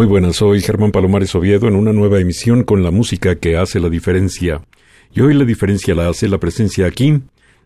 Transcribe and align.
Muy 0.00 0.06
buenas, 0.06 0.36
soy 0.36 0.62
Germán 0.62 0.92
Palomares 0.92 1.34
Oviedo 1.34 1.68
en 1.68 1.76
una 1.76 1.92
nueva 1.92 2.20
emisión 2.20 2.64
con 2.64 2.82
la 2.82 2.90
música 2.90 3.36
que 3.36 3.58
hace 3.58 3.80
la 3.80 3.90
diferencia. 3.90 4.62
Y 5.12 5.20
hoy 5.20 5.34
la 5.34 5.44
diferencia 5.44 5.94
la 5.94 6.08
hace 6.08 6.26
la 6.26 6.38
presencia 6.38 6.86
aquí 6.86 7.20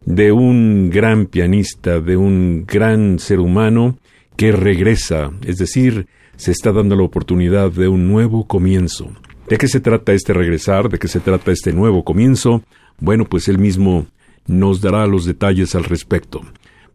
de 0.05 0.33
un 0.33 0.91
gran 0.91 1.27
pianista, 1.27 2.01
de 2.01 2.17
un 2.17 2.65
gran 2.67 3.21
ser 3.21 3.39
humano 3.39 3.99
que 4.37 4.51
regresa, 4.51 5.31
es 5.47 5.59
decir, 5.59 6.09
se 6.35 6.51
está 6.51 6.73
dando 6.73 6.97
la 6.97 7.05
oportunidad 7.05 7.71
de 7.71 7.87
un 7.87 8.09
nuevo 8.09 8.49
comienzo. 8.49 9.13
¿De 9.49 9.57
qué 9.57 9.69
se 9.69 9.79
trata 9.79 10.13
este 10.13 10.33
regresar? 10.33 10.89
¿De 10.89 10.99
qué 10.99 11.07
se 11.07 11.21
trata 11.21 11.53
este 11.53 11.73
nuevo 11.73 12.03
comienzo? 12.03 12.65
Bueno, 12.99 13.27
pues 13.27 13.47
él 13.47 13.61
mismo 13.61 14.09
nos 14.49 14.81
dará 14.81 15.07
los 15.07 15.25
detalles 15.25 15.77
al 15.77 15.85
respecto. 15.85 16.41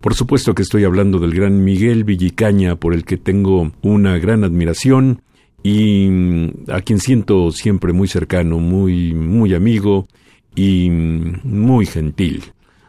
Por 0.01 0.15
supuesto 0.15 0.53
que 0.53 0.63
estoy 0.63 0.83
hablando 0.83 1.17
del 1.17 1.33
gran 1.33 1.63
Miguel 1.63 2.03
Villicaña, 2.03 2.75
por 2.75 2.93
el 2.93 3.05
que 3.05 3.15
tengo 3.15 3.71
una 3.81 4.17
gran 4.17 4.43
admiración, 4.43 5.21
y 5.63 6.07
mm, 6.09 6.71
a 6.71 6.81
quien 6.81 6.99
siento 6.99 7.51
siempre 7.51 7.93
muy 7.93 8.07
cercano, 8.07 8.59
muy, 8.59 9.13
muy 9.13 9.53
amigo 9.53 10.07
y 10.55 10.89
mm, 10.89 11.41
muy 11.43 11.85
gentil. 11.85 12.43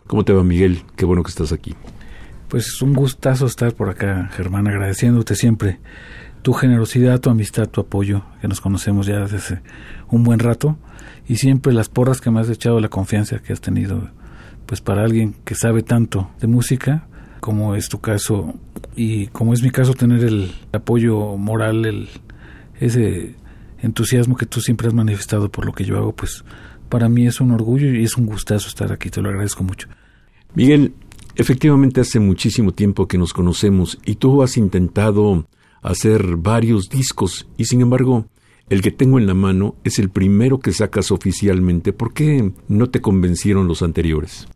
¿Cómo 0.06 0.24
te 0.24 0.32
va, 0.32 0.42
Miguel? 0.42 0.82
Qué 0.96 1.04
bueno 1.04 1.22
que 1.22 1.30
estás 1.30 1.52
aquí. 1.52 1.74
Pues 2.48 2.82
un 2.82 2.94
gustazo 2.94 3.46
estar 3.46 3.74
por 3.74 3.88
acá, 3.88 4.28
Germán, 4.32 4.66
agradeciéndote 4.66 5.36
siempre 5.36 5.78
tu 6.42 6.52
generosidad, 6.52 7.20
tu 7.20 7.30
amistad, 7.30 7.68
tu 7.68 7.80
apoyo, 7.80 8.22
que 8.40 8.48
nos 8.48 8.60
conocemos 8.60 9.06
ya 9.06 9.20
desde 9.20 9.36
hace 9.36 9.62
un 10.08 10.24
buen 10.24 10.38
rato, 10.40 10.76
y 11.28 11.36
siempre 11.36 11.72
las 11.72 11.88
porras 11.88 12.20
que 12.20 12.30
me 12.30 12.40
has 12.40 12.48
echado, 12.48 12.80
la 12.80 12.88
confianza 12.88 13.38
que 13.38 13.52
has 13.52 13.60
tenido, 13.60 14.08
pues 14.66 14.80
para 14.80 15.04
alguien 15.04 15.36
que 15.44 15.54
sabe 15.54 15.82
tanto 15.82 16.30
de 16.40 16.48
música, 16.48 17.06
como 17.40 17.76
es 17.76 17.88
tu 17.88 18.00
caso, 18.00 18.54
y 18.96 19.28
como 19.28 19.52
es 19.52 19.62
mi 19.62 19.70
caso, 19.70 19.94
tener 19.94 20.24
el 20.24 20.52
apoyo 20.72 21.36
moral, 21.36 21.84
el, 21.84 22.08
ese 22.80 23.36
entusiasmo 23.82 24.36
que 24.36 24.46
tú 24.46 24.60
siempre 24.60 24.88
has 24.88 24.94
manifestado 24.94 25.50
por 25.50 25.64
lo 25.64 25.72
que 25.72 25.84
yo 25.84 25.96
hago, 25.96 26.14
pues 26.14 26.44
para 26.88 27.08
mí 27.08 27.26
es 27.26 27.40
un 27.40 27.52
orgullo 27.52 27.94
y 27.94 28.02
es 28.02 28.16
un 28.16 28.26
gustazo 28.26 28.68
estar 28.68 28.92
aquí, 28.92 29.10
te 29.10 29.22
lo 29.22 29.28
agradezco 29.28 29.62
mucho. 29.62 29.88
Miguel, 30.54 30.94
efectivamente 31.36 32.00
hace 32.00 32.18
muchísimo 32.18 32.72
tiempo 32.72 33.06
que 33.06 33.18
nos 33.18 33.32
conocemos 33.32 33.98
y 34.04 34.16
tú 34.16 34.42
has 34.42 34.56
intentado 34.56 35.46
hacer 35.82 36.36
varios 36.36 36.88
discos 36.88 37.46
y 37.56 37.66
sin 37.66 37.80
embargo 37.80 38.26
el 38.68 38.82
que 38.82 38.90
tengo 38.90 39.18
en 39.18 39.26
la 39.26 39.34
mano 39.34 39.74
es 39.84 39.98
el 39.98 40.10
primero 40.10 40.60
que 40.60 40.72
sacas 40.72 41.10
oficialmente. 41.10 41.92
¿Por 41.92 42.12
qué 42.12 42.52
no 42.68 42.88
te 42.88 43.00
convencieron 43.00 43.66
los 43.66 43.82
anteriores? 43.82 44.46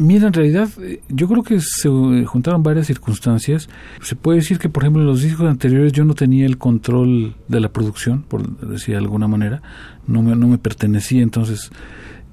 Mira, 0.00 0.28
en 0.28 0.32
realidad 0.32 0.70
eh, 0.80 1.02
yo 1.10 1.28
creo 1.28 1.42
que 1.42 1.60
se 1.60 1.88
eh, 1.90 2.24
juntaron 2.24 2.62
varias 2.62 2.86
circunstancias. 2.86 3.68
Se 4.00 4.16
puede 4.16 4.38
decir 4.38 4.58
que, 4.58 4.70
por 4.70 4.82
ejemplo, 4.82 5.02
en 5.02 5.06
los 5.06 5.20
discos 5.20 5.46
anteriores 5.46 5.92
yo 5.92 6.06
no 6.06 6.14
tenía 6.14 6.46
el 6.46 6.56
control 6.56 7.34
de 7.48 7.60
la 7.60 7.68
producción, 7.68 8.22
por 8.22 8.48
decir 8.66 8.94
de 8.94 8.98
alguna 8.98 9.28
manera, 9.28 9.60
no 10.06 10.22
me, 10.22 10.34
no 10.36 10.48
me 10.48 10.56
pertenecía, 10.56 11.20
entonces 11.20 11.70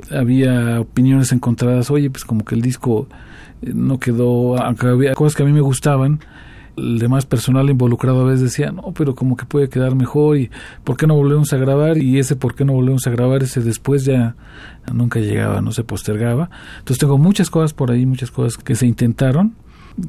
había 0.10 0.80
opiniones 0.80 1.34
encontradas, 1.34 1.92
oye, 1.92 2.10
pues 2.10 2.24
como 2.24 2.46
que 2.46 2.56
el 2.56 2.62
disco 2.62 3.10
eh, 3.62 3.74
no 3.76 4.00
quedó, 4.00 4.58
aunque 4.58 4.88
había 4.88 5.14
cosas 5.14 5.36
que 5.36 5.44
a 5.44 5.46
mí 5.46 5.52
me 5.52 5.60
gustaban, 5.60 6.22
el 6.78 7.00
demás 7.00 7.26
personal 7.26 7.70
involucrado 7.70 8.22
a 8.22 8.26
veces 8.26 8.42
decía, 8.42 8.72
no, 8.72 8.94
pero 8.94 9.16
como 9.16 9.36
que 9.36 9.46
puede 9.46 9.70
quedar 9.70 9.96
mejor 9.96 10.38
y 10.38 10.52
¿por 10.84 10.98
qué 10.98 11.08
no 11.08 11.16
volvemos 11.16 11.52
a 11.54 11.58
grabar? 11.58 11.98
Y 11.98 12.20
ese 12.20 12.36
¿por 12.36 12.56
qué 12.56 12.66
no 12.66 12.74
volvemos 12.74 13.06
a 13.08 13.10
grabar? 13.10 13.44
Ese 13.44 13.62
después 13.62 14.06
ya 14.06 14.36
nunca 14.94 15.20
llegaba, 15.20 15.62
no 15.62 15.72
se 15.72 15.84
postergaba. 15.84 16.50
Entonces 16.80 17.00
tengo 17.00 17.18
muchas 17.18 17.50
cosas 17.50 17.74
por 17.74 17.92
ahí, 17.92 18.06
muchas 18.06 18.32
cosas 18.32 18.58
que 18.62 18.76
se 18.76 18.86
intentaron, 18.86 19.56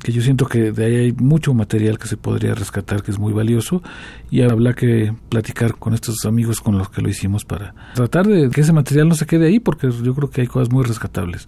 que 0.02 0.12
yo 0.12 0.20
siento 0.20 0.46
que 0.46 0.70
de 0.70 0.84
ahí 0.84 0.96
hay 0.96 1.12
mucho 1.12 1.54
material 1.54 1.98
que 1.98 2.06
se 2.06 2.18
podría 2.18 2.54
rescatar, 2.54 3.02
que 3.02 3.10
es 3.10 3.18
muy 3.18 3.32
valioso, 3.32 3.82
y 4.30 4.42
habrá 4.42 4.74
que 4.74 5.14
platicar 5.30 5.76
con 5.76 5.94
estos 5.94 6.26
amigos 6.26 6.60
con 6.60 6.76
los 6.76 6.90
que 6.90 7.00
lo 7.00 7.08
hicimos 7.08 7.44
para 7.44 7.74
tratar 7.94 8.26
de 8.26 8.50
que 8.50 8.60
ese 8.60 8.72
material 8.74 9.08
no 9.08 9.14
se 9.14 9.24
quede 9.24 9.46
ahí, 9.46 9.60
porque 9.60 9.90
yo 9.90 10.14
creo 10.14 10.30
que 10.30 10.42
hay 10.42 10.46
cosas 10.46 10.70
muy 10.70 10.84
rescatables 10.84 11.46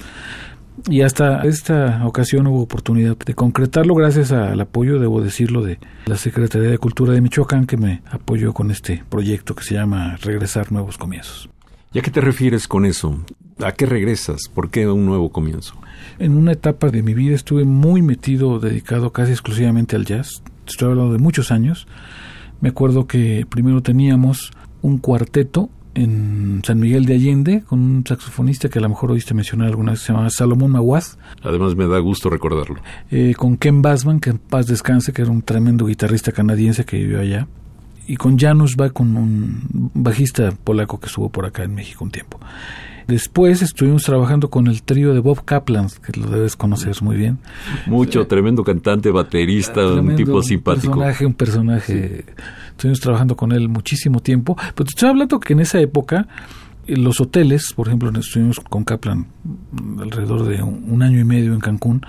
y 0.88 1.02
hasta 1.02 1.42
esta 1.42 2.06
ocasión 2.06 2.46
hubo 2.46 2.62
oportunidad 2.62 3.16
de 3.16 3.34
concretarlo 3.34 3.94
gracias 3.94 4.32
al 4.32 4.60
apoyo, 4.60 4.98
debo 4.98 5.20
decirlo, 5.20 5.62
de 5.62 5.78
la 6.06 6.16
Secretaría 6.16 6.70
de 6.70 6.78
Cultura 6.78 7.12
de 7.12 7.20
Michoacán 7.20 7.66
que 7.66 7.76
me 7.76 8.02
apoyó 8.10 8.52
con 8.52 8.70
este 8.70 9.02
proyecto 9.08 9.54
que 9.54 9.64
se 9.64 9.74
llama 9.74 10.16
Regresar 10.22 10.72
Nuevos 10.72 10.98
Comienzos. 10.98 11.48
¿Y 11.92 11.98
a 11.98 12.02
qué 12.02 12.10
te 12.10 12.20
refieres 12.20 12.68
con 12.68 12.86
eso? 12.86 13.18
¿A 13.64 13.72
qué 13.72 13.84
regresas? 13.84 14.48
¿Por 14.52 14.70
qué 14.70 14.88
un 14.88 15.06
nuevo 15.06 15.30
comienzo? 15.30 15.74
En 16.18 16.36
una 16.36 16.52
etapa 16.52 16.90
de 16.90 17.02
mi 17.02 17.14
vida 17.14 17.34
estuve 17.34 17.64
muy 17.64 18.00
metido, 18.00 18.60
dedicado 18.60 19.12
casi 19.12 19.32
exclusivamente 19.32 19.96
al 19.96 20.04
jazz. 20.04 20.42
Estoy 20.66 20.90
hablando 20.90 21.12
de 21.12 21.18
muchos 21.18 21.50
años. 21.50 21.88
Me 22.60 22.68
acuerdo 22.68 23.06
que 23.06 23.44
primero 23.48 23.82
teníamos 23.82 24.52
un 24.82 24.98
cuarteto 24.98 25.68
en 26.02 26.62
San 26.64 26.78
Miguel 26.78 27.04
de 27.04 27.14
Allende 27.14 27.62
con 27.66 27.80
un 27.80 28.04
saxofonista 28.06 28.68
que 28.68 28.78
a 28.78 28.82
lo 28.82 28.88
mejor 28.88 29.10
oíste 29.12 29.34
mencionar 29.34 29.68
alguna 29.68 29.92
vez, 29.92 30.00
se 30.00 30.12
llama 30.12 30.28
Salomón 30.30 30.72
Maguaz. 30.72 31.18
Además 31.42 31.76
me 31.76 31.86
da 31.86 31.98
gusto 31.98 32.30
recordarlo. 32.30 32.80
Eh, 33.10 33.34
con 33.36 33.56
Ken 33.56 33.82
Bassman, 33.82 34.20
que 34.20 34.30
en 34.30 34.38
paz 34.38 34.66
descanse, 34.66 35.12
que 35.12 35.22
era 35.22 35.30
un 35.30 35.42
tremendo 35.42 35.86
guitarrista 35.86 36.32
canadiense 36.32 36.84
que 36.84 36.98
vivió 36.98 37.20
allá. 37.20 37.46
Y 38.06 38.16
con 38.16 38.38
Janusz 38.38 38.76
va 38.80 38.90
con 38.90 39.16
un 39.16 39.90
bajista 39.94 40.50
polaco 40.64 40.98
que 40.98 41.06
estuvo 41.06 41.28
por 41.28 41.46
acá 41.46 41.62
en 41.62 41.74
México 41.74 42.04
un 42.04 42.10
tiempo. 42.10 42.40
Después 43.06 43.60
estuvimos 43.60 44.04
trabajando 44.04 44.50
con 44.50 44.68
el 44.68 44.82
trío 44.82 45.12
de 45.12 45.18
Bob 45.18 45.44
Kaplan, 45.44 45.88
que 46.04 46.18
lo 46.18 46.28
debes 46.28 46.54
conocer 46.54 46.94
muy 47.02 47.16
bien. 47.16 47.38
Mucho, 47.86 48.26
tremendo 48.26 48.62
cantante, 48.62 49.10
baterista, 49.10 49.84
un 49.84 50.14
tipo 50.14 50.42
simpático. 50.42 50.92
Un 50.92 50.98
personaje, 50.98 51.26
un 51.26 51.34
personaje. 51.34 52.24
Estuvimos 52.80 53.00
trabajando 53.00 53.36
con 53.36 53.52
él 53.52 53.68
muchísimo 53.68 54.20
tiempo. 54.20 54.56
Pero 54.56 54.86
te 54.86 54.88
estoy 54.88 55.10
hablando 55.10 55.38
que 55.38 55.52
en 55.52 55.60
esa 55.60 55.78
época 55.80 56.26
los 56.86 57.20
hoteles, 57.20 57.74
por 57.74 57.88
ejemplo, 57.88 58.10
estuvimos 58.18 58.58
con 58.58 58.84
Kaplan 58.84 59.26
alrededor 60.00 60.44
de 60.44 60.62
un, 60.62 61.02
año 61.02 61.20
y 61.20 61.24
medio 61.24 61.52
en 61.52 61.60
Cancún, 61.60 62.00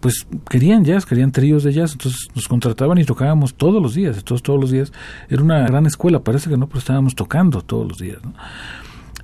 pues 0.00 0.26
querían 0.48 0.82
jazz, 0.82 1.04
querían 1.04 1.30
tríos 1.30 1.62
de 1.62 1.74
jazz, 1.74 1.92
entonces 1.92 2.28
nos 2.34 2.48
contrataban 2.48 2.96
y 2.96 3.04
tocábamos 3.04 3.52
todos 3.52 3.82
los 3.82 3.94
días, 3.94 4.24
todos, 4.24 4.42
todos 4.42 4.58
los 4.58 4.70
días. 4.70 4.94
Era 5.28 5.42
una 5.42 5.66
gran 5.66 5.84
escuela, 5.84 6.20
parece 6.20 6.48
que 6.48 6.56
no, 6.56 6.68
pero 6.68 6.78
estábamos 6.78 7.14
tocando 7.14 7.60
todos 7.60 7.86
los 7.86 7.98
días. 7.98 8.24
¿no? 8.24 8.32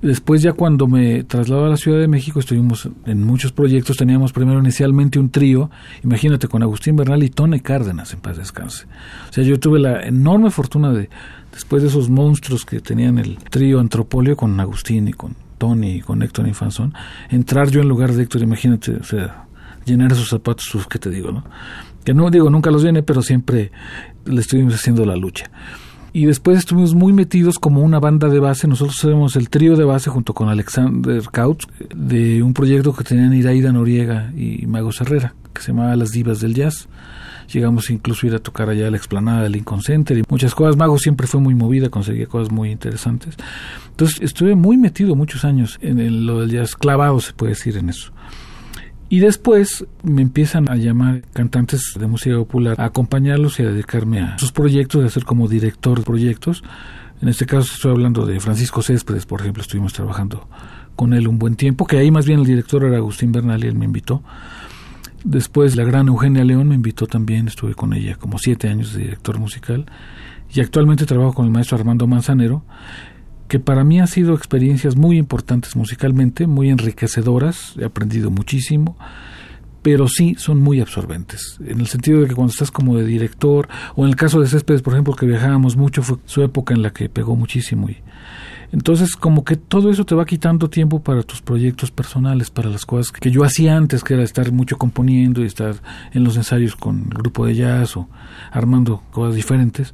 Después 0.01 0.41
ya 0.41 0.53
cuando 0.53 0.87
me 0.87 1.23
trasladó 1.23 1.65
a 1.65 1.69
la 1.69 1.77
Ciudad 1.77 1.99
de 1.99 2.07
México 2.07 2.39
estuvimos 2.39 2.89
en 3.05 3.23
muchos 3.23 3.51
proyectos. 3.51 3.97
Teníamos 3.97 4.33
primero 4.33 4.59
inicialmente 4.59 5.19
un 5.19 5.29
trío, 5.29 5.69
imagínate, 6.03 6.47
con 6.47 6.63
Agustín 6.63 6.95
Bernal 6.95 7.21
y 7.23 7.29
Tony 7.29 7.59
Cárdenas, 7.59 8.11
en 8.13 8.19
paz 8.19 8.37
descanse. 8.37 8.85
O 9.29 9.33
sea, 9.33 9.43
yo 9.43 9.59
tuve 9.59 9.79
la 9.79 10.01
enorme 10.01 10.49
fortuna 10.49 10.91
de, 10.91 11.09
después 11.51 11.83
de 11.83 11.89
esos 11.89 12.09
monstruos 12.09 12.65
que 12.65 12.79
tenían 12.79 13.19
el 13.19 13.37
trío 13.37 13.79
Antropolio 13.79 14.35
con 14.35 14.59
Agustín 14.59 15.07
y 15.07 15.13
con 15.13 15.35
Tony 15.59 15.97
y 15.97 16.01
con 16.01 16.23
Héctor 16.23 16.47
Infanzón, 16.47 16.95
entrar 17.29 17.69
yo 17.69 17.81
en 17.81 17.87
lugar 17.87 18.13
de 18.13 18.23
Héctor, 18.23 18.41
imagínate, 18.41 18.95
o 18.95 19.03
sea, 19.03 19.45
llenar 19.85 20.11
esos 20.11 20.29
zapatos, 20.29 20.67
pues, 20.73 20.87
¿qué 20.87 20.97
te 20.97 21.11
digo, 21.11 21.31
no? 21.31 21.43
Que 22.03 22.15
no 22.15 22.31
digo, 22.31 22.49
nunca 22.49 22.71
los 22.71 22.81
viene, 22.81 23.03
pero 23.03 23.21
siempre 23.21 23.71
le 24.25 24.41
estuvimos 24.41 24.73
haciendo 24.73 25.05
la 25.05 25.15
lucha. 25.15 25.51
Y 26.13 26.25
después 26.25 26.57
estuvimos 26.57 26.93
muy 26.93 27.13
metidos 27.13 27.57
como 27.57 27.81
una 27.81 27.99
banda 27.99 28.27
de 28.27 28.39
base. 28.39 28.67
Nosotros 28.67 29.01
éramos 29.03 29.35
el 29.35 29.49
trío 29.49 29.75
de 29.77 29.85
base 29.85 30.09
junto 30.09 30.33
con 30.33 30.49
Alexander 30.49 31.21
Couch 31.31 31.65
de 31.95 32.43
un 32.43 32.53
proyecto 32.53 32.93
que 32.93 33.03
tenían 33.03 33.33
Iraida 33.33 33.71
Noriega 33.71 34.31
y 34.35 34.65
Mago 34.67 34.91
Herrera, 34.97 35.33
que 35.53 35.61
se 35.61 35.69
llamaba 35.69 35.95
Las 35.95 36.11
Divas 36.11 36.41
del 36.41 36.53
Jazz. 36.53 36.87
Llegamos 37.51 37.89
incluso 37.89 38.25
a 38.25 38.29
ir 38.29 38.35
a 38.35 38.39
tocar 38.39 38.69
allá 38.69 38.87
a 38.87 38.91
la 38.91 38.97
explanada 38.97 39.43
del 39.43 39.53
Lincoln 39.53 39.81
Center 39.81 40.17
y 40.17 40.23
muchas 40.29 40.55
cosas. 40.55 40.77
Mago 40.77 40.97
siempre 40.97 41.27
fue 41.27 41.39
muy 41.39 41.55
movida, 41.55 41.89
conseguía 41.89 42.27
cosas 42.27 42.51
muy 42.51 42.71
interesantes. 42.71 43.35
Entonces 43.89 44.21
estuve 44.21 44.55
muy 44.55 44.77
metido 44.77 45.15
muchos 45.15 45.45
años 45.45 45.77
en 45.81 46.25
lo 46.25 46.41
del 46.41 46.51
jazz, 46.51 46.75
clavado 46.75 47.19
se 47.19 47.33
puede 47.33 47.51
decir 47.51 47.77
en 47.77 47.89
eso. 47.89 48.11
Y 49.11 49.19
después 49.19 49.85
me 50.03 50.21
empiezan 50.21 50.69
a 50.69 50.77
llamar 50.77 51.23
cantantes 51.33 51.95
de 51.99 52.07
música 52.07 52.37
popular 52.37 52.79
a 52.79 52.85
acompañarlos 52.85 53.59
y 53.59 53.63
a 53.63 53.65
dedicarme 53.65 54.21
a 54.21 54.39
sus 54.39 54.53
proyectos, 54.53 55.03
a 55.03 55.09
ser 55.09 55.25
como 55.25 55.49
director 55.49 55.97
de 55.97 56.05
proyectos. 56.05 56.63
En 57.21 57.27
este 57.27 57.45
caso 57.45 57.73
estoy 57.73 57.91
hablando 57.91 58.25
de 58.25 58.39
Francisco 58.39 58.81
Céspedes, 58.81 59.25
por 59.25 59.41
ejemplo, 59.41 59.63
estuvimos 59.63 59.91
trabajando 59.91 60.47
con 60.95 61.13
él 61.13 61.27
un 61.27 61.39
buen 61.39 61.57
tiempo, 61.57 61.85
que 61.85 61.97
ahí 61.97 62.09
más 62.09 62.25
bien 62.25 62.39
el 62.39 62.45
director 62.45 62.85
era 62.85 62.95
Agustín 62.95 63.33
Bernal 63.33 63.61
y 63.65 63.67
él 63.67 63.75
me 63.75 63.83
invitó. 63.83 64.23
Después 65.25 65.75
la 65.75 65.83
gran 65.83 66.07
Eugenia 66.07 66.45
León 66.45 66.69
me 66.69 66.75
invitó 66.75 67.05
también, 67.05 67.49
estuve 67.49 67.75
con 67.75 67.91
ella 67.91 68.15
como 68.15 68.39
siete 68.39 68.69
años 68.69 68.93
de 68.93 69.01
director 69.01 69.37
musical 69.39 69.87
y 70.53 70.61
actualmente 70.61 71.05
trabajo 71.05 71.33
con 71.33 71.45
el 71.45 71.51
maestro 71.51 71.77
Armando 71.77 72.07
Manzanero 72.07 72.63
que 73.51 73.59
para 73.59 73.83
mí 73.83 73.99
han 73.99 74.07
sido 74.07 74.33
experiencias 74.33 74.95
muy 74.95 75.17
importantes 75.17 75.75
musicalmente, 75.75 76.47
muy 76.47 76.69
enriquecedoras, 76.69 77.75
he 77.77 77.83
aprendido 77.83 78.31
muchísimo, 78.31 78.95
pero 79.81 80.07
sí 80.07 80.35
son 80.37 80.61
muy 80.61 80.79
absorbentes, 80.79 81.59
en 81.59 81.81
el 81.81 81.87
sentido 81.87 82.21
de 82.21 82.27
que 82.27 82.33
cuando 82.33 82.51
estás 82.51 82.71
como 82.71 82.95
de 82.95 83.05
director, 83.05 83.67
o 83.97 84.05
en 84.05 84.09
el 84.09 84.15
caso 84.15 84.39
de 84.39 84.47
Céspedes, 84.47 84.81
por 84.81 84.93
ejemplo, 84.93 85.17
que 85.17 85.25
viajábamos 85.25 85.75
mucho, 85.75 86.01
fue 86.01 86.15
su 86.23 86.41
época 86.43 86.73
en 86.73 86.81
la 86.81 86.93
que 86.93 87.09
pegó 87.09 87.35
muchísimo 87.35 87.89
y 87.89 87.97
entonces, 88.71 89.17
como 89.17 89.43
que 89.43 89.57
todo 89.57 89.91
eso 89.91 90.05
te 90.05 90.15
va 90.15 90.25
quitando 90.25 90.69
tiempo 90.69 91.01
para 91.03 91.23
tus 91.23 91.41
proyectos 91.41 91.91
personales, 91.91 92.49
para 92.49 92.69
las 92.69 92.85
cosas 92.85 93.11
que 93.11 93.29
yo 93.29 93.43
hacía 93.43 93.75
antes, 93.75 94.01
que 94.01 94.13
era 94.13 94.23
estar 94.23 94.49
mucho 94.53 94.77
componiendo 94.77 95.41
y 95.41 95.45
estar 95.45 95.75
en 96.13 96.23
los 96.23 96.37
ensayos 96.37 96.77
con 96.77 97.09
el 97.11 97.17
grupo 97.17 97.45
de 97.45 97.55
jazz 97.55 97.97
o 97.97 98.07
armando 98.49 99.03
cosas 99.11 99.35
diferentes. 99.35 99.93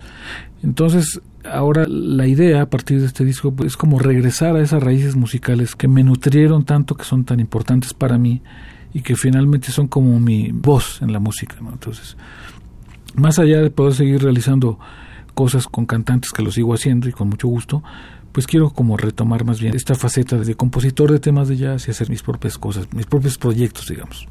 Entonces, 0.61 1.21
ahora 1.51 1.85
la 1.87 2.27
idea 2.27 2.61
a 2.61 2.69
partir 2.69 2.99
de 2.99 3.05
este 3.05 3.25
disco 3.25 3.53
es 3.65 3.77
como 3.77 3.99
regresar 3.99 4.55
a 4.55 4.61
esas 4.61 4.81
raíces 4.81 5.15
musicales 5.15 5.75
que 5.75 5.87
me 5.87 6.03
nutrieron 6.03 6.65
tanto, 6.65 6.95
que 6.95 7.03
son 7.03 7.25
tan 7.25 7.39
importantes 7.39 7.93
para 7.93 8.17
mí 8.17 8.41
y 8.93 9.01
que 9.01 9.15
finalmente 9.15 9.71
son 9.71 9.87
como 9.87 10.19
mi 10.19 10.51
voz 10.51 11.01
en 11.01 11.13
la 11.13 11.19
música. 11.19 11.55
Entonces, 11.59 12.17
más 13.15 13.39
allá 13.39 13.61
de 13.61 13.69
poder 13.69 13.93
seguir 13.93 14.23
realizando 14.23 14.79
cosas 15.33 15.67
con 15.67 15.85
cantantes 15.85 16.31
que 16.31 16.41
lo 16.41 16.51
sigo 16.51 16.73
haciendo 16.73 17.07
y 17.07 17.11
con 17.11 17.29
mucho 17.29 17.47
gusto, 17.47 17.83
pues 18.31 18.47
quiero 18.47 18.69
como 18.69 18.97
retomar 18.97 19.45
más 19.45 19.59
bien 19.59 19.75
esta 19.75 19.95
faceta 19.95 20.37
de 20.37 20.55
compositor 20.55 21.11
de 21.11 21.19
temas 21.19 21.47
de 21.47 21.57
jazz 21.57 21.87
y 21.87 21.91
hacer 21.91 22.09
mis 22.09 22.23
propias 22.23 22.57
cosas, 22.57 22.87
mis 22.93 23.05
propios 23.05 23.37
proyectos, 23.37 23.87
digamos. 23.87 24.27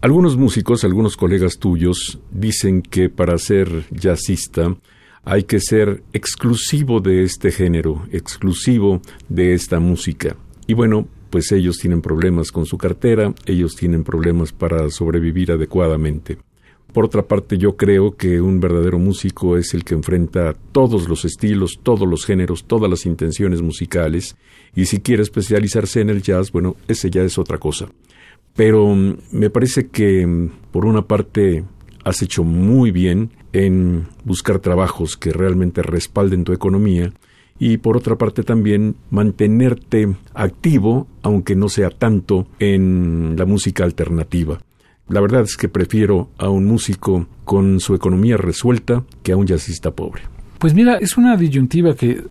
Algunos 0.00 0.36
músicos, 0.36 0.84
algunos 0.84 1.16
colegas 1.16 1.58
tuyos, 1.58 2.18
dicen 2.30 2.82
que 2.82 3.08
para 3.08 3.38
ser 3.38 3.84
jazzista 3.90 4.74
hay 5.24 5.44
que 5.44 5.60
ser 5.60 6.02
exclusivo 6.12 7.00
de 7.00 7.22
este 7.22 7.50
género, 7.50 8.06
exclusivo 8.12 9.00
de 9.28 9.54
esta 9.54 9.80
música. 9.80 10.36
Y 10.66 10.74
bueno, 10.74 11.08
pues 11.30 11.50
ellos 11.52 11.78
tienen 11.78 12.00
problemas 12.00 12.52
con 12.52 12.66
su 12.66 12.78
cartera, 12.78 13.34
ellos 13.46 13.74
tienen 13.74 14.04
problemas 14.04 14.52
para 14.52 14.88
sobrevivir 14.90 15.52
adecuadamente. 15.52 16.38
Por 16.92 17.06
otra 17.06 17.26
parte, 17.26 17.58
yo 17.58 17.76
creo 17.76 18.16
que 18.16 18.40
un 18.40 18.60
verdadero 18.60 19.00
músico 19.00 19.56
es 19.56 19.74
el 19.74 19.82
que 19.82 19.94
enfrenta 19.94 20.54
todos 20.70 21.08
los 21.08 21.24
estilos, 21.24 21.80
todos 21.82 22.06
los 22.06 22.24
géneros, 22.24 22.64
todas 22.66 22.88
las 22.88 23.04
intenciones 23.04 23.62
musicales, 23.62 24.36
y 24.76 24.84
si 24.84 25.00
quiere 25.00 25.24
especializarse 25.24 26.00
en 26.00 26.10
el 26.10 26.22
jazz, 26.22 26.52
bueno, 26.52 26.76
ese 26.86 27.10
ya 27.10 27.22
es 27.22 27.36
otra 27.36 27.58
cosa. 27.58 27.88
Pero 28.54 28.94
mm, 28.94 29.16
me 29.32 29.50
parece 29.50 29.88
que, 29.88 30.24
mm, 30.24 30.50
por 30.70 30.84
una 30.84 31.02
parte, 31.02 31.64
has 32.04 32.22
hecho 32.22 32.44
muy 32.44 32.92
bien 32.92 33.30
en 33.54 34.08
buscar 34.24 34.58
trabajos 34.58 35.16
que 35.16 35.32
realmente 35.32 35.80
respalden 35.80 36.44
tu 36.44 36.52
economía, 36.52 37.12
y 37.58 37.78
por 37.78 37.96
otra 37.96 38.16
parte 38.16 38.42
también 38.42 38.96
mantenerte 39.10 40.12
activo, 40.34 41.06
aunque 41.22 41.54
no 41.54 41.68
sea 41.68 41.90
tanto, 41.90 42.48
en 42.58 43.36
la 43.38 43.46
música 43.46 43.84
alternativa. 43.84 44.58
La 45.08 45.20
verdad 45.20 45.42
es 45.42 45.56
que 45.56 45.68
prefiero 45.68 46.30
a 46.36 46.48
un 46.48 46.64
músico 46.64 47.28
con 47.44 47.78
su 47.78 47.94
economía 47.94 48.36
resuelta 48.36 49.04
que 49.22 49.32
a 49.32 49.36
un 49.36 49.46
jazzista 49.46 49.92
pobre. 49.92 50.22
Pues 50.58 50.74
mira, 50.74 50.96
es 50.96 51.16
una 51.16 51.36
disyuntiva 51.36 51.94
que 51.94 52.24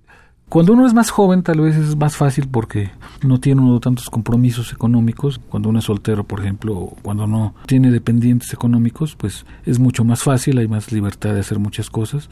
cuando 0.49 0.73
uno 0.73 0.85
es 0.85 0.93
más 0.93 1.09
joven 1.09 1.41
tal 1.41 1.61
vez 1.61 1.75
es 1.75 1.95
más 1.95 2.15
fácil 2.15 2.47
porque 2.47 2.91
no 3.23 3.39
tiene 3.39 3.61
uno 3.61 3.79
tantos 3.79 4.09
compromisos 4.09 4.71
económicos. 4.71 5.39
Cuando 5.49 5.69
uno 5.69 5.79
es 5.79 5.85
soltero, 5.85 6.25
por 6.25 6.41
ejemplo, 6.41 6.93
cuando 7.01 7.25
no 7.25 7.55
tiene 7.65 7.89
dependientes 7.89 8.53
económicos, 8.53 9.15
pues 9.15 9.45
es 9.65 9.79
mucho 9.79 10.03
más 10.03 10.21
fácil, 10.21 10.59
hay 10.59 10.67
más 10.67 10.91
libertad 10.91 11.33
de 11.33 11.39
hacer 11.39 11.59
muchas 11.59 11.89
cosas. 11.89 12.29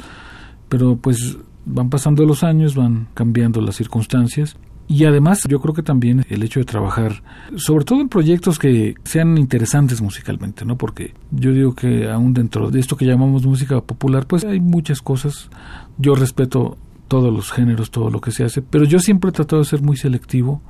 Pero 0.70 0.98
pues 0.98 1.38
van 1.66 1.90
pasando 1.90 2.26
los 2.26 2.44
años, 2.44 2.76
van 2.76 3.08
cambiando 3.14 3.60
las 3.62 3.76
circunstancias 3.76 4.56
y 4.92 5.06
además 5.06 5.44
yo 5.48 5.62
creo 5.62 5.74
que 5.74 5.84
también 5.84 6.26
el 6.30 6.44
hecho 6.44 6.60
de 6.60 6.66
trabajar, 6.66 7.24
sobre 7.56 7.86
todo 7.86 8.02
en 8.02 8.10
proyectos 8.10 8.60
que 8.60 8.96
sean 9.06 9.38
interesantes 9.38 10.02
musicalmente, 10.02 10.66
¿no? 10.66 10.76
Porque 10.76 11.14
yo 11.32 11.54
digo 11.54 11.74
que 11.74 12.10
aún 12.10 12.34
dentro 12.34 12.72
de 12.72 12.82
esto 12.82 12.98
que 12.98 13.06
llamamos 13.06 13.46
música 13.46 13.80
popular, 13.80 14.28
pues 14.28 14.44
hay 14.44 14.60
muchas 14.60 15.02
cosas. 15.02 15.50
Yo 15.98 16.14
respeto 16.14 16.78
todos 17.12 17.34
los 17.34 17.52
géneros, 17.52 17.92
todo 17.92 18.10
lo 18.10 18.22
que 18.22 18.32
se 18.32 18.46
hace, 18.46 18.62
pero 18.62 18.86
yo 18.86 19.00
siempre 19.00 19.32
he 19.32 19.34
tratado 19.34 19.62
de 19.62 19.68
ser 19.68 19.82
muy 19.82 19.98
selectivo 19.98 20.62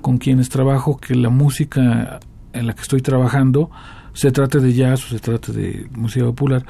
con 0.00 0.18
quienes 0.18 0.48
trabajo, 0.48 0.96
que 0.96 1.14
la 1.14 1.30
música 1.30 2.18
en 2.52 2.66
la 2.66 2.74
que 2.74 2.82
estoy 2.82 3.02
trabajando 3.02 3.70
se 4.12 4.32
trate 4.32 4.58
de 4.58 4.72
jazz 4.72 5.04
o 5.04 5.08
se 5.10 5.20
trate 5.20 5.52
de 5.52 5.86
música 5.92 6.24
popular, 6.24 6.66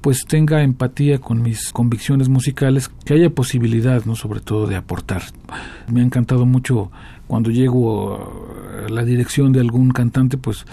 pues 0.00 0.24
tenga 0.26 0.62
empatía 0.62 1.18
con 1.18 1.42
mis 1.42 1.70
convicciones 1.70 2.30
musicales, 2.30 2.88
que 2.88 3.12
haya 3.12 3.28
posibilidad, 3.28 4.06
¿no? 4.06 4.16
sobre 4.16 4.40
todo 4.40 4.66
de 4.66 4.76
aportar. 4.76 5.24
Me 5.92 6.00
ha 6.00 6.04
encantado 6.04 6.46
mucho 6.46 6.90
cuando 7.26 7.50
llego 7.50 8.14
a 8.86 8.88
la 8.88 9.04
dirección 9.04 9.52
de 9.52 9.60
algún 9.60 9.90
cantante, 9.90 10.38
pues 10.38 10.64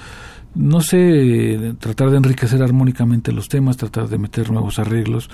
no 0.54 0.82
sé, 0.82 1.76
tratar 1.80 2.10
de 2.10 2.18
enriquecer 2.18 2.62
armónicamente 2.62 3.32
los 3.32 3.48
temas, 3.48 3.78
tratar 3.78 4.10
de 4.10 4.18
meter 4.18 4.52
nuevos 4.52 4.80
arreglos, 4.80 5.30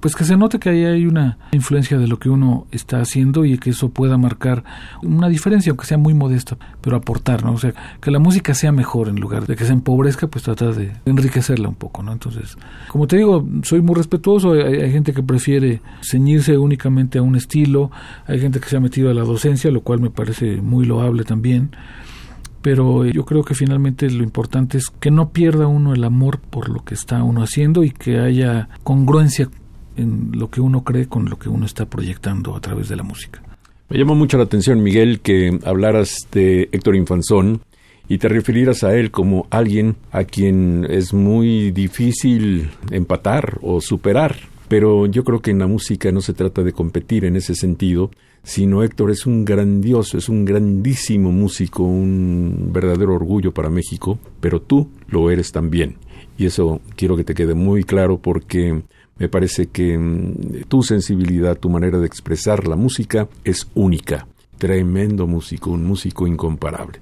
pues 0.00 0.14
que 0.14 0.24
se 0.24 0.36
note 0.36 0.58
que 0.58 0.70
ahí 0.70 0.84
hay 0.84 1.06
una 1.06 1.38
influencia 1.52 1.98
de 1.98 2.08
lo 2.08 2.18
que 2.18 2.28
uno 2.28 2.66
está 2.72 3.00
haciendo 3.00 3.44
y 3.44 3.58
que 3.58 3.70
eso 3.70 3.90
pueda 3.90 4.18
marcar 4.18 4.64
una 5.02 5.28
diferencia, 5.28 5.70
aunque 5.70 5.86
sea 5.86 5.98
muy 5.98 6.14
modesta, 6.14 6.58
pero 6.80 6.96
aportar, 6.96 7.44
¿no? 7.44 7.52
O 7.52 7.58
sea, 7.58 7.72
que 8.00 8.10
la 8.10 8.18
música 8.18 8.54
sea 8.54 8.72
mejor 8.72 9.08
en 9.08 9.16
lugar 9.16 9.46
de 9.46 9.56
que 9.56 9.64
se 9.64 9.72
empobrezca, 9.72 10.26
pues 10.26 10.44
tratar 10.44 10.74
de 10.74 10.92
enriquecerla 11.06 11.68
un 11.68 11.76
poco, 11.76 12.02
¿no? 12.02 12.12
Entonces, 12.12 12.58
como 12.88 13.06
te 13.06 13.16
digo, 13.16 13.46
soy 13.62 13.80
muy 13.82 13.94
respetuoso, 13.94 14.52
hay, 14.52 14.80
hay 14.80 14.92
gente 14.92 15.12
que 15.12 15.22
prefiere 15.22 15.80
ceñirse 16.02 16.58
únicamente 16.58 17.18
a 17.18 17.22
un 17.22 17.36
estilo, 17.36 17.90
hay 18.26 18.40
gente 18.40 18.60
que 18.60 18.68
se 18.68 18.76
ha 18.76 18.80
metido 18.80 19.10
a 19.10 19.14
la 19.14 19.22
docencia, 19.22 19.70
lo 19.70 19.82
cual 19.82 20.00
me 20.00 20.10
parece 20.10 20.60
muy 20.60 20.84
loable 20.84 21.24
también 21.24 21.70
pero 22.66 23.04
yo 23.04 23.24
creo 23.24 23.44
que 23.44 23.54
finalmente 23.54 24.10
lo 24.10 24.24
importante 24.24 24.76
es 24.76 24.90
que 24.90 25.12
no 25.12 25.28
pierda 25.28 25.68
uno 25.68 25.94
el 25.94 26.02
amor 26.02 26.40
por 26.40 26.68
lo 26.68 26.84
que 26.84 26.94
está 26.94 27.22
uno 27.22 27.44
haciendo 27.44 27.84
y 27.84 27.92
que 27.92 28.18
haya 28.18 28.68
congruencia 28.82 29.48
en 29.96 30.32
lo 30.32 30.50
que 30.50 30.60
uno 30.60 30.82
cree 30.82 31.06
con 31.06 31.30
lo 31.30 31.38
que 31.38 31.48
uno 31.48 31.64
está 31.64 31.86
proyectando 31.86 32.56
a 32.56 32.60
través 32.60 32.88
de 32.88 32.96
la 32.96 33.04
música. 33.04 33.40
Me 33.88 33.96
llamó 33.96 34.16
mucho 34.16 34.36
la 34.36 34.42
atención, 34.42 34.82
Miguel, 34.82 35.20
que 35.20 35.60
hablaras 35.64 36.26
de 36.32 36.68
Héctor 36.72 36.96
Infanzón 36.96 37.60
y 38.08 38.18
te 38.18 38.28
refirieras 38.28 38.82
a 38.82 38.96
él 38.96 39.12
como 39.12 39.46
alguien 39.50 39.94
a 40.10 40.24
quien 40.24 40.88
es 40.90 41.14
muy 41.14 41.70
difícil 41.70 42.70
empatar 42.90 43.60
o 43.62 43.80
superar. 43.80 44.34
Pero 44.66 45.06
yo 45.06 45.22
creo 45.22 45.40
que 45.40 45.52
en 45.52 45.60
la 45.60 45.68
música 45.68 46.10
no 46.10 46.20
se 46.20 46.32
trata 46.32 46.64
de 46.64 46.72
competir 46.72 47.26
en 47.26 47.36
ese 47.36 47.54
sentido, 47.54 48.10
sino 48.46 48.84
Héctor 48.84 49.10
es 49.10 49.26
un 49.26 49.44
grandioso, 49.44 50.16
es 50.16 50.28
un 50.28 50.44
grandísimo 50.44 51.32
músico, 51.32 51.82
un 51.82 52.70
verdadero 52.72 53.12
orgullo 53.12 53.52
para 53.52 53.70
México, 53.70 54.20
pero 54.40 54.62
tú 54.62 54.88
lo 55.08 55.32
eres 55.32 55.50
también. 55.50 55.96
Y 56.38 56.46
eso 56.46 56.80
quiero 56.94 57.16
que 57.16 57.24
te 57.24 57.34
quede 57.34 57.54
muy 57.54 57.82
claro 57.82 58.18
porque 58.18 58.84
me 59.18 59.28
parece 59.28 59.66
que 59.66 59.98
mm, 59.98 60.62
tu 60.68 60.84
sensibilidad, 60.84 61.58
tu 61.58 61.68
manera 61.68 61.98
de 61.98 62.06
expresar 62.06 62.68
la 62.68 62.76
música 62.76 63.28
es 63.42 63.68
única. 63.74 64.28
Tremendo 64.58 65.26
músico, 65.26 65.72
un 65.72 65.84
músico 65.84 66.28
incomparable. 66.28 67.00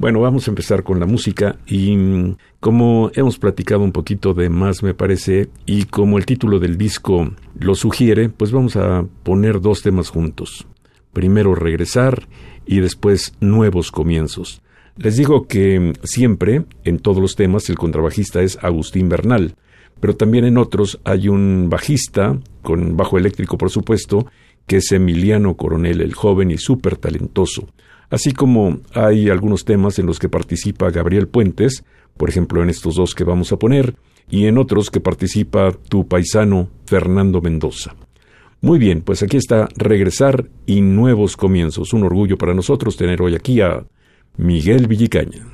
Bueno, 0.00 0.20
vamos 0.20 0.48
a 0.48 0.50
empezar 0.50 0.82
con 0.82 0.98
la 0.98 1.06
música 1.06 1.60
y 1.64 1.96
mm, 1.96 2.36
como 2.62 3.10
hemos 3.16 3.40
platicado 3.40 3.82
un 3.82 3.90
poquito 3.90 4.34
de 4.34 4.48
más 4.48 4.84
me 4.84 4.94
parece 4.94 5.50
y 5.66 5.86
como 5.86 6.16
el 6.16 6.26
título 6.26 6.60
del 6.60 6.78
disco 6.78 7.32
lo 7.58 7.74
sugiere, 7.74 8.28
pues 8.28 8.52
vamos 8.52 8.76
a 8.76 9.04
poner 9.24 9.60
dos 9.60 9.82
temas 9.82 10.10
juntos. 10.10 10.68
Primero 11.12 11.56
regresar 11.56 12.28
y 12.64 12.78
después 12.78 13.34
nuevos 13.40 13.90
comienzos. 13.90 14.62
Les 14.96 15.16
digo 15.16 15.48
que 15.48 15.92
siempre, 16.04 16.64
en 16.84 17.00
todos 17.00 17.20
los 17.20 17.34
temas, 17.34 17.68
el 17.68 17.78
contrabajista 17.78 18.42
es 18.42 18.56
Agustín 18.62 19.08
Bernal, 19.08 19.56
pero 19.98 20.14
también 20.14 20.44
en 20.44 20.56
otros 20.56 21.00
hay 21.02 21.26
un 21.26 21.68
bajista, 21.68 22.38
con 22.62 22.96
bajo 22.96 23.18
eléctrico 23.18 23.58
por 23.58 23.70
supuesto, 23.70 24.26
que 24.68 24.76
es 24.76 24.92
Emiliano 24.92 25.56
Coronel, 25.56 26.00
el 26.00 26.14
joven 26.14 26.52
y 26.52 26.58
súper 26.58 26.96
talentoso. 26.96 27.66
Así 28.12 28.32
como 28.32 28.80
hay 28.92 29.30
algunos 29.30 29.64
temas 29.64 29.98
en 29.98 30.04
los 30.04 30.18
que 30.18 30.28
participa 30.28 30.90
Gabriel 30.90 31.28
Puentes, 31.28 31.82
por 32.18 32.28
ejemplo 32.28 32.62
en 32.62 32.68
estos 32.68 32.96
dos 32.96 33.14
que 33.14 33.24
vamos 33.24 33.52
a 33.52 33.56
poner, 33.56 33.96
y 34.28 34.44
en 34.44 34.58
otros 34.58 34.90
que 34.90 35.00
participa 35.00 35.72
tu 35.88 36.06
paisano 36.06 36.68
Fernando 36.84 37.40
Mendoza. 37.40 37.94
Muy 38.60 38.78
bien, 38.78 39.00
pues 39.00 39.22
aquí 39.22 39.38
está 39.38 39.66
Regresar 39.76 40.50
y 40.66 40.82
Nuevos 40.82 41.38
Comienzos. 41.38 41.94
Un 41.94 42.04
orgullo 42.04 42.36
para 42.36 42.52
nosotros 42.52 42.98
tener 42.98 43.22
hoy 43.22 43.34
aquí 43.34 43.62
a 43.62 43.82
Miguel 44.36 44.88
Villicaña. 44.88 45.46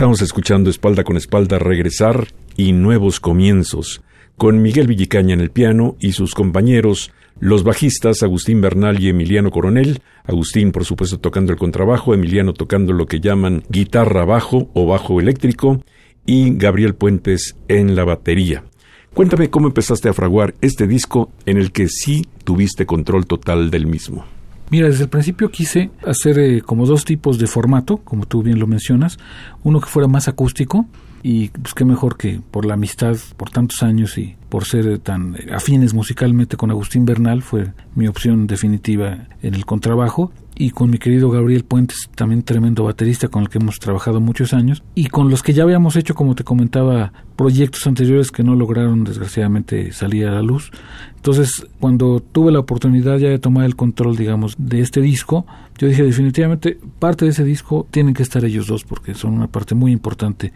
Estamos 0.00 0.22
escuchando 0.22 0.70
Espalda 0.70 1.04
con 1.04 1.18
Espalda 1.18 1.58
Regresar 1.58 2.28
y 2.56 2.72
Nuevos 2.72 3.20
Comienzos, 3.20 4.00
con 4.38 4.62
Miguel 4.62 4.86
Villicaña 4.86 5.34
en 5.34 5.42
el 5.42 5.50
piano 5.50 5.96
y 6.00 6.12
sus 6.12 6.34
compañeros, 6.34 7.12
los 7.38 7.64
bajistas 7.64 8.22
Agustín 8.22 8.62
Bernal 8.62 8.98
y 8.98 9.10
Emiliano 9.10 9.50
Coronel, 9.50 10.00
Agustín 10.24 10.72
por 10.72 10.86
supuesto 10.86 11.20
tocando 11.20 11.52
el 11.52 11.58
contrabajo, 11.58 12.14
Emiliano 12.14 12.54
tocando 12.54 12.94
lo 12.94 13.04
que 13.04 13.20
llaman 13.20 13.62
guitarra 13.68 14.24
bajo 14.24 14.70
o 14.72 14.86
bajo 14.86 15.20
eléctrico, 15.20 15.84
y 16.24 16.56
Gabriel 16.56 16.94
Puentes 16.94 17.56
en 17.68 17.94
la 17.94 18.04
batería. 18.04 18.64
Cuéntame 19.12 19.50
cómo 19.50 19.66
empezaste 19.66 20.08
a 20.08 20.14
fraguar 20.14 20.54
este 20.62 20.86
disco 20.86 21.30
en 21.44 21.58
el 21.58 21.72
que 21.72 21.88
sí 21.88 22.26
tuviste 22.44 22.86
control 22.86 23.26
total 23.26 23.70
del 23.70 23.86
mismo. 23.86 24.24
Mira, 24.70 24.88
desde 24.88 25.04
el 25.04 25.10
principio 25.10 25.50
quise 25.50 25.90
hacer 26.06 26.38
eh, 26.38 26.62
como 26.62 26.86
dos 26.86 27.04
tipos 27.04 27.38
de 27.38 27.48
formato, 27.48 27.98
como 27.98 28.26
tú 28.26 28.42
bien 28.42 28.60
lo 28.60 28.68
mencionas. 28.68 29.18
Uno 29.64 29.80
que 29.80 29.88
fuera 29.88 30.06
más 30.06 30.28
acústico 30.28 30.86
y 31.22 31.48
pues 31.48 31.74
qué 31.74 31.84
mejor 31.84 32.16
que 32.16 32.40
por 32.50 32.64
la 32.64 32.74
amistad 32.74 33.16
por 33.36 33.50
tantos 33.50 33.82
años 33.82 34.16
y 34.16 34.36
por 34.48 34.64
ser 34.64 34.98
tan 35.00 35.36
afines 35.52 35.92
musicalmente 35.92 36.56
con 36.56 36.70
Agustín 36.70 37.04
Bernal 37.04 37.42
fue 37.42 37.72
mi 37.94 38.06
opción 38.06 38.46
definitiva 38.46 39.26
en 39.42 39.54
el 39.54 39.66
contrabajo 39.66 40.32
y 40.60 40.72
con 40.72 40.90
mi 40.90 40.98
querido 40.98 41.30
Gabriel 41.30 41.64
Puentes, 41.64 42.10
también 42.14 42.42
tremendo 42.42 42.84
baterista 42.84 43.28
con 43.28 43.44
el 43.44 43.48
que 43.48 43.56
hemos 43.56 43.78
trabajado 43.78 44.20
muchos 44.20 44.52
años 44.52 44.82
y 44.94 45.06
con 45.06 45.30
los 45.30 45.42
que 45.42 45.54
ya 45.54 45.62
habíamos 45.62 45.96
hecho, 45.96 46.14
como 46.14 46.34
te 46.34 46.44
comentaba, 46.44 47.14
proyectos 47.34 47.86
anteriores 47.86 48.30
que 48.30 48.42
no 48.42 48.54
lograron 48.54 49.02
desgraciadamente 49.02 49.90
salir 49.92 50.26
a 50.26 50.32
la 50.32 50.42
luz. 50.42 50.70
Entonces, 51.16 51.66
cuando 51.80 52.20
tuve 52.20 52.52
la 52.52 52.58
oportunidad 52.58 53.16
ya 53.16 53.30
de 53.30 53.38
tomar 53.38 53.64
el 53.64 53.74
control, 53.74 54.16
digamos, 54.16 54.54
de 54.58 54.82
este 54.82 55.00
disco, 55.00 55.46
yo 55.78 55.88
dije 55.88 56.02
definitivamente 56.02 56.78
parte 56.98 57.24
de 57.24 57.30
ese 57.30 57.42
disco 57.42 57.86
tienen 57.90 58.12
que 58.12 58.22
estar 58.22 58.44
ellos 58.44 58.66
dos 58.66 58.84
porque 58.84 59.14
son 59.14 59.32
una 59.32 59.46
parte 59.46 59.74
muy 59.74 59.92
importante 59.92 60.52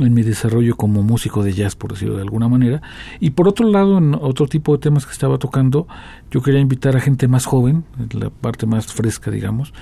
en 0.00 0.14
mi 0.14 0.22
desarrollo 0.22 0.76
como 0.76 1.02
músico 1.02 1.42
de 1.42 1.52
jazz, 1.52 1.76
por 1.76 1.92
decirlo 1.92 2.16
de 2.16 2.22
alguna 2.22 2.48
manera. 2.48 2.82
Y 3.20 3.30
por 3.30 3.48
otro 3.48 3.68
lado, 3.68 3.98
en 3.98 4.14
otro 4.14 4.46
tipo 4.46 4.72
de 4.72 4.78
temas 4.78 5.06
que 5.06 5.12
estaba 5.12 5.38
tocando, 5.38 5.86
yo 6.30 6.42
quería 6.42 6.60
invitar 6.60 6.96
a 6.96 7.00
gente 7.00 7.28
más 7.28 7.46
joven, 7.46 7.84
la 8.12 8.30
parte 8.30 8.66
más 8.66 8.92
fresca, 8.92 9.30
digamos. 9.30 9.72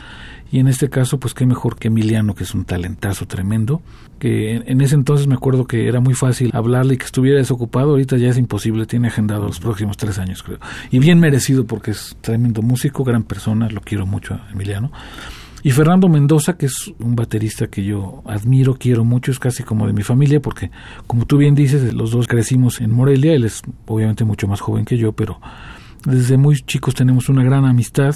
Y 0.52 0.60
en 0.60 0.68
este 0.68 0.88
caso, 0.88 1.18
pues 1.18 1.34
qué 1.34 1.44
mejor 1.44 1.76
que 1.76 1.88
Emiliano, 1.88 2.34
que 2.34 2.44
es 2.44 2.54
un 2.54 2.64
talentazo 2.64 3.26
tremendo, 3.26 3.82
que 4.20 4.54
en, 4.54 4.80
ese 4.80 4.94
entonces 4.94 5.26
me 5.26 5.34
acuerdo 5.34 5.66
que 5.66 5.88
era 5.88 6.00
muy 6.00 6.14
fácil 6.14 6.50
hablarle 6.54 6.94
y 6.94 6.96
que 6.98 7.04
estuviera 7.04 7.38
desocupado, 7.38 7.90
ahorita 7.90 8.16
ya 8.16 8.28
es 8.28 8.38
imposible, 8.38 8.86
tiene 8.86 9.08
agendado 9.08 9.46
los 9.46 9.58
próximos 9.58 9.96
tres 9.96 10.18
años, 10.18 10.42
creo. 10.42 10.58
Y 10.90 11.00
bien 11.00 11.18
merecido 11.18 11.66
porque 11.66 11.90
es 11.90 12.16
tremendo 12.20 12.62
músico, 12.62 13.02
gran 13.02 13.24
persona, 13.24 13.68
lo 13.68 13.80
quiero 13.80 14.06
mucho 14.06 14.38
Emiliano. 14.52 14.92
Y 15.64 15.72
Fernando 15.72 16.08
Mendoza, 16.08 16.56
que 16.56 16.66
es 16.66 16.92
un 17.00 17.16
baterista 17.16 17.66
que 17.66 17.82
yo 17.82 18.22
admiro, 18.24 18.76
quiero 18.78 19.04
mucho, 19.04 19.32
es 19.32 19.40
casi 19.40 19.64
como 19.64 19.88
de 19.88 19.92
mi 19.92 20.04
familia, 20.04 20.40
porque 20.40 20.70
como 21.08 21.26
tú 21.26 21.38
bien 21.38 21.56
dices, 21.56 21.92
los 21.92 22.12
dos 22.12 22.28
crecimos 22.28 22.80
en 22.80 22.92
Morelia, 22.92 23.34
él 23.34 23.44
es 23.44 23.62
obviamente 23.86 24.24
mucho 24.24 24.46
más 24.46 24.60
joven 24.60 24.84
que 24.84 24.96
yo, 24.96 25.10
pero 25.10 25.40
desde 26.06 26.36
muy 26.36 26.56
chicos 26.56 26.94
tenemos 26.94 27.28
una 27.28 27.44
gran 27.44 27.64
amistad. 27.64 28.14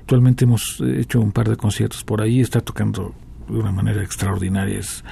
Actualmente 0.00 0.44
hemos 0.44 0.80
hecho 0.80 1.20
un 1.20 1.32
par 1.32 1.48
de 1.48 1.56
conciertos 1.56 2.04
por 2.04 2.20
ahí, 2.20 2.40
está 2.40 2.60
tocando 2.60 3.14
de 3.48 3.58
una 3.58 3.72
manera 3.72 4.02
extraordinaria. 4.02 4.78
Es 4.78 5.02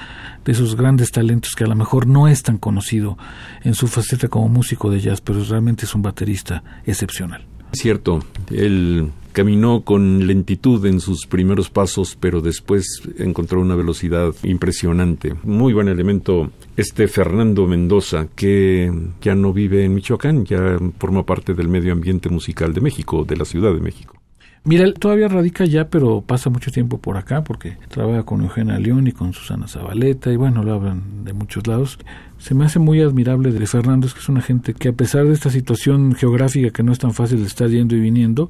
de 0.45 0.51
esos 0.51 0.75
grandes 0.75 1.11
talentos 1.11 1.53
que 1.55 1.63
a 1.63 1.67
lo 1.67 1.75
mejor 1.75 2.07
no 2.07 2.27
es 2.27 2.43
tan 2.43 2.57
conocido 2.57 3.17
en 3.63 3.73
su 3.73 3.87
faceta 3.87 4.27
como 4.27 4.47
músico 4.47 4.89
de 4.89 5.01
jazz, 5.01 5.21
pero 5.21 5.43
realmente 5.43 5.85
es 5.85 5.95
un 5.95 6.01
baterista 6.01 6.63
excepcional. 6.85 7.45
Cierto, 7.73 8.19
él 8.49 9.11
caminó 9.39 9.85
con 9.85 10.27
lentitud 10.27 10.85
en 10.85 10.99
sus 10.99 11.25
primeros 11.25 11.69
pasos, 11.69 12.17
pero 12.19 12.41
después 12.41 13.01
encontró 13.19 13.61
una 13.61 13.73
velocidad 13.73 14.35
impresionante. 14.43 15.33
Muy 15.43 15.71
buen 15.71 15.87
elemento 15.87 16.51
este 16.75 17.07
Fernando 17.07 17.65
Mendoza, 17.65 18.27
que 18.35 18.91
ya 19.21 19.35
no 19.35 19.53
vive 19.53 19.85
en 19.85 19.95
Michoacán, 19.95 20.43
ya 20.43 20.77
forma 20.97 21.25
parte 21.25 21.53
del 21.53 21.69
medio 21.69 21.93
ambiente 21.93 22.27
musical 22.27 22.73
de 22.73 22.81
México, 22.81 23.23
de 23.23 23.37
la 23.37 23.45
Ciudad 23.45 23.73
de 23.73 23.79
México. 23.79 24.19
Mira, 24.65 24.93
todavía 24.93 25.29
radica 25.29 25.63
ya, 25.63 25.89
pero 25.89 26.21
pasa 26.21 26.49
mucho 26.49 26.69
tiempo 26.69 26.97
por 26.97 27.15
acá 27.15 27.45
porque 27.45 27.77
trabaja 27.87 28.23
con 28.23 28.41
Eugenia 28.41 28.77
León 28.77 29.07
y 29.07 29.13
con 29.13 29.31
Susana 29.31 29.69
Zabaleta 29.69 30.33
y 30.33 30.35
bueno, 30.35 30.63
lo 30.63 30.73
hablan 30.73 31.23
de 31.23 31.31
muchos 31.31 31.65
lados. 31.65 31.97
Se 32.39 32.53
me 32.53 32.65
hace 32.65 32.77
muy 32.77 33.01
admirable 33.01 33.51
de 33.51 33.65
Fernando, 33.65 34.05
es 34.05 34.13
que 34.13 34.19
es 34.19 34.27
una 34.27 34.41
gente 34.41 34.73
que 34.73 34.89
a 34.89 34.93
pesar 34.93 35.25
de 35.25 35.33
esta 35.33 35.49
situación 35.49 36.13
geográfica 36.13 36.71
que 36.71 36.83
no 36.83 36.91
es 36.91 36.99
tan 36.99 37.13
fácil 37.13 37.39
de 37.39 37.47
estar 37.47 37.69
yendo 37.69 37.95
y 37.95 38.01
viniendo, 38.01 38.49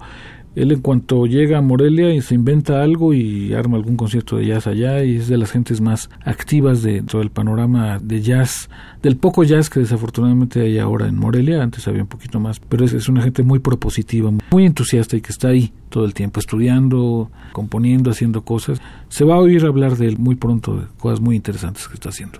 él 0.56 0.72
en 0.72 0.82
cuanto 0.82 1.26
llega 1.26 1.60
a 1.60 1.62
Morelia 1.62 2.14
y 2.14 2.22
se 2.22 2.36
inventa 2.36 2.82
algo 2.82 3.14
y 3.14 3.54
arma 3.54 3.78
algún 3.78 3.96
concierto 3.96 4.38
de 4.38 4.48
jazz 4.48 4.68
allá 4.68 5.04
y 5.04 5.18
es 5.18 5.28
de 5.28 5.38
las 5.38 5.52
gentes 5.52 5.80
más 5.80 6.10
activas 6.24 6.82
de 6.82 7.02
todo 7.02 7.22
el 7.22 7.30
panorama 7.30 8.00
de 8.00 8.22
jazz, 8.22 8.70
del 9.02 9.16
poco 9.18 9.44
jazz 9.44 9.70
que 9.70 9.80
desafortunadamente 9.80 10.62
hay 10.62 10.80
ahora 10.80 11.08
en 11.08 11.18
Morelia, 11.18 11.62
antes 11.62 11.88
había 11.88 12.02
un 12.02 12.08
poquito 12.08 12.40
más, 12.40 12.60
pero 12.60 12.84
es, 12.84 12.94
es 12.94 13.08
una 13.10 13.22
gente 13.22 13.44
muy 13.44 13.60
propositiva, 13.60 14.32
muy 14.52 14.66
entusiasta 14.66 15.16
y 15.16 15.22
que 15.22 15.32
está 15.32 15.50
ahí 15.50 15.72
todo 15.90 16.06
el 16.06 16.14
tiempo 16.14 16.40
estudiando, 16.40 17.32
componiendo, 17.52 18.12
haciendo 18.12 18.44
cosas. 18.44 18.82
Se 19.10 19.24
va 19.24 19.36
a 19.36 19.40
oír 19.40 19.66
hablar 19.66 19.98
de 19.98 20.08
él 20.08 20.18
muy 20.18 20.36
pronto, 20.36 20.76
de 20.78 20.84
cosas 21.00 21.22
muy 21.22 21.36
interesantes 21.36 21.88
que 21.88 21.94
está 21.94 22.10
haciendo. 22.10 22.40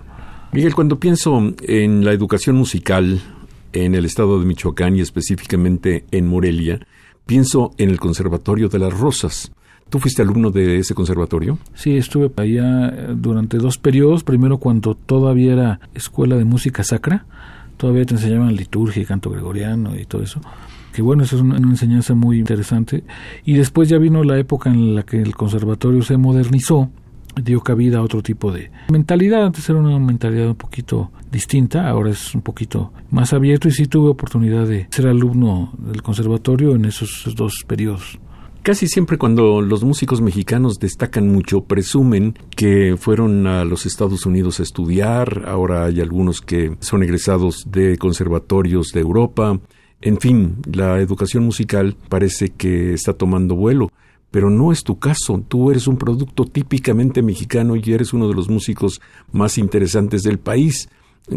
Miguel, 0.52 0.74
cuando 0.74 0.98
pienso 0.98 1.54
en 1.62 2.04
la 2.04 2.12
educación 2.12 2.56
musical 2.56 3.20
en 3.72 3.94
el 3.94 4.04
estado 4.04 4.40
de 4.40 4.46
Michoacán 4.46 4.96
y 4.96 5.00
específicamente 5.00 6.04
en 6.10 6.26
Morelia, 6.26 6.80
Pienso 7.30 7.70
en 7.78 7.90
el 7.90 8.00
Conservatorio 8.00 8.68
de 8.68 8.80
las 8.80 8.92
Rosas. 8.92 9.52
¿Tú 9.88 10.00
fuiste 10.00 10.20
alumno 10.20 10.50
de 10.50 10.78
ese 10.78 10.96
conservatorio? 10.96 11.60
Sí, 11.74 11.96
estuve 11.96 12.28
allá 12.36 12.88
eh, 12.88 13.14
durante 13.16 13.58
dos 13.58 13.78
periodos. 13.78 14.24
Primero 14.24 14.58
cuando 14.58 14.96
todavía 14.96 15.52
era 15.52 15.80
escuela 15.94 16.34
de 16.34 16.44
música 16.44 16.82
sacra, 16.82 17.26
todavía 17.76 18.04
te 18.04 18.14
enseñaban 18.14 18.56
liturgia 18.56 19.00
y 19.00 19.06
canto 19.06 19.30
gregoriano 19.30 19.96
y 19.96 20.06
todo 20.06 20.24
eso. 20.24 20.40
Que 20.92 21.02
bueno, 21.02 21.22
eso 21.22 21.36
es 21.36 21.42
una, 21.42 21.58
enseñanza 21.58 22.16
muy 22.16 22.40
interesante. 22.40 23.04
Y 23.44 23.54
después 23.54 23.88
ya 23.88 23.98
vino 23.98 24.24
la 24.24 24.36
época 24.36 24.68
en 24.68 24.96
la 24.96 25.04
que 25.04 25.22
el 25.22 25.36
conservatorio 25.36 26.02
se 26.02 26.16
modernizó 26.16 26.90
dio 27.42 27.60
cabida 27.60 27.98
a 27.98 28.02
otro 28.02 28.22
tipo 28.22 28.52
de 28.52 28.70
mentalidad. 28.90 29.44
Antes 29.44 29.68
era 29.68 29.78
una 29.78 29.98
mentalidad 29.98 30.48
un 30.48 30.54
poquito 30.56 31.10
distinta, 31.30 31.88
ahora 31.88 32.10
es 32.10 32.34
un 32.34 32.42
poquito 32.42 32.92
más 33.10 33.32
abierto 33.32 33.68
y 33.68 33.72
sí 33.72 33.86
tuve 33.86 34.08
oportunidad 34.08 34.66
de 34.66 34.88
ser 34.90 35.06
alumno 35.06 35.72
del 35.78 36.02
conservatorio 36.02 36.74
en 36.74 36.84
esos 36.84 37.32
dos 37.36 37.64
periodos. 37.66 38.18
Casi 38.62 38.88
siempre 38.88 39.16
cuando 39.16 39.62
los 39.62 39.84
músicos 39.84 40.20
mexicanos 40.20 40.78
destacan 40.78 41.28
mucho, 41.28 41.62
presumen 41.62 42.34
que 42.54 42.96
fueron 42.98 43.46
a 43.46 43.64
los 43.64 43.86
Estados 43.86 44.26
Unidos 44.26 44.60
a 44.60 44.64
estudiar, 44.64 45.44
ahora 45.46 45.86
hay 45.86 46.02
algunos 46.02 46.42
que 46.42 46.76
son 46.80 47.02
egresados 47.02 47.64
de 47.66 47.96
conservatorios 47.96 48.88
de 48.92 49.00
Europa, 49.00 49.58
en 50.02 50.18
fin, 50.18 50.56
la 50.72 50.98
educación 51.00 51.44
musical 51.44 51.94
parece 52.08 52.50
que 52.50 52.94
está 52.94 53.12
tomando 53.12 53.54
vuelo 53.54 53.90
pero 54.30 54.50
no 54.50 54.72
es 54.72 54.84
tu 54.84 54.98
caso. 54.98 55.42
Tú 55.48 55.70
eres 55.70 55.86
un 55.86 55.96
producto 55.96 56.44
típicamente 56.44 57.22
mexicano 57.22 57.76
y 57.76 57.92
eres 57.92 58.12
uno 58.12 58.28
de 58.28 58.34
los 58.34 58.48
músicos 58.48 59.00
más 59.32 59.58
interesantes 59.58 60.22
del 60.22 60.38
país. 60.38 60.88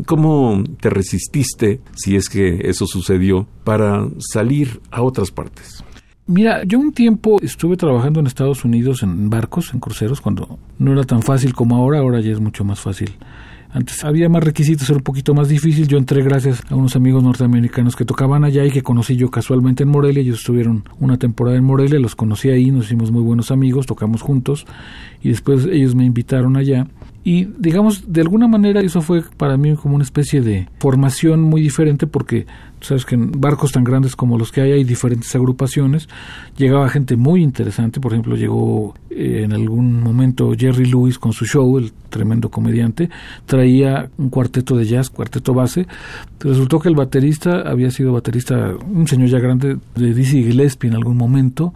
¿Cómo 0.05 0.63
te 0.79 0.89
resististe, 0.89 1.81
si 1.95 2.15
es 2.15 2.29
que 2.29 2.69
eso 2.69 2.87
sucedió, 2.87 3.47
para 3.63 4.07
salir 4.19 4.81
a 4.91 5.01
otras 5.01 5.31
partes? 5.31 5.83
Mira, 6.25 6.63
yo 6.63 6.79
un 6.79 6.93
tiempo 6.93 7.37
estuve 7.41 7.75
trabajando 7.75 8.19
en 8.19 8.27
Estados 8.27 8.63
Unidos 8.63 9.03
en 9.03 9.29
barcos, 9.29 9.73
en 9.73 9.79
cruceros, 9.79 10.21
cuando 10.21 10.57
no 10.79 10.93
era 10.93 11.03
tan 11.03 11.21
fácil 11.21 11.53
como 11.53 11.75
ahora, 11.75 11.99
ahora 11.99 12.21
ya 12.21 12.31
es 12.31 12.39
mucho 12.39 12.63
más 12.63 12.79
fácil 12.79 13.13
antes 13.73 14.03
había 14.03 14.29
más 14.29 14.43
requisitos, 14.43 14.87
era 14.89 14.97
un 14.97 15.03
poquito 15.03 15.33
más 15.33 15.49
difícil. 15.49 15.87
Yo 15.87 15.97
entré 15.97 16.21
gracias 16.21 16.61
a 16.69 16.75
unos 16.75 16.95
amigos 16.95 17.23
norteamericanos 17.23 17.95
que 17.95 18.05
tocaban 18.05 18.43
allá 18.43 18.63
y 18.65 18.71
que 18.71 18.83
conocí 18.83 19.15
yo 19.15 19.31
casualmente 19.31 19.83
en 19.83 19.89
Morelia. 19.89 20.21
Ellos 20.21 20.39
estuvieron 20.39 20.83
una 20.99 21.17
temporada 21.17 21.57
en 21.57 21.63
Morelia, 21.63 21.99
los 21.99 22.15
conocí 22.15 22.49
ahí, 22.49 22.69
nos 22.69 22.85
hicimos 22.85 23.11
muy 23.11 23.23
buenos 23.23 23.49
amigos, 23.49 23.87
tocamos 23.87 24.21
juntos 24.21 24.67
y 25.23 25.29
después 25.29 25.65
ellos 25.65 25.95
me 25.95 26.05
invitaron 26.05 26.55
allá 26.55 26.87
y 27.25 27.45
digamos, 27.57 28.11
de 28.11 28.21
alguna 28.21 28.47
manera 28.47 28.81
eso 28.81 29.01
fue 29.01 29.23
para 29.37 29.55
mí 29.55 29.75
como 29.75 29.95
una 29.95 30.03
especie 30.03 30.41
de 30.41 30.67
formación 30.79 31.41
muy 31.41 31.61
diferente 31.61 32.05
porque 32.05 32.45
sabes 32.83 33.05
que 33.05 33.15
en 33.15 33.31
barcos 33.39 33.71
tan 33.71 33.83
grandes 33.83 34.15
como 34.15 34.37
los 34.37 34.51
que 34.51 34.61
hay 34.61 34.71
hay 34.71 34.83
diferentes 34.83 35.33
agrupaciones. 35.35 36.07
Llegaba 36.57 36.89
gente 36.89 37.15
muy 37.15 37.41
interesante, 37.41 37.99
por 37.99 38.13
ejemplo, 38.13 38.35
llegó 38.35 38.93
eh, 39.09 39.41
en 39.43 39.53
algún 39.53 40.01
momento 40.01 40.53
Jerry 40.57 40.85
Lewis 40.85 41.17
con 41.17 41.33
su 41.33 41.45
show, 41.45 41.77
el 41.77 41.91
tremendo 42.09 42.49
comediante, 42.49 43.09
traía 43.45 44.09
un 44.17 44.29
cuarteto 44.29 44.75
de 44.75 44.85
jazz, 44.85 45.09
cuarteto 45.09 45.53
base. 45.53 45.87
Resultó 46.39 46.79
que 46.79 46.89
el 46.89 46.95
baterista 46.95 47.61
había 47.61 47.89
sido 47.91 48.13
baterista, 48.13 48.73
un 48.87 49.07
señor 49.07 49.29
ya 49.29 49.39
grande 49.39 49.77
de 49.95 50.13
Dizzy 50.13 50.43
Gillespie 50.43 50.89
en 50.89 50.95
algún 50.95 51.17
momento 51.17 51.73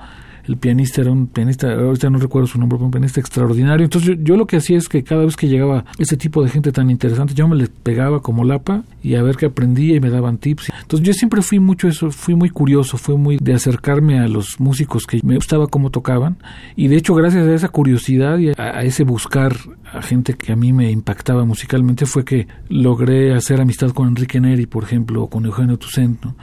el 0.47 0.57
pianista 0.57 1.01
era 1.01 1.11
un 1.11 1.27
pianista, 1.27 1.73
ahorita 1.73 2.09
no 2.09 2.19
recuerdo 2.19 2.47
su 2.47 2.59
nombre, 2.59 2.77
pero 2.77 2.85
un 2.85 2.91
pianista 2.91 3.19
extraordinario. 3.19 3.83
Entonces 3.83 4.17
yo, 4.21 4.37
lo 4.37 4.47
que 4.47 4.57
hacía 4.57 4.77
es 4.77 4.87
que 4.87 5.03
cada 5.03 5.25
vez 5.25 5.35
que 5.35 5.47
llegaba 5.47 5.85
ese 5.99 6.15
tipo 6.15 6.43
de 6.43 6.49
gente 6.49 6.71
tan 6.71 6.89
interesante, 6.89 7.33
yo 7.33 7.47
me 7.47 7.55
les 7.55 7.69
pegaba 7.69 8.21
como 8.21 8.43
lapa 8.43 8.83
y 9.03 9.15
a 9.15 9.23
ver 9.23 9.35
qué 9.35 9.47
aprendía 9.47 9.95
y 9.95 9.99
me 9.99 10.09
daban 10.09 10.37
tips. 10.37 10.71
Entonces 10.81 11.05
yo 11.05 11.13
siempre 11.13 11.41
fui 11.41 11.59
mucho 11.59 11.87
eso, 11.87 12.11
fui 12.11 12.35
muy 12.35 12.49
curioso, 12.49 12.97
fui 12.97 13.17
muy 13.17 13.37
de 13.37 13.53
acercarme 13.53 14.19
a 14.19 14.27
los 14.27 14.59
músicos 14.59 15.05
que 15.05 15.19
me 15.23 15.35
gustaba 15.35 15.67
cómo 15.67 15.89
tocaban 15.89 16.37
y 16.75 16.87
de 16.87 16.95
hecho 16.95 17.13
gracias 17.13 17.47
a 17.47 17.53
esa 17.53 17.69
curiosidad 17.69 18.37
y 18.37 18.49
a, 18.49 18.83
ese 18.83 19.03
buscar 19.03 19.55
a 19.91 20.01
gente 20.01 20.33
que 20.33 20.51
a 20.51 20.55
mí 20.55 20.73
me 20.73 20.91
impactaba 20.91 21.45
musicalmente 21.45 22.05
fue 22.05 22.25
que 22.25 22.47
logré 22.69 23.33
hacer 23.33 23.61
amistad 23.61 23.91
con 23.91 24.07
Enrique 24.07 24.39
Neri, 24.39 24.65
por 24.65 24.83
ejemplo, 24.83 25.23
o 25.23 25.29
con 25.29 25.45
Eugenio 25.45 25.77
Toussaint, 25.77 26.23
¿no? 26.23 26.35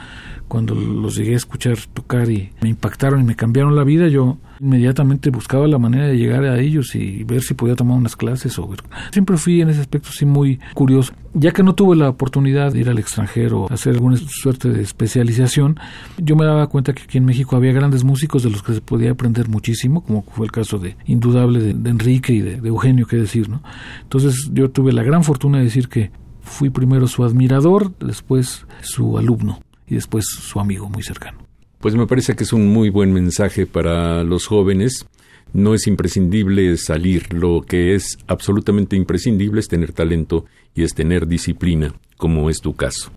Cuando 0.48 0.74
los 0.74 1.16
llegué 1.16 1.34
a 1.34 1.36
escuchar 1.36 1.76
tocar 1.92 2.30
y 2.30 2.50
me 2.60 2.68
impactaron 2.68 3.20
y 3.20 3.24
me 3.24 3.34
cambiaron 3.34 3.74
la 3.76 3.84
vida, 3.84 4.08
yo 4.08 4.38
inmediatamente 4.60 5.30
buscaba 5.30 5.66
la 5.66 5.78
manera 5.78 6.06
de 6.06 6.16
llegar 6.16 6.44
a 6.44 6.60
ellos 6.60 6.94
y 6.94 7.24
ver 7.24 7.42
si 7.42 7.54
podía 7.54 7.74
tomar 7.74 7.98
unas 7.98 8.16
clases 8.16 8.58
o 8.58 8.68
siempre 9.10 9.36
fui 9.36 9.60
en 9.60 9.70
ese 9.70 9.80
aspecto 9.80 10.10
sí 10.10 10.24
muy 10.24 10.58
curioso. 10.74 11.12
Ya 11.34 11.50
que 11.50 11.62
no 11.62 11.74
tuve 11.74 11.96
la 11.96 12.08
oportunidad 12.08 12.72
de 12.72 12.80
ir 12.80 12.88
al 12.88 12.98
extranjero 12.98 13.66
hacer 13.70 13.94
alguna 13.94 14.16
suerte 14.16 14.70
de 14.70 14.82
especialización 14.82 15.78
yo 16.16 16.36
me 16.36 16.44
daba 16.44 16.68
cuenta 16.68 16.92
que 16.92 17.02
aquí 17.02 17.18
en 17.18 17.24
México 17.24 17.56
había 17.56 17.72
grandes 17.72 18.04
músicos 18.04 18.42
de 18.42 18.50
los 18.50 18.62
que 18.62 18.74
se 18.74 18.80
podía 18.80 19.10
aprender 19.10 19.48
muchísimo 19.48 20.02
como 20.04 20.22
fue 20.22 20.46
el 20.46 20.52
caso 20.52 20.78
de 20.78 20.96
indudable 21.06 21.74
de, 21.74 21.90
Enrique 21.90 22.32
y 22.32 22.40
de, 22.40 22.60
de 22.60 22.68
Eugenio 22.68 23.06
qué 23.06 23.16
decir 23.16 23.48
no 23.48 23.62
entonces 24.02 24.50
yo 24.52 24.70
tuve 24.70 24.92
la 24.92 25.02
gran 25.02 25.24
fortuna 25.24 25.58
de 25.58 25.64
decir 25.64 25.88
que 25.88 26.12
fui 26.40 26.70
primero 26.70 27.08
su 27.08 27.24
admirador 27.24 27.96
después 27.98 28.66
su 28.80 29.18
alumno 29.18 29.60
y 29.86 29.94
después 29.94 30.26
su 30.26 30.60
amigo 30.60 30.88
muy 30.88 31.02
cercano. 31.02 31.38
Pues 31.80 31.94
me 31.94 32.06
parece 32.06 32.34
que 32.34 32.44
es 32.44 32.52
un 32.52 32.68
muy 32.68 32.88
buen 32.88 33.12
mensaje 33.12 33.66
para 33.66 34.24
los 34.24 34.46
jóvenes. 34.46 35.06
No 35.52 35.74
es 35.74 35.86
imprescindible 35.86 36.76
salir, 36.78 37.32
lo 37.32 37.62
que 37.62 37.94
es 37.94 38.18
absolutamente 38.26 38.96
imprescindible 38.96 39.60
es 39.60 39.68
tener 39.68 39.92
talento 39.92 40.46
y 40.74 40.82
es 40.82 40.94
tener 40.94 41.26
disciplina, 41.26 41.94
como 42.16 42.48
es 42.50 42.60
tu 42.60 42.74
caso. 42.74 43.12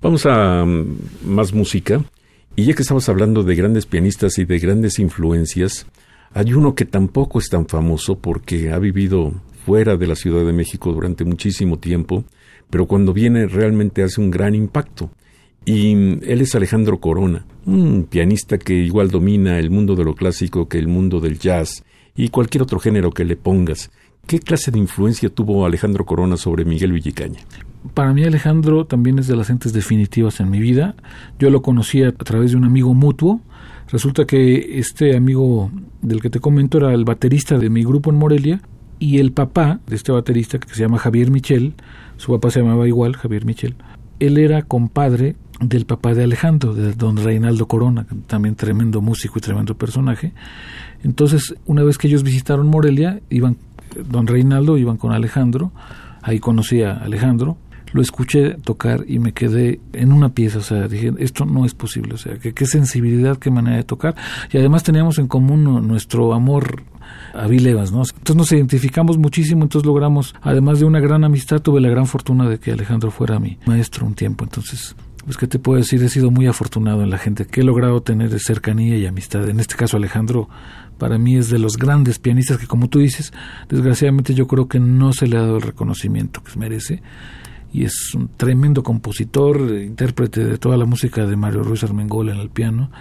Vamos 0.00 0.26
a 0.26 0.64
mm, 0.64 0.96
más 1.24 1.52
música. 1.52 2.04
Y 2.54 2.64
ya 2.64 2.74
que 2.74 2.82
estamos 2.82 3.08
hablando 3.10 3.42
de 3.42 3.54
grandes 3.54 3.84
pianistas 3.84 4.38
y 4.38 4.46
de 4.46 4.58
grandes 4.58 4.98
influencias, 4.98 5.86
hay 6.32 6.54
uno 6.54 6.74
que 6.74 6.86
tampoco 6.86 7.38
es 7.38 7.50
tan 7.50 7.66
famoso 7.66 8.18
porque 8.18 8.70
ha 8.70 8.78
vivido 8.78 9.34
fuera 9.66 9.96
de 9.96 10.06
la 10.06 10.16
Ciudad 10.16 10.46
de 10.46 10.52
México 10.52 10.92
durante 10.92 11.24
muchísimo 11.24 11.78
tiempo, 11.78 12.24
pero 12.70 12.86
cuando 12.86 13.12
viene 13.12 13.46
realmente 13.46 14.02
hace 14.02 14.20
un 14.20 14.30
gran 14.30 14.54
impacto. 14.54 15.10
Y 15.68 15.92
él 15.94 16.40
es 16.40 16.54
Alejandro 16.54 17.00
Corona, 17.00 17.44
un 17.66 18.06
pianista 18.08 18.56
que 18.56 18.72
igual 18.72 19.10
domina 19.10 19.58
el 19.58 19.68
mundo 19.68 19.96
de 19.96 20.04
lo 20.04 20.14
clásico 20.14 20.68
que 20.68 20.78
el 20.78 20.86
mundo 20.86 21.18
del 21.18 21.40
jazz 21.40 21.84
y 22.14 22.28
cualquier 22.28 22.62
otro 22.62 22.78
género 22.78 23.10
que 23.10 23.24
le 23.24 23.34
pongas. 23.34 23.90
¿Qué 24.28 24.38
clase 24.38 24.70
de 24.70 24.78
influencia 24.78 25.28
tuvo 25.28 25.66
Alejandro 25.66 26.06
Corona 26.06 26.36
sobre 26.36 26.64
Miguel 26.64 26.92
Villicaña? 26.92 27.40
Para 27.94 28.14
mí 28.14 28.22
Alejandro 28.22 28.86
también 28.86 29.18
es 29.18 29.26
de 29.26 29.34
las 29.34 29.50
entes 29.50 29.72
definitivas 29.72 30.38
en 30.38 30.50
mi 30.50 30.60
vida. 30.60 30.94
Yo 31.40 31.50
lo 31.50 31.62
conocí 31.62 32.04
a 32.04 32.12
través 32.12 32.52
de 32.52 32.58
un 32.58 32.64
amigo 32.64 32.94
mutuo. 32.94 33.40
Resulta 33.90 34.24
que 34.24 34.78
este 34.78 35.16
amigo 35.16 35.72
del 36.00 36.22
que 36.22 36.30
te 36.30 36.38
comento 36.38 36.78
era 36.78 36.94
el 36.94 37.04
baterista 37.04 37.58
de 37.58 37.70
mi 37.70 37.82
grupo 37.82 38.10
en 38.10 38.16
Morelia 38.18 38.60
y 39.00 39.18
el 39.18 39.32
papá 39.32 39.80
de 39.88 39.96
este 39.96 40.12
baterista 40.12 40.58
que 40.58 40.72
se 40.72 40.80
llama 40.80 40.98
Javier 40.98 41.32
Michel, 41.32 41.74
su 42.18 42.30
papá 42.32 42.50
se 42.50 42.60
llamaba 42.60 42.86
igual, 42.86 43.16
Javier 43.16 43.44
Michel, 43.44 43.74
él 44.18 44.38
era 44.38 44.62
compadre 44.62 45.36
del 45.60 45.86
papá 45.86 46.14
de 46.14 46.24
Alejandro, 46.24 46.74
de 46.74 46.92
don 46.92 47.16
Reinaldo 47.16 47.66
Corona, 47.66 48.06
también 48.26 48.54
tremendo 48.54 49.00
músico 49.00 49.38
y 49.38 49.42
tremendo 49.42 49.76
personaje. 49.76 50.32
Entonces, 51.02 51.54
una 51.66 51.82
vez 51.82 51.98
que 51.98 52.08
ellos 52.08 52.22
visitaron 52.22 52.66
Morelia, 52.66 53.20
iban 53.30 53.56
don 54.08 54.26
Reinaldo, 54.26 54.76
iban 54.76 54.96
con 54.96 55.12
Alejandro, 55.12 55.72
ahí 56.22 56.38
conocí 56.38 56.82
a 56.82 56.92
Alejandro, 56.92 57.56
lo 57.92 58.02
escuché 58.02 58.54
tocar 58.54 59.04
y 59.06 59.18
me 59.18 59.32
quedé 59.32 59.80
en 59.92 60.12
una 60.12 60.30
pieza, 60.30 60.58
o 60.58 60.62
sea, 60.62 60.88
dije, 60.88 61.12
esto 61.18 61.46
no 61.46 61.64
es 61.64 61.74
posible, 61.74 62.14
o 62.14 62.18
sea, 62.18 62.38
que 62.38 62.52
qué 62.52 62.66
sensibilidad, 62.66 63.38
qué 63.38 63.50
manera 63.50 63.76
de 63.76 63.84
tocar, 63.84 64.14
y 64.52 64.58
además 64.58 64.82
teníamos 64.82 65.18
en 65.18 65.28
común 65.28 65.64
nuestro 65.86 66.34
amor 66.34 66.82
a 67.32 67.46
Bill 67.46 67.72
¿no? 67.72 67.82
Entonces 67.82 68.36
nos 68.36 68.52
identificamos 68.52 69.18
muchísimo, 69.18 69.62
entonces 69.62 69.86
logramos, 69.86 70.34
además 70.42 70.80
de 70.80 70.86
una 70.86 71.00
gran 71.00 71.24
amistad, 71.24 71.60
tuve 71.60 71.80
la 71.80 71.88
gran 71.88 72.06
fortuna 72.06 72.48
de 72.48 72.58
que 72.58 72.72
Alejandro 72.72 73.10
fuera 73.10 73.38
mi 73.38 73.58
maestro 73.66 74.06
un 74.06 74.14
tiempo, 74.14 74.44
entonces 74.44 74.96
pues 75.26 75.36
qué 75.36 75.48
te 75.48 75.58
puedo 75.58 75.78
decir, 75.78 76.02
he 76.04 76.08
sido 76.08 76.30
muy 76.30 76.46
afortunado 76.46 77.02
en 77.02 77.10
la 77.10 77.18
gente 77.18 77.46
que 77.46 77.60
he 77.60 77.64
logrado 77.64 78.00
tener 78.00 78.38
cercanía 78.38 78.96
y 78.96 79.06
amistad. 79.06 79.48
En 79.48 79.58
este 79.58 79.74
caso 79.74 79.96
Alejandro 79.96 80.48
para 80.98 81.18
mí 81.18 81.36
es 81.36 81.50
de 81.50 81.58
los 81.58 81.76
grandes 81.76 82.20
pianistas 82.20 82.58
que 82.58 82.68
como 82.68 82.88
tú 82.88 83.00
dices, 83.00 83.32
desgraciadamente 83.68 84.34
yo 84.34 84.46
creo 84.46 84.68
que 84.68 84.78
no 84.78 85.12
se 85.12 85.26
le 85.26 85.36
ha 85.36 85.40
dado 85.40 85.56
el 85.56 85.62
reconocimiento 85.62 86.44
que 86.44 86.56
merece 86.56 87.02
y 87.72 87.84
es 87.84 88.14
un 88.14 88.28
tremendo 88.36 88.84
compositor, 88.84 89.58
intérprete 89.82 90.44
de 90.44 90.58
toda 90.58 90.76
la 90.76 90.86
música 90.86 91.26
de 91.26 91.36
Mario 91.36 91.64
Ruiz 91.64 91.82
Armengol 91.82 92.28
en 92.28 92.38
el 92.38 92.48
piano. 92.48 92.92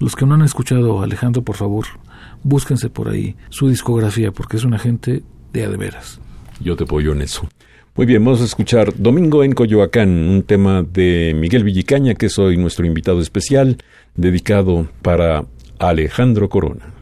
Los 0.00 0.16
que 0.16 0.24
no 0.24 0.34
han 0.36 0.42
escuchado 0.42 1.00
a 1.00 1.04
Alejandro, 1.04 1.42
por 1.42 1.56
favor, 1.56 1.84
búsquense 2.42 2.88
por 2.88 3.10
ahí 3.10 3.36
su 3.50 3.68
discografía 3.68 4.32
porque 4.32 4.56
es 4.56 4.64
una 4.64 4.78
gente 4.78 5.22
de 5.52 5.64
a 5.64 5.68
de 5.68 5.76
veras. 5.76 6.18
Yo 6.60 6.76
te 6.76 6.84
apoyo 6.84 7.12
en 7.12 7.20
eso. 7.20 7.46
Muy 7.98 8.06
bien, 8.06 8.24
vamos 8.24 8.40
a 8.40 8.44
escuchar 8.44 8.92
Domingo 8.96 9.42
en 9.42 9.54
Coyoacán, 9.54 10.08
un 10.08 10.44
tema 10.44 10.84
de 10.84 11.34
Miguel 11.34 11.64
Villicaña, 11.64 12.14
que 12.14 12.26
es 12.26 12.38
hoy 12.38 12.56
nuestro 12.56 12.86
invitado 12.86 13.20
especial, 13.20 13.78
dedicado 14.14 14.86
para 15.02 15.46
Alejandro 15.80 16.48
Corona. 16.48 16.94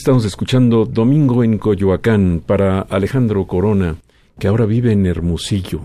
Estamos 0.00 0.24
escuchando 0.24 0.86
Domingo 0.86 1.44
en 1.44 1.58
Coyoacán 1.58 2.42
para 2.46 2.80
Alejandro 2.80 3.46
Corona, 3.46 3.96
que 4.38 4.48
ahora 4.48 4.64
vive 4.64 4.92
en 4.92 5.04
Hermosillo. 5.04 5.82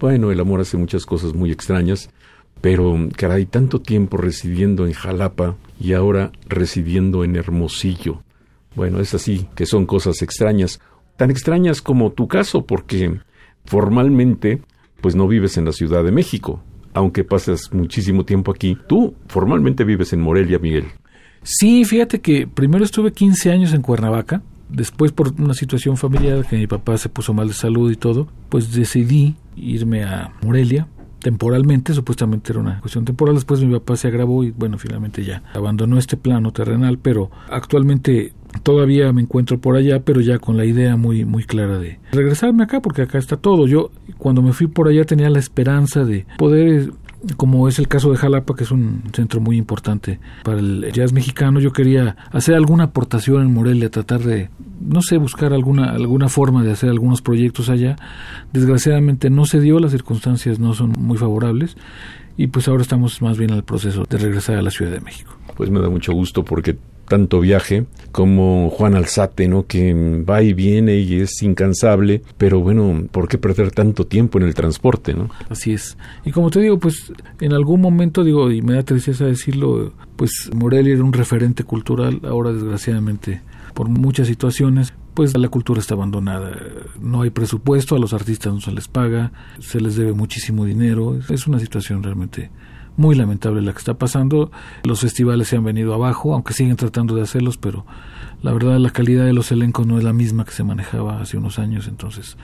Bueno, 0.00 0.30
el 0.30 0.40
amor 0.40 0.62
hace 0.62 0.78
muchas 0.78 1.04
cosas 1.04 1.34
muy 1.34 1.52
extrañas, 1.52 2.08
pero 2.62 2.96
caray, 3.14 3.44
tanto 3.44 3.82
tiempo 3.82 4.16
residiendo 4.16 4.86
en 4.86 4.94
Jalapa 4.94 5.56
y 5.78 5.92
ahora 5.92 6.32
residiendo 6.48 7.24
en 7.24 7.36
Hermosillo. 7.36 8.22
Bueno, 8.74 9.00
es 9.00 9.12
así, 9.12 9.46
que 9.54 9.66
son 9.66 9.84
cosas 9.84 10.22
extrañas, 10.22 10.80
tan 11.18 11.30
extrañas 11.30 11.82
como 11.82 12.12
tu 12.12 12.26
caso, 12.26 12.64
porque 12.64 13.20
formalmente, 13.66 14.62
pues 15.02 15.14
no 15.14 15.28
vives 15.28 15.58
en 15.58 15.66
la 15.66 15.72
Ciudad 15.72 16.02
de 16.02 16.10
México, 16.10 16.62
aunque 16.94 17.22
pasas 17.22 17.70
muchísimo 17.74 18.24
tiempo 18.24 18.50
aquí. 18.50 18.78
Tú 18.88 19.14
formalmente 19.26 19.84
vives 19.84 20.14
en 20.14 20.22
Morelia, 20.22 20.58
Miguel. 20.58 20.86
Sí, 21.50 21.86
fíjate 21.86 22.20
que 22.20 22.46
primero 22.46 22.84
estuve 22.84 23.10
15 23.10 23.50
años 23.50 23.72
en 23.72 23.80
Cuernavaca, 23.80 24.42
después 24.68 25.12
por 25.12 25.32
una 25.40 25.54
situación 25.54 25.96
familiar 25.96 26.44
que 26.44 26.58
mi 26.58 26.66
papá 26.66 26.98
se 26.98 27.08
puso 27.08 27.32
mal 27.32 27.48
de 27.48 27.54
salud 27.54 27.90
y 27.90 27.96
todo, 27.96 28.28
pues 28.50 28.70
decidí 28.74 29.34
irme 29.56 30.04
a 30.04 30.30
Morelia 30.42 30.88
temporalmente, 31.20 31.94
supuestamente 31.94 32.52
era 32.52 32.60
una 32.60 32.80
cuestión 32.80 33.06
temporal, 33.06 33.34
después 33.34 33.62
mi 33.62 33.72
papá 33.72 33.96
se 33.96 34.08
agravó 34.08 34.44
y 34.44 34.50
bueno, 34.50 34.76
finalmente 34.76 35.24
ya 35.24 35.42
abandonó 35.54 35.98
este 35.98 36.18
plano 36.18 36.52
terrenal, 36.52 36.98
pero 36.98 37.30
actualmente 37.48 38.34
todavía 38.62 39.10
me 39.14 39.22
encuentro 39.22 39.58
por 39.58 39.76
allá, 39.76 40.00
pero 40.00 40.20
ya 40.20 40.38
con 40.38 40.58
la 40.58 40.66
idea 40.66 40.96
muy 40.96 41.24
muy 41.24 41.44
clara 41.44 41.78
de 41.78 41.98
regresarme 42.12 42.64
acá 42.64 42.82
porque 42.82 43.02
acá 43.02 43.16
está 43.16 43.38
todo. 43.38 43.66
Yo 43.66 43.90
cuando 44.18 44.42
me 44.42 44.52
fui 44.52 44.66
por 44.66 44.86
allá 44.86 45.04
tenía 45.04 45.30
la 45.30 45.38
esperanza 45.38 46.04
de 46.04 46.26
poder 46.36 46.92
como 47.36 47.68
es 47.68 47.78
el 47.78 47.88
caso 47.88 48.10
de 48.10 48.16
Jalapa, 48.16 48.54
que 48.54 48.64
es 48.64 48.70
un 48.70 49.02
centro 49.12 49.40
muy 49.40 49.56
importante 49.56 50.20
para 50.44 50.58
el 50.58 50.90
jazz 50.92 51.12
mexicano, 51.12 51.60
yo 51.60 51.72
quería 51.72 52.16
hacer 52.30 52.54
alguna 52.54 52.84
aportación 52.84 53.42
en 53.42 53.52
Morelia, 53.52 53.90
tratar 53.90 54.20
de, 54.20 54.50
no 54.80 55.02
sé, 55.02 55.16
buscar 55.18 55.52
alguna, 55.52 55.90
alguna 55.90 56.28
forma 56.28 56.62
de 56.62 56.72
hacer 56.72 56.90
algunos 56.90 57.22
proyectos 57.22 57.68
allá. 57.68 57.96
Desgraciadamente 58.52 59.30
no 59.30 59.46
se 59.46 59.60
dio, 59.60 59.80
las 59.80 59.92
circunstancias 59.92 60.58
no 60.58 60.74
son 60.74 60.92
muy 60.98 61.18
favorables 61.18 61.76
y 62.36 62.46
pues 62.46 62.68
ahora 62.68 62.82
estamos 62.82 63.20
más 63.20 63.36
bien 63.36 63.50
en 63.50 63.56
el 63.56 63.64
proceso 63.64 64.04
de 64.08 64.18
regresar 64.18 64.56
a 64.56 64.62
la 64.62 64.70
Ciudad 64.70 64.92
de 64.92 65.00
México. 65.00 65.36
Pues 65.56 65.70
me 65.70 65.80
da 65.80 65.90
mucho 65.90 66.12
gusto 66.12 66.44
porque 66.44 66.78
tanto 67.08 67.40
viaje, 67.40 67.86
como 68.12 68.70
Juan 68.70 68.94
Alzate, 68.94 69.48
¿no? 69.48 69.66
Que 69.66 70.22
va 70.28 70.42
y 70.42 70.52
viene 70.52 70.96
y 70.96 71.20
es 71.20 71.42
incansable, 71.42 72.22
pero 72.36 72.60
bueno, 72.60 73.06
¿por 73.10 73.28
qué 73.28 73.38
perder 73.38 73.70
tanto 73.70 74.06
tiempo 74.06 74.38
en 74.38 74.44
el 74.44 74.54
transporte, 74.54 75.14
no? 75.14 75.28
Así 75.48 75.72
es. 75.72 75.96
Y 76.24 76.32
como 76.32 76.50
te 76.50 76.60
digo, 76.60 76.78
pues 76.78 77.12
en 77.40 77.52
algún 77.52 77.80
momento, 77.80 78.24
digo, 78.24 78.50
y 78.50 78.62
me 78.62 78.74
da 78.74 78.82
tristeza 78.82 79.24
decirlo, 79.24 79.92
pues 80.16 80.50
Morelia 80.54 80.94
era 80.94 81.04
un 81.04 81.12
referente 81.12 81.64
cultural, 81.64 82.20
ahora 82.24 82.52
desgraciadamente 82.52 83.42
por 83.74 83.88
muchas 83.88 84.26
situaciones, 84.26 84.92
pues 85.14 85.36
la 85.36 85.48
cultura 85.48 85.80
está 85.80 85.94
abandonada. 85.94 86.50
No 87.00 87.22
hay 87.22 87.30
presupuesto, 87.30 87.94
a 87.94 87.98
los 87.98 88.12
artistas 88.12 88.52
no 88.52 88.60
se 88.60 88.72
les 88.72 88.88
paga, 88.88 89.32
se 89.60 89.80
les 89.80 89.96
debe 89.96 90.12
muchísimo 90.12 90.64
dinero. 90.64 91.18
Es 91.28 91.46
una 91.46 91.60
situación 91.60 92.02
realmente 92.02 92.50
muy 92.98 93.14
lamentable 93.14 93.62
la 93.62 93.72
que 93.72 93.78
está 93.78 93.94
pasando. 93.94 94.50
Los 94.84 95.00
festivales 95.00 95.48
se 95.48 95.56
han 95.56 95.64
venido 95.64 95.94
abajo, 95.94 96.34
aunque 96.34 96.52
siguen 96.52 96.76
tratando 96.76 97.14
de 97.14 97.22
hacerlos, 97.22 97.56
pero 97.56 97.86
la 98.42 98.52
verdad 98.52 98.78
la 98.78 98.90
calidad 98.90 99.24
de 99.24 99.32
los 99.32 99.50
elencos 99.50 99.86
no 99.86 99.96
es 99.96 100.04
la 100.04 100.12
misma 100.12 100.44
que 100.44 100.52
se 100.52 100.64
manejaba 100.64 101.20
hace 101.20 101.38
unos 101.38 101.58
años, 101.58 101.88
entonces 101.88 102.36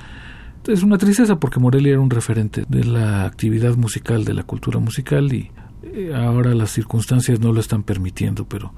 es 0.66 0.82
una 0.82 0.96
tristeza 0.96 1.38
porque 1.38 1.60
Morelia 1.60 1.92
era 1.92 2.00
un 2.00 2.10
referente 2.10 2.64
de 2.68 2.84
la 2.84 3.26
actividad 3.26 3.76
musical, 3.76 4.24
de 4.24 4.34
la 4.34 4.44
cultura 4.44 4.80
musical 4.80 5.32
y 5.32 5.50
eh, 5.82 6.12
ahora 6.14 6.54
las 6.54 6.70
circunstancias 6.70 7.40
no 7.40 7.52
lo 7.52 7.60
están 7.60 7.82
permitiendo, 7.82 8.46
pero 8.46 8.72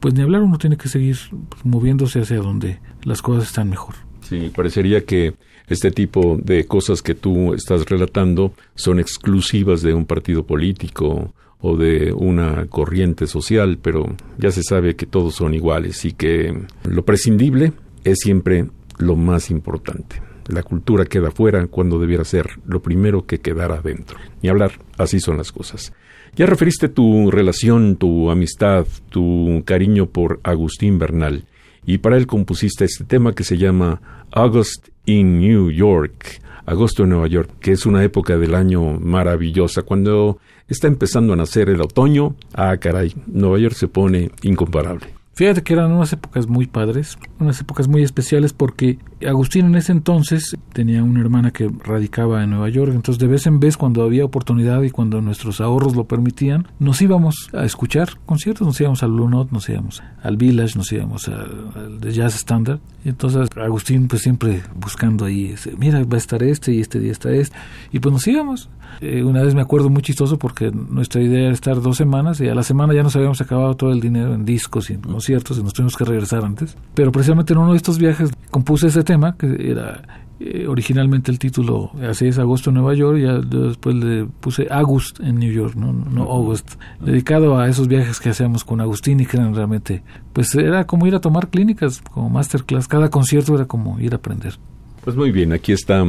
pues 0.00 0.14
ni 0.14 0.22
hablar 0.22 0.42
uno 0.42 0.58
tiene 0.58 0.76
que 0.76 0.88
seguir 0.88 1.18
moviéndose 1.64 2.20
hacia 2.20 2.36
donde 2.36 2.78
las 3.02 3.22
cosas 3.22 3.44
están 3.44 3.68
mejor. 3.68 3.94
Sí, 4.20 4.50
parecería 4.54 5.04
que 5.04 5.34
este 5.68 5.90
tipo 5.90 6.38
de 6.42 6.66
cosas 6.66 7.02
que 7.02 7.14
tú 7.14 7.54
estás 7.54 7.84
relatando 7.86 8.52
son 8.74 9.00
exclusivas 9.00 9.82
de 9.82 9.94
un 9.94 10.04
partido 10.04 10.44
político 10.44 11.32
o 11.60 11.76
de 11.76 12.12
una 12.12 12.66
corriente 12.66 13.26
social, 13.26 13.78
pero 13.80 14.14
ya 14.38 14.50
se 14.50 14.62
sabe 14.62 14.94
que 14.94 15.06
todos 15.06 15.34
son 15.34 15.54
iguales 15.54 16.04
y 16.04 16.12
que 16.12 16.66
lo 16.84 17.04
prescindible 17.04 17.72
es 18.04 18.18
siempre 18.20 18.66
lo 18.98 19.16
más 19.16 19.50
importante. 19.50 20.22
La 20.48 20.62
cultura 20.62 21.06
queda 21.06 21.32
fuera 21.32 21.66
cuando 21.66 21.98
debiera 21.98 22.24
ser 22.24 22.46
lo 22.66 22.80
primero 22.80 23.26
que 23.26 23.40
quedara 23.40 23.76
adentro. 23.76 24.18
Ni 24.42 24.48
hablar, 24.48 24.72
así 24.96 25.18
son 25.18 25.38
las 25.38 25.50
cosas. 25.50 25.92
Ya 26.36 26.46
referiste 26.46 26.88
tu 26.88 27.30
relación, 27.30 27.96
tu 27.96 28.30
amistad, 28.30 28.86
tu 29.08 29.62
cariño 29.64 30.06
por 30.06 30.38
Agustín 30.44 30.98
Bernal, 30.98 31.44
y 31.86 31.98
para 31.98 32.16
él 32.16 32.26
compusiste 32.26 32.84
este 32.84 33.04
tema 33.04 33.32
que 33.32 33.44
se 33.44 33.56
llama 33.56 34.00
August 34.32 34.88
in 35.06 35.38
New 35.38 35.70
York, 35.70 36.40
agosto 36.66 37.04
en 37.04 37.10
Nueva 37.10 37.28
York, 37.28 37.50
que 37.60 37.72
es 37.72 37.86
una 37.86 38.02
época 38.02 38.36
del 38.36 38.54
año 38.54 38.98
maravillosa, 38.98 39.82
cuando 39.82 40.38
está 40.68 40.88
empezando 40.88 41.32
a 41.32 41.36
nacer 41.36 41.68
el 41.68 41.80
otoño, 41.80 42.34
ah 42.54 42.76
caray, 42.78 43.14
Nueva 43.26 43.58
York 43.58 43.74
se 43.74 43.86
pone 43.86 44.30
incomparable. 44.42 45.06
Fíjate 45.34 45.62
que 45.62 45.74
eran 45.74 45.92
unas 45.92 46.12
épocas 46.12 46.48
muy 46.48 46.66
padres, 46.66 47.18
unas 47.38 47.60
épocas 47.60 47.88
muy 47.88 48.02
especiales 48.02 48.52
porque 48.52 48.98
Agustín 49.24 49.66
en 49.66 49.76
ese 49.76 49.92
entonces 49.92 50.56
tenía 50.72 51.02
una 51.02 51.20
hermana 51.20 51.50
que 51.50 51.70
radicaba 51.84 52.44
en 52.44 52.50
Nueva 52.50 52.68
York, 52.68 52.92
entonces 52.94 53.18
de 53.18 53.26
vez 53.26 53.46
en 53.46 53.60
vez 53.60 53.76
cuando 53.76 54.02
había 54.02 54.24
oportunidad 54.24 54.82
y 54.82 54.90
cuando 54.90 55.22
nuestros 55.22 55.60
ahorros 55.60 55.96
lo 55.96 56.04
permitían, 56.04 56.66
nos 56.78 57.00
íbamos 57.00 57.48
a 57.54 57.64
escuchar 57.64 58.10
conciertos, 58.26 58.66
nos 58.66 58.80
íbamos 58.80 59.02
al 59.02 59.12
Blue 59.12 59.28
Note, 59.30 59.50
nos 59.52 59.68
íbamos 59.68 60.02
al 60.22 60.36
Village, 60.36 60.76
nos 60.76 60.92
íbamos 60.92 61.28
al 61.28 62.00
Jazz 62.12 62.34
Standard, 62.36 62.80
y 63.04 63.08
entonces 63.08 63.48
Agustín 63.56 64.08
pues 64.08 64.22
siempre 64.22 64.62
buscando 64.74 65.24
ahí, 65.24 65.54
mira, 65.78 66.04
va 66.04 66.16
a 66.16 66.18
estar 66.18 66.42
este 66.42 66.74
y 66.74 66.80
este 66.80 67.00
día 67.00 67.12
está 67.12 67.30
este, 67.30 67.56
y 67.92 68.00
pues 68.00 68.12
nos 68.12 68.26
íbamos. 68.26 68.68
Eh, 69.00 69.22
una 69.22 69.42
vez 69.42 69.54
me 69.54 69.60
acuerdo 69.60 69.90
muy 69.90 70.02
chistoso 70.02 70.38
porque 70.38 70.70
nuestra 70.70 71.20
idea 71.22 71.44
era 71.46 71.52
estar 71.52 71.80
dos 71.82 71.96
semanas 71.96 72.40
y 72.40 72.48
a 72.48 72.54
la 72.54 72.62
semana 72.62 72.94
ya 72.94 73.02
nos 73.02 73.14
habíamos 73.16 73.40
acabado 73.40 73.74
todo 73.74 73.92
el 73.92 74.00
dinero 74.00 74.34
en 74.34 74.44
discos 74.44 74.90
y 74.90 74.94
en 74.94 75.02
conciertos 75.02 75.58
y 75.58 75.62
nos 75.62 75.72
tuvimos 75.74 75.96
que 75.96 76.04
regresar 76.04 76.44
antes. 76.44 76.76
Pero 76.94 77.12
precisamente 77.12 77.52
en 77.52 77.58
uno 77.58 77.72
de 77.72 77.76
estos 77.76 77.98
viajes 77.98 78.30
compuse 78.50 78.86
ese 78.86 79.04
tema 79.06 79.38
que 79.38 79.70
era 79.70 80.02
eh, 80.38 80.66
originalmente 80.66 81.30
el 81.30 81.38
título 81.38 81.92
así 82.06 82.26
es 82.26 82.38
agosto 82.38 82.68
en 82.68 82.74
Nueva 82.74 82.92
York 82.92 83.16
y 83.18 83.22
ya 83.22 83.38
después 83.38 83.94
le 83.94 84.26
puse 84.26 84.66
August 84.70 85.18
en 85.20 85.36
New 85.36 85.50
York 85.50 85.74
no 85.76 85.94
no 85.94 86.24
August 86.24 86.74
dedicado 87.00 87.58
a 87.58 87.70
esos 87.70 87.88
viajes 87.88 88.20
que 88.20 88.28
hacíamos 88.28 88.62
con 88.62 88.82
Agustín 88.82 89.18
y 89.20 89.24
que 89.24 89.38
eran 89.38 89.54
realmente 89.54 90.02
pues 90.34 90.54
era 90.54 90.86
como 90.86 91.06
ir 91.06 91.14
a 91.14 91.20
tomar 91.20 91.48
clínicas 91.48 92.02
como 92.10 92.28
masterclass 92.28 92.86
cada 92.86 93.08
concierto 93.08 93.54
era 93.54 93.64
como 93.64 93.98
ir 93.98 94.12
a 94.12 94.16
aprender. 94.16 94.58
Pues 95.02 95.16
muy 95.16 95.30
bien 95.30 95.54
aquí 95.54 95.72
está 95.72 96.04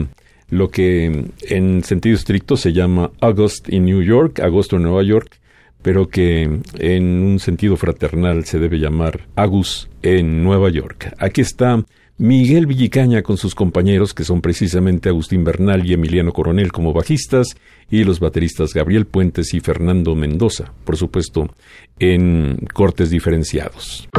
lo 0.50 0.70
que 0.70 1.30
en 1.42 1.84
sentido 1.84 2.16
estricto 2.16 2.58
se 2.58 2.74
llama 2.74 3.12
August 3.22 3.72
in 3.72 3.86
New 3.86 4.02
York, 4.02 4.40
agosto 4.40 4.78
en 4.78 4.84
Nueva 4.84 5.04
York, 5.04 5.40
pero 5.82 6.10
que 6.10 6.62
en 6.80 7.06
un 7.24 7.40
sentido 7.40 7.78
fraternal 7.78 8.46
se 8.46 8.60
debe 8.60 8.80
llamar 8.80 9.28
Agus 9.36 9.90
en 10.02 10.44
Nueva 10.44 10.70
York. 10.70 11.14
Aquí 11.18 11.42
está 11.42 11.84
Miguel 12.20 12.66
Villicaña 12.66 13.22
con 13.22 13.38
sus 13.38 13.54
compañeros, 13.54 14.16
que 14.16 14.24
son 14.24 14.42
precisamente 14.42 15.10
Agustín 15.10 15.44
Bernal 15.44 15.86
y 15.86 15.94
Emiliano 15.94 16.34
Coronel 16.34 16.72
como 16.72 16.92
bajistas, 16.92 17.56
y 17.92 18.04
los 18.04 18.20
bateristas 18.20 18.74
Gabriel 18.74 19.06
Puentes 19.06 19.54
y 19.54 19.60
Fernando 19.60 20.16
Mendoza, 20.16 20.74
por 20.84 20.98
supuesto, 20.98 21.54
en 22.00 22.58
cortes 22.74 23.12
diferenciados. 23.12 24.10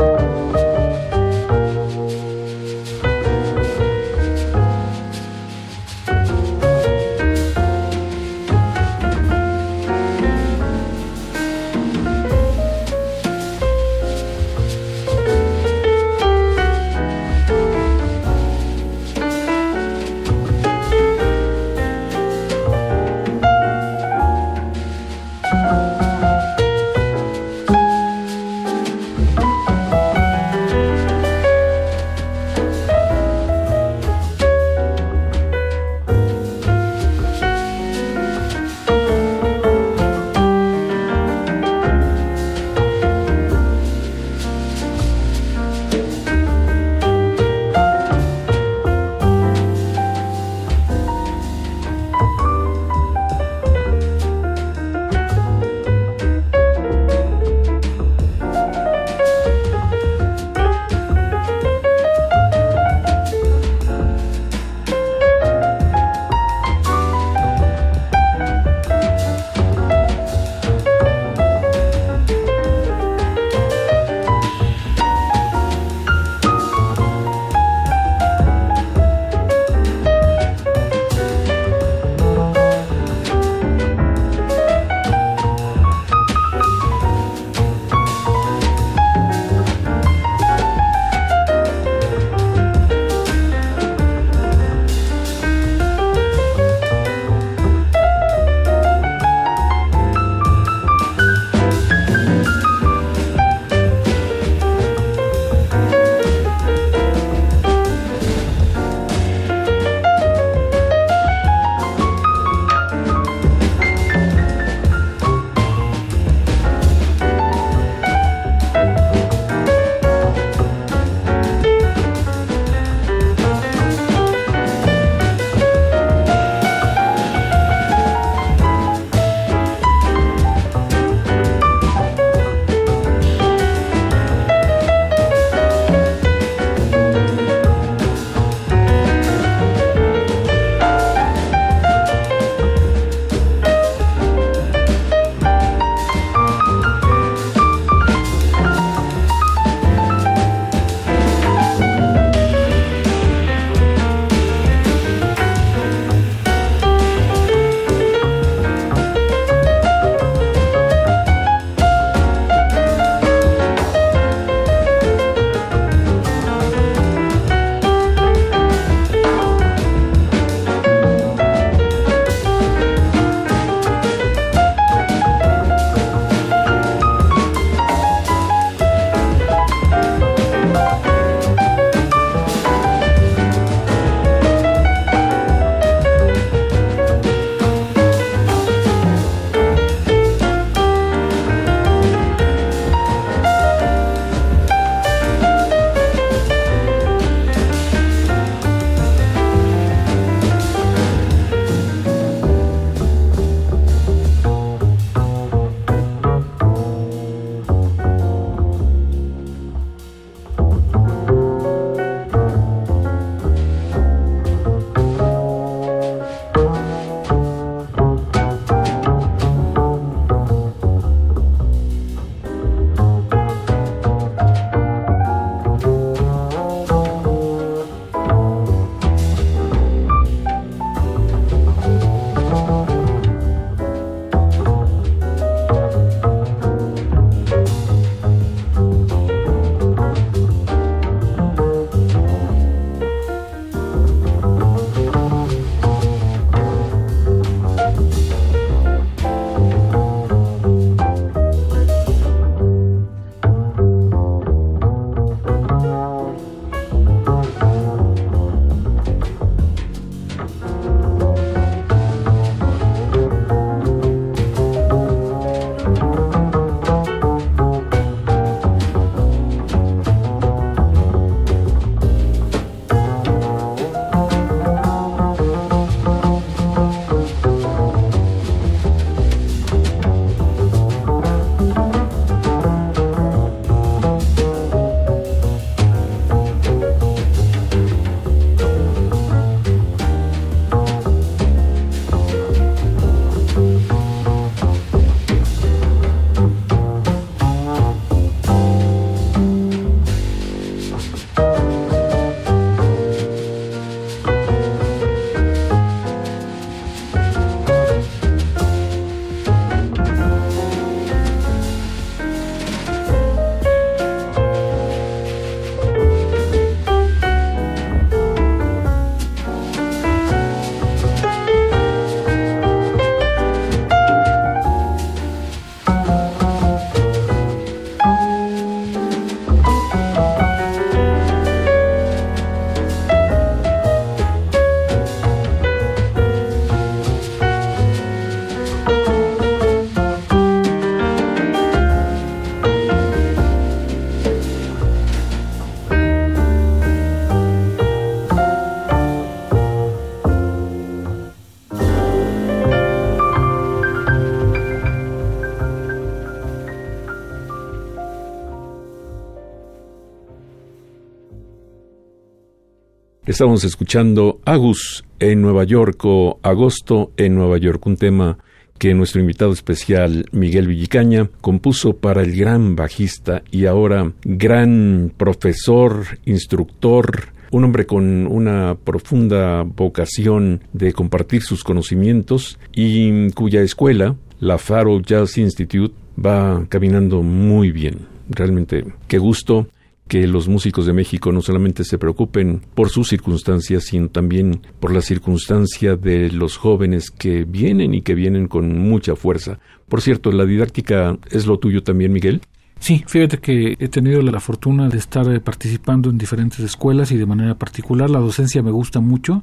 Estamos 363.38 363.62
escuchando 363.62 364.40
Agus 364.44 365.04
en 365.20 365.42
Nueva 365.42 365.62
York 365.62 366.00
o 366.02 366.40
Agosto 366.42 367.12
en 367.16 367.36
Nueva 367.36 367.56
York, 367.56 367.86
un 367.86 367.96
tema 367.96 368.36
que 368.78 368.94
nuestro 368.94 369.20
invitado 369.20 369.52
especial 369.52 370.26
Miguel 370.32 370.66
Villicaña 370.66 371.30
compuso 371.40 371.92
para 371.92 372.22
el 372.22 372.34
gran 372.36 372.74
bajista 372.74 373.44
y 373.52 373.66
ahora 373.66 374.10
gran 374.24 375.12
profesor, 375.16 376.18
instructor, 376.24 377.28
un 377.52 377.62
hombre 377.62 377.86
con 377.86 378.26
una 378.26 378.74
profunda 378.74 379.62
vocación 379.62 380.64
de 380.72 380.92
compartir 380.92 381.42
sus 381.42 381.62
conocimientos 381.62 382.58
y 382.74 383.30
cuya 383.34 383.62
escuela, 383.62 384.16
la 384.40 384.58
Faro 384.58 385.00
Jazz 385.00 385.38
Institute, 385.38 385.94
va 386.18 386.66
caminando 386.68 387.22
muy 387.22 387.70
bien. 387.70 387.98
Realmente, 388.30 388.84
qué 389.06 389.18
gusto 389.18 389.68
que 390.08 390.26
los 390.26 390.48
músicos 390.48 390.86
de 390.86 390.92
México 390.92 391.30
no 391.30 391.42
solamente 391.42 391.84
se 391.84 391.98
preocupen 391.98 392.62
por 392.74 392.88
sus 392.88 393.08
circunstancias, 393.08 393.84
sino 393.84 394.08
también 394.08 394.62
por 394.80 394.92
la 394.92 395.02
circunstancia 395.02 395.96
de 395.96 396.30
los 396.30 396.56
jóvenes 396.56 397.10
que 397.10 397.44
vienen 397.44 397.94
y 397.94 398.00
que 398.00 398.14
vienen 398.14 398.48
con 398.48 398.78
mucha 398.78 399.14
fuerza. 399.14 399.58
Por 399.88 400.00
cierto, 400.00 400.32
la 400.32 400.46
didáctica 400.46 401.16
es 401.30 401.46
lo 401.46 401.58
tuyo 401.58 401.82
también, 401.82 402.12
Miguel. 402.12 402.40
Sí, 402.80 403.04
fíjate 403.06 403.38
que 403.38 403.76
he 403.78 403.88
tenido 403.88 404.22
la 404.22 404.40
fortuna 404.40 404.88
de 404.88 404.98
estar 404.98 405.28
eh, 405.32 405.40
participando 405.40 406.10
en 406.10 406.18
diferentes 406.18 406.60
escuelas 406.60 407.10
y 407.10 407.16
de 407.16 407.26
manera 407.26 407.56
particular 407.56 408.08
la 408.08 408.20
docencia 408.20 408.62
me 408.62 408.70
gusta 408.70 409.00
mucho. 409.00 409.42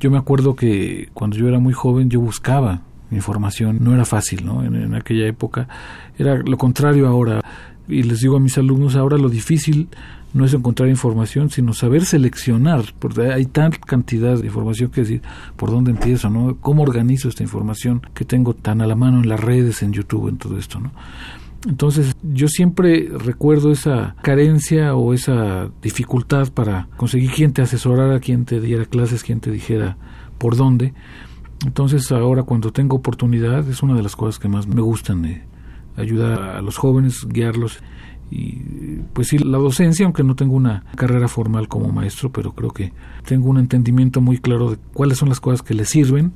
Yo 0.00 0.10
me 0.10 0.18
acuerdo 0.18 0.54
que 0.54 1.08
cuando 1.14 1.36
yo 1.36 1.48
era 1.48 1.58
muy 1.58 1.72
joven 1.72 2.10
yo 2.10 2.20
buscaba 2.20 2.82
información, 3.10 3.78
no 3.80 3.94
era 3.94 4.04
fácil, 4.04 4.44
¿no? 4.44 4.62
En, 4.62 4.76
en 4.76 4.94
aquella 4.94 5.26
época 5.26 5.66
era 6.18 6.36
lo 6.36 6.58
contrario 6.58 7.08
ahora 7.08 7.40
y 7.88 8.02
les 8.02 8.20
digo 8.20 8.36
a 8.36 8.40
mis 8.40 8.58
alumnos 8.58 8.96
ahora 8.96 9.16
lo 9.18 9.28
difícil 9.28 9.88
no 10.34 10.44
es 10.44 10.52
encontrar 10.52 10.88
información, 10.88 11.50
sino 11.50 11.72
saber 11.72 12.04
seleccionar, 12.04 12.84
porque 12.98 13.32
hay 13.32 13.46
tanta 13.46 13.78
cantidad 13.78 14.36
de 14.36 14.46
información 14.46 14.90
que 14.90 15.00
decir, 15.00 15.22
¿por 15.56 15.70
dónde 15.70 15.90
empiezo? 15.90 16.28
¿no? 16.28 16.56
¿Cómo 16.60 16.82
organizo 16.82 17.28
esta 17.28 17.42
información 17.42 18.02
que 18.14 18.24
tengo 18.24 18.54
tan 18.54 18.82
a 18.82 18.86
la 18.86 18.94
mano 18.94 19.20
en 19.20 19.28
las 19.28 19.40
redes, 19.40 19.82
en 19.82 19.92
YouTube, 19.92 20.28
en 20.28 20.36
todo 20.36 20.58
esto? 20.58 20.80
¿no? 20.80 20.92
Entonces 21.66 22.14
yo 22.22 22.48
siempre 22.48 23.08
recuerdo 23.08 23.72
esa 23.72 24.14
carencia 24.22 24.94
o 24.94 25.12
esa 25.12 25.70
dificultad 25.82 26.52
para 26.52 26.88
conseguir 26.96 27.30
quien 27.30 27.52
te 27.52 27.62
asesorara, 27.62 28.20
quien 28.20 28.44
te 28.44 28.60
diera 28.60 28.84
clases, 28.84 29.24
quien 29.24 29.40
te 29.40 29.50
dijera 29.50 29.96
por 30.38 30.56
dónde. 30.56 30.94
Entonces 31.64 32.12
ahora 32.12 32.44
cuando 32.44 32.70
tengo 32.70 32.96
oportunidad 32.96 33.68
es 33.68 33.82
una 33.82 33.94
de 33.94 34.02
las 34.02 34.14
cosas 34.14 34.38
que 34.38 34.48
más 34.48 34.68
me 34.68 34.80
gustan 34.80 35.22
de 35.22 35.47
ayudar 35.98 36.40
a 36.40 36.62
los 36.62 36.76
jóvenes, 36.76 37.26
guiarlos 37.28 37.80
y 38.30 39.00
pues 39.12 39.28
sí, 39.28 39.38
la 39.38 39.58
docencia, 39.58 40.04
aunque 40.04 40.22
no 40.22 40.36
tengo 40.36 40.54
una 40.54 40.84
carrera 40.96 41.28
formal 41.28 41.68
como 41.68 41.90
maestro, 41.92 42.30
pero 42.30 42.52
creo 42.52 42.70
que 42.70 42.92
tengo 43.26 43.48
un 43.48 43.58
entendimiento 43.58 44.20
muy 44.20 44.38
claro 44.38 44.70
de 44.72 44.76
cuáles 44.92 45.18
son 45.18 45.28
las 45.28 45.40
cosas 45.40 45.62
que 45.62 45.74
les 45.74 45.88
sirven 45.88 46.32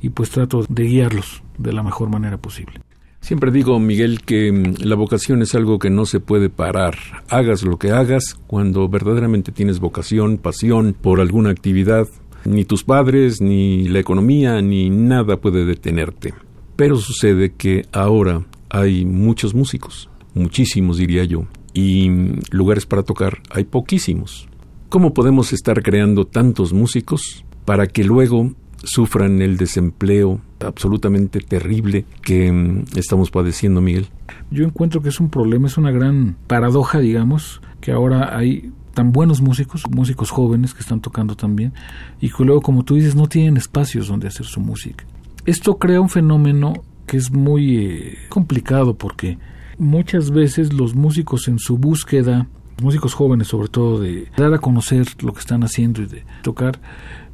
y 0.00 0.10
pues 0.10 0.30
trato 0.30 0.64
de 0.68 0.84
guiarlos 0.84 1.42
de 1.58 1.72
la 1.72 1.82
mejor 1.82 2.08
manera 2.08 2.38
posible. 2.38 2.80
Siempre 3.20 3.50
digo, 3.50 3.78
Miguel, 3.78 4.20
que 4.20 4.52
mm, 4.52 4.84
la 4.84 4.96
vocación 4.96 5.40
es 5.42 5.54
algo 5.54 5.78
que 5.78 5.90
no 5.90 6.04
se 6.04 6.20
puede 6.20 6.50
parar. 6.50 6.96
Hagas 7.30 7.62
lo 7.62 7.78
que 7.78 7.90
hagas, 7.90 8.38
cuando 8.46 8.86
verdaderamente 8.88 9.50
tienes 9.50 9.80
vocación, 9.80 10.36
pasión 10.36 10.94
por 10.98 11.20
alguna 11.20 11.50
actividad, 11.50 12.06
ni 12.44 12.66
tus 12.66 12.84
padres, 12.84 13.40
ni 13.40 13.88
la 13.88 13.98
economía, 13.98 14.60
ni 14.60 14.90
nada 14.90 15.38
puede 15.38 15.64
detenerte. 15.64 16.34
Pero 16.76 16.96
sucede 16.96 17.52
que 17.52 17.86
ahora 17.92 18.42
hay 18.74 19.04
muchos 19.04 19.54
músicos, 19.54 20.10
muchísimos 20.34 20.96
diría 20.96 21.22
yo, 21.24 21.46
y 21.72 22.10
lugares 22.50 22.86
para 22.86 23.04
tocar 23.04 23.38
hay 23.50 23.64
poquísimos. 23.64 24.48
¿Cómo 24.88 25.14
podemos 25.14 25.52
estar 25.52 25.80
creando 25.82 26.26
tantos 26.26 26.72
músicos 26.72 27.44
para 27.64 27.86
que 27.86 28.02
luego 28.02 28.52
sufran 28.82 29.42
el 29.42 29.56
desempleo 29.56 30.40
absolutamente 30.58 31.38
terrible 31.38 32.04
que 32.20 32.50
mm, 32.50 32.84
estamos 32.96 33.30
padeciendo, 33.30 33.80
Miguel? 33.80 34.08
Yo 34.50 34.64
encuentro 34.64 35.00
que 35.02 35.10
es 35.10 35.20
un 35.20 35.30
problema, 35.30 35.68
es 35.68 35.78
una 35.78 35.92
gran 35.92 36.36
paradoja, 36.48 36.98
digamos, 36.98 37.60
que 37.80 37.92
ahora 37.92 38.36
hay 38.36 38.72
tan 38.92 39.12
buenos 39.12 39.40
músicos, 39.40 39.84
músicos 39.88 40.30
jóvenes 40.30 40.74
que 40.74 40.80
están 40.80 41.00
tocando 41.00 41.36
también, 41.36 41.72
y 42.20 42.28
que 42.28 42.44
luego, 42.44 42.60
como 42.60 42.84
tú 42.84 42.96
dices, 42.96 43.14
no 43.14 43.28
tienen 43.28 43.56
espacios 43.56 44.08
donde 44.08 44.26
hacer 44.26 44.46
su 44.46 44.60
música. 44.60 45.04
Esto 45.46 45.78
crea 45.78 46.00
un 46.00 46.08
fenómeno 46.08 46.74
que 47.06 47.16
es 47.16 47.30
muy 47.30 47.76
eh, 47.76 48.18
complicado 48.28 48.96
porque 48.96 49.38
muchas 49.78 50.30
veces 50.30 50.72
los 50.72 50.94
músicos 50.94 51.48
en 51.48 51.58
su 51.58 51.78
búsqueda, 51.78 52.48
músicos 52.82 53.14
jóvenes 53.14 53.48
sobre 53.48 53.68
todo, 53.68 54.00
de 54.00 54.28
dar 54.36 54.54
a 54.54 54.58
conocer 54.58 55.06
lo 55.22 55.32
que 55.32 55.40
están 55.40 55.62
haciendo 55.62 56.02
y 56.02 56.06
de 56.06 56.24
tocar, 56.42 56.80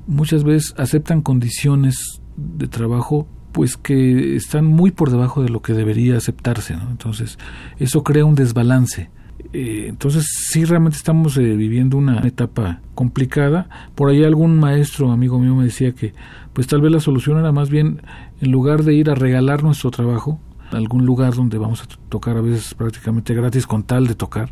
muchas 0.07 0.45
veces 0.45 0.75
aceptan 0.77 1.23
condiciones 1.23 2.21
de 2.37 2.68
trabajo 2.68 3.29
pues 3.53 3.77
que 3.77 4.37
están 4.37 4.64
muy 4.64 4.91
por 4.91 5.11
debajo 5.11 5.43
de 5.43 5.49
lo 5.49 5.61
que 5.61 5.73
debería 5.73 6.16
aceptarse, 6.16 6.75
Entonces, 6.75 7.39
eso 7.79 8.05
crea 8.05 8.25
un 8.25 8.35
desbalance. 8.35 9.11
Eh, 9.53 9.87
entonces, 9.89 10.27
sí, 10.49 10.64
realmente 10.64 10.97
estamos 10.97 11.37
eh, 11.37 11.57
viviendo 11.57 11.97
una 11.97 12.21
etapa 12.21 12.81
complicada. 12.95 13.68
Por 13.95 14.11
ahí 14.11 14.23
algún 14.23 14.59
maestro, 14.59 15.11
amigo 15.11 15.39
mío, 15.39 15.55
me 15.55 15.64
decía 15.64 15.93
que 15.93 16.12
pues 16.53 16.66
tal 16.66 16.81
vez 16.81 16.93
la 16.93 17.01
solución 17.01 17.39
era 17.39 17.53
más 17.53 17.71
bien, 17.71 18.03
en 18.41 18.51
lugar 18.51 18.82
de 18.84 18.95
ir 18.95 19.11
a 19.11 19.14
regalar 19.14 19.62
nuestro 19.62 19.91
trabajo, 19.91 20.38
algún 20.72 21.05
lugar 21.05 21.34
donde 21.34 21.59
vamos 21.59 21.82
a 21.82 21.86
tocar 22.09 22.36
a 22.36 22.41
veces 22.41 22.74
prácticamente 22.74 23.34
gratis 23.34 23.66
con 23.66 23.82
tal 23.82 24.07
de 24.07 24.14
tocar, 24.14 24.51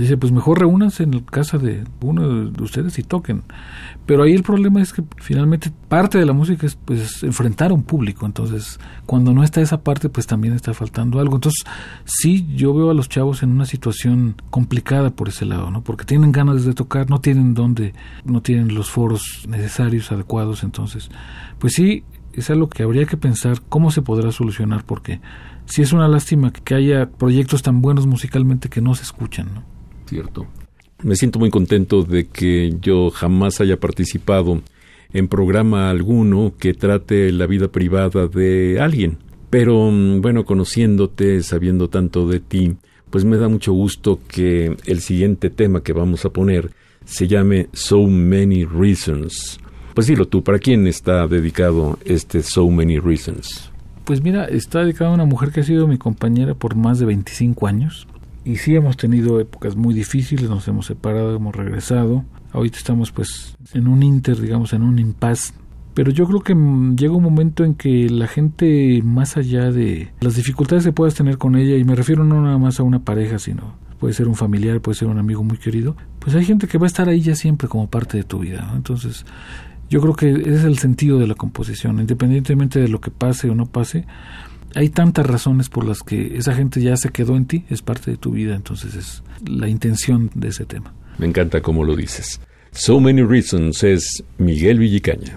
Dice, 0.00 0.16
pues 0.16 0.32
mejor 0.32 0.58
reúnanse 0.58 1.02
en 1.02 1.20
casa 1.20 1.58
de 1.58 1.84
uno 2.00 2.46
de 2.46 2.62
ustedes 2.62 2.98
y 2.98 3.02
toquen. 3.02 3.42
Pero 4.06 4.22
ahí 4.22 4.32
el 4.32 4.42
problema 4.42 4.80
es 4.80 4.94
que 4.94 5.02
finalmente 5.18 5.70
parte 5.88 6.16
de 6.16 6.24
la 6.24 6.32
música 6.32 6.66
es 6.66 6.74
pues 6.76 7.22
enfrentar 7.22 7.70
a 7.70 7.74
un 7.74 7.82
público. 7.82 8.24
Entonces, 8.24 8.80
cuando 9.04 9.34
no 9.34 9.42
está 9.42 9.60
esa 9.60 9.82
parte, 9.82 10.08
pues 10.08 10.26
también 10.26 10.54
está 10.54 10.72
faltando 10.72 11.20
algo. 11.20 11.36
Entonces, 11.36 11.64
sí, 12.04 12.48
yo 12.56 12.72
veo 12.72 12.90
a 12.90 12.94
los 12.94 13.10
chavos 13.10 13.42
en 13.42 13.50
una 13.50 13.66
situación 13.66 14.36
complicada 14.48 15.10
por 15.10 15.28
ese 15.28 15.44
lado, 15.44 15.70
¿no? 15.70 15.82
Porque 15.82 16.06
tienen 16.06 16.32
ganas 16.32 16.64
de 16.64 16.72
tocar, 16.72 17.10
no 17.10 17.20
tienen 17.20 17.52
dónde, 17.52 17.92
no 18.24 18.40
tienen 18.40 18.74
los 18.74 18.90
foros 18.90 19.44
necesarios, 19.48 20.10
adecuados. 20.12 20.62
Entonces, 20.64 21.10
pues 21.58 21.74
sí, 21.74 22.04
es 22.32 22.50
algo 22.50 22.68
que 22.68 22.82
habría 22.82 23.06
que 23.06 23.16
pensar 23.16 23.60
cómo 23.68 23.90
se 23.90 24.02
podrá 24.02 24.32
solucionar, 24.32 24.84
porque 24.84 25.20
sí 25.66 25.82
es 25.82 25.92
una 25.92 26.08
lástima 26.08 26.52
que 26.52 26.74
haya 26.74 27.10
proyectos 27.10 27.62
tan 27.62 27.82
buenos 27.82 28.06
musicalmente 28.06 28.68
que 28.68 28.80
no 28.80 28.94
se 28.94 29.02
escuchan, 29.02 29.54
¿no? 29.54 29.80
cierto. 30.10 30.46
Me 31.02 31.16
siento 31.16 31.38
muy 31.38 31.50
contento 31.50 32.02
de 32.02 32.26
que 32.26 32.76
yo 32.80 33.10
jamás 33.10 33.60
haya 33.60 33.78
participado 33.78 34.60
en 35.12 35.28
programa 35.28 35.88
alguno 35.88 36.52
que 36.58 36.74
trate 36.74 37.32
la 37.32 37.46
vida 37.46 37.68
privada 37.68 38.26
de 38.26 38.78
alguien. 38.80 39.18
Pero 39.48 39.90
mm, 39.90 40.20
bueno, 40.20 40.44
conociéndote, 40.44 41.42
sabiendo 41.42 41.88
tanto 41.88 42.28
de 42.28 42.40
ti, 42.40 42.76
pues 43.08 43.24
me 43.24 43.38
da 43.38 43.48
mucho 43.48 43.72
gusto 43.72 44.20
que 44.28 44.76
el 44.84 45.00
siguiente 45.00 45.48
tema 45.48 45.82
que 45.82 45.92
vamos 45.92 46.24
a 46.24 46.30
poner 46.30 46.70
se 47.04 47.26
llame 47.26 47.68
So 47.72 48.06
Many 48.06 48.64
Reasons. 48.64 49.58
Pues 49.94 50.06
dilo 50.06 50.26
tú, 50.26 50.42
¿para 50.42 50.58
quién 50.58 50.86
está 50.86 51.26
dedicado 51.26 51.98
este 52.04 52.42
So 52.42 52.68
Many 52.68 52.98
Reasons? 52.98 53.70
Pues 54.04 54.22
mira, 54.22 54.44
está 54.46 54.80
dedicado 54.80 55.10
a 55.10 55.14
una 55.14 55.24
mujer 55.24 55.50
que 55.50 55.60
ha 55.60 55.64
sido 55.64 55.86
mi 55.86 55.98
compañera 55.98 56.54
por 56.54 56.74
más 56.74 56.98
de 56.98 57.06
25 57.06 57.66
años 57.66 58.06
y 58.44 58.56
sí 58.56 58.74
hemos 58.74 58.96
tenido 58.96 59.40
épocas 59.40 59.76
muy 59.76 59.94
difíciles, 59.94 60.48
nos 60.48 60.66
hemos 60.68 60.86
separado, 60.86 61.34
hemos 61.34 61.54
regresado. 61.54 62.24
Ahorita 62.52 62.78
estamos 62.78 63.12
pues 63.12 63.56
en 63.74 63.86
un 63.86 64.02
inter, 64.02 64.40
digamos, 64.40 64.72
en 64.72 64.82
un 64.82 64.98
impasse. 64.98 65.52
Pero 65.94 66.10
yo 66.10 66.26
creo 66.26 66.40
que 66.40 66.54
llega 66.96 67.14
un 67.14 67.22
momento 67.22 67.64
en 67.64 67.74
que 67.74 68.08
la 68.08 68.26
gente, 68.26 69.02
más 69.04 69.36
allá 69.36 69.70
de 69.70 70.12
las 70.20 70.36
dificultades 70.36 70.84
que 70.84 70.92
puedas 70.92 71.14
tener 71.14 71.36
con 71.36 71.56
ella, 71.56 71.76
y 71.76 71.84
me 71.84 71.94
refiero 71.94 72.24
no 72.24 72.40
nada 72.42 72.58
más 72.58 72.80
a 72.80 72.84
una 72.84 73.00
pareja, 73.04 73.38
sino 73.38 73.74
puede 73.98 74.14
ser 74.14 74.28
un 74.28 74.34
familiar, 74.34 74.80
puede 74.80 74.96
ser 74.96 75.08
un 75.08 75.18
amigo 75.18 75.44
muy 75.44 75.58
querido, 75.58 75.94
pues 76.20 76.34
hay 76.34 76.44
gente 76.44 76.66
que 76.68 76.78
va 76.78 76.86
a 76.86 76.88
estar 76.88 77.08
ahí 77.08 77.20
ya 77.20 77.34
siempre 77.34 77.68
como 77.68 77.90
parte 77.90 78.16
de 78.16 78.24
tu 78.24 78.38
vida. 78.38 78.72
Entonces, 78.74 79.26
yo 79.90 80.00
creo 80.00 80.14
que 80.14 80.30
ese 80.30 80.54
es 80.54 80.64
el 80.64 80.78
sentido 80.78 81.18
de 81.18 81.26
la 81.26 81.34
composición, 81.34 81.98
independientemente 81.98 82.80
de 82.80 82.88
lo 82.88 83.00
que 83.00 83.10
pase 83.10 83.50
o 83.50 83.54
no 83.54 83.66
pase, 83.66 84.06
hay 84.74 84.88
tantas 84.88 85.26
razones 85.26 85.68
por 85.68 85.84
las 85.84 86.02
que 86.02 86.36
esa 86.36 86.54
gente 86.54 86.80
ya 86.80 86.96
se 86.96 87.10
quedó 87.10 87.36
en 87.36 87.46
ti, 87.46 87.64
es 87.68 87.82
parte 87.82 88.12
de 88.12 88.16
tu 88.16 88.30
vida, 88.30 88.54
entonces 88.54 88.94
es 88.94 89.22
la 89.44 89.68
intención 89.68 90.30
de 90.34 90.48
ese 90.48 90.64
tema. 90.64 90.94
Me 91.18 91.26
encanta 91.26 91.60
cómo 91.60 91.84
lo 91.84 91.96
dices. 91.96 92.40
So 92.70 93.00
Many 93.00 93.22
Reasons 93.22 93.82
es 93.82 94.22
Miguel 94.38 94.78
Villicaña. 94.78 95.36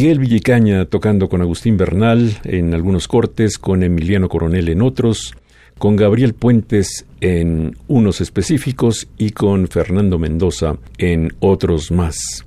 Miguel 0.00 0.18
Villicaña 0.18 0.86
tocando 0.86 1.28
con 1.28 1.42
Agustín 1.42 1.76
Bernal 1.76 2.38
en 2.44 2.72
algunos 2.72 3.06
cortes, 3.06 3.58
con 3.58 3.82
Emiliano 3.82 4.30
Coronel 4.30 4.70
en 4.70 4.80
otros, 4.80 5.34
con 5.76 5.94
Gabriel 5.94 6.32
Puentes 6.32 7.04
en 7.20 7.76
unos 7.86 8.22
específicos 8.22 9.08
y 9.18 9.32
con 9.32 9.68
Fernando 9.68 10.18
Mendoza 10.18 10.78
en 10.96 11.34
otros 11.40 11.90
más. 11.90 12.46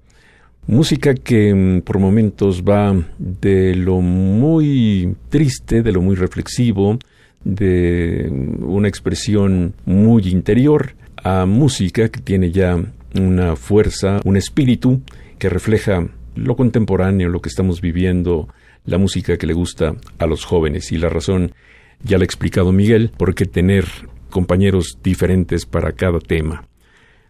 Música 0.65 1.13
que 1.13 1.53
mm, 1.53 1.81
por 1.81 1.99
momentos 1.99 2.63
va 2.63 2.99
de 3.19 3.75
lo 3.75 4.01
muy 4.01 5.15
triste, 5.29 5.83
de 5.83 5.91
lo 5.91 6.01
muy 6.01 6.15
reflexivo, 6.15 6.97
de 7.43 8.31
una 8.61 8.87
expresión 8.87 9.75
muy 9.85 10.27
interior, 10.27 10.95
a 11.17 11.45
música 11.45 12.09
que 12.09 12.19
tiene 12.19 12.49
ya 12.49 12.83
una 13.13 13.55
fuerza, 13.55 14.21
un 14.25 14.37
espíritu 14.37 15.01
que 15.37 15.49
refleja 15.49 16.09
lo 16.35 16.55
contemporáneo, 16.55 17.29
lo 17.29 17.41
que 17.41 17.49
estamos 17.49 17.81
viviendo, 17.81 18.47
la 18.85 18.97
música 18.97 19.37
que 19.37 19.47
le 19.47 19.53
gusta 19.53 19.95
a 20.19 20.25
los 20.25 20.45
jóvenes. 20.45 20.91
Y 20.91 20.97
la 20.97 21.09
razón 21.09 21.53
ya 22.03 22.17
la 22.17 22.23
ha 22.23 22.25
explicado 22.25 22.71
Miguel, 22.71 23.11
porque 23.17 23.45
tener 23.45 23.85
compañeros 24.29 24.97
diferentes 25.03 25.65
para 25.65 25.91
cada 25.91 26.19
tema. 26.19 26.65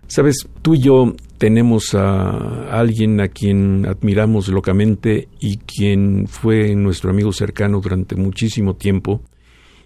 Sabes, 0.07 0.47
tú 0.61 0.75
y 0.75 0.81
yo 0.81 1.15
tenemos 1.37 1.95
a 1.95 2.77
alguien 2.77 3.19
a 3.21 3.29
quien 3.29 3.85
admiramos 3.85 4.47
locamente 4.47 5.27
y 5.39 5.57
quien 5.57 6.27
fue 6.27 6.75
nuestro 6.75 7.09
amigo 7.09 7.31
cercano 7.31 7.79
durante 7.79 8.15
muchísimo 8.15 8.75
tiempo 8.75 9.21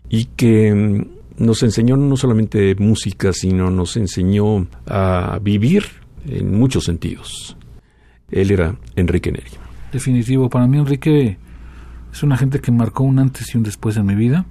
y 0.10 0.26
que 0.26 1.06
nos 1.38 1.64
enseñó 1.64 1.98
no 1.98 2.18
solamente 2.18 2.76
música, 2.76 3.32
sino 3.32 3.70
nos 3.70 3.96
enseñó 3.96 4.68
a 4.86 5.40
vivir 5.42 5.84
en 6.26 6.58
muchos 6.58 6.86
sentidos. 6.86 7.56
Él 8.32 8.52
era 8.52 8.76
Enrique 8.96 9.32
Neri. 9.32 9.52
Definitivo, 9.92 10.50
para 10.50 10.68
mí 10.68 10.78
Enrique 10.78 11.38
es 12.12 12.24
una 12.24 12.38
gente 12.38 12.60
que 12.60 12.72
marcó 12.72 13.04
un 13.04 13.20
antes 13.20 13.54
y 13.54 13.58
un 13.58 13.64
después 13.64 13.98
en 13.98 14.06
mi 14.06 14.16
vida 14.16 14.46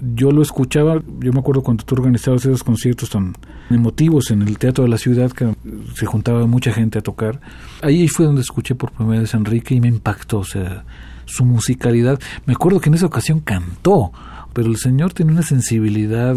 yo 0.00 0.30
lo 0.30 0.42
escuchaba, 0.42 1.02
yo 1.20 1.32
me 1.32 1.40
acuerdo 1.40 1.62
cuando 1.62 1.84
tú 1.84 1.94
organizabas 1.94 2.44
esos 2.44 2.62
conciertos 2.62 3.10
tan 3.10 3.34
emotivos 3.70 4.30
en 4.30 4.42
el 4.42 4.58
Teatro 4.58 4.84
de 4.84 4.90
la 4.90 4.98
Ciudad, 4.98 5.30
que 5.32 5.54
se 5.94 6.06
juntaba 6.06 6.46
mucha 6.46 6.72
gente 6.72 6.98
a 6.98 7.02
tocar. 7.02 7.40
Ahí 7.82 8.06
fue 8.08 8.26
donde 8.26 8.42
escuché 8.42 8.74
por 8.74 8.92
primera 8.92 9.20
vez 9.20 9.34
a 9.34 9.38
Enrique 9.38 9.74
y 9.74 9.80
me 9.80 9.88
impactó, 9.88 10.38
o 10.38 10.44
sea, 10.44 10.84
su 11.24 11.44
musicalidad. 11.44 12.20
Me 12.44 12.52
acuerdo 12.52 12.80
que 12.80 12.90
en 12.90 12.94
esa 12.94 13.06
ocasión 13.06 13.40
cantó, 13.40 14.12
pero 14.52 14.68
el 14.68 14.76
señor 14.76 15.12
tiene 15.12 15.32
una 15.32 15.42
sensibilidad, 15.42 16.36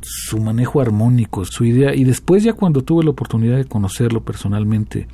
su 0.00 0.38
manejo 0.38 0.80
armónico, 0.80 1.44
su 1.44 1.64
idea. 1.64 1.94
Y 1.94 2.04
después 2.04 2.44
ya 2.44 2.52
cuando 2.52 2.82
tuve 2.82 3.04
la 3.04 3.10
oportunidad 3.10 3.56
de 3.56 3.64
conocerlo 3.64 4.22
personalmente 4.22 5.08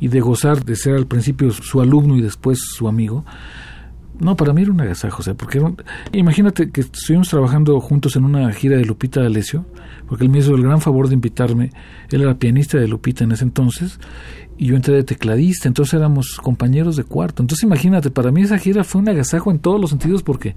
y 0.00 0.08
de 0.08 0.20
gozar 0.20 0.64
de 0.64 0.76
ser 0.76 0.94
al 0.94 1.06
principio 1.06 1.50
su 1.50 1.80
alumno 1.80 2.16
y 2.16 2.22
después 2.22 2.60
su 2.60 2.88
amigo, 2.88 3.24
no, 4.20 4.36
para 4.36 4.52
mí 4.52 4.62
era 4.62 4.72
un 4.72 4.80
agasajo, 4.80 5.20
o 5.20 5.22
sea, 5.22 5.34
porque 5.34 5.62
imagínate 6.12 6.70
que 6.70 6.80
estuvimos 6.80 7.28
trabajando 7.28 7.78
juntos 7.80 8.16
en 8.16 8.24
una 8.24 8.50
gira 8.52 8.76
de 8.76 8.84
Lupita 8.84 9.22
D'Alessio, 9.22 9.64
porque 10.08 10.24
él 10.24 10.30
me 10.30 10.38
hizo 10.38 10.54
el 10.56 10.62
gran 10.62 10.80
favor 10.80 11.08
de 11.08 11.14
invitarme, 11.14 11.70
él 12.10 12.22
era 12.22 12.36
pianista 12.36 12.78
de 12.78 12.88
Lupita 12.88 13.22
en 13.22 13.32
ese 13.32 13.44
entonces, 13.44 14.00
y 14.58 14.66
yo 14.66 14.76
entré 14.76 14.94
de 14.94 15.04
tecladista, 15.04 15.68
entonces 15.68 15.94
éramos 15.94 16.36
compañeros 16.42 16.96
de 16.96 17.04
cuarto. 17.04 17.42
Entonces 17.42 17.62
imagínate, 17.62 18.10
para 18.10 18.30
mí 18.32 18.42
esa 18.42 18.58
gira 18.58 18.84
fue 18.84 19.00
un 19.00 19.08
agasajo 19.08 19.50
en 19.50 19.58
todos 19.58 19.80
los 19.80 19.90
sentidos 19.90 20.22
porque 20.22 20.56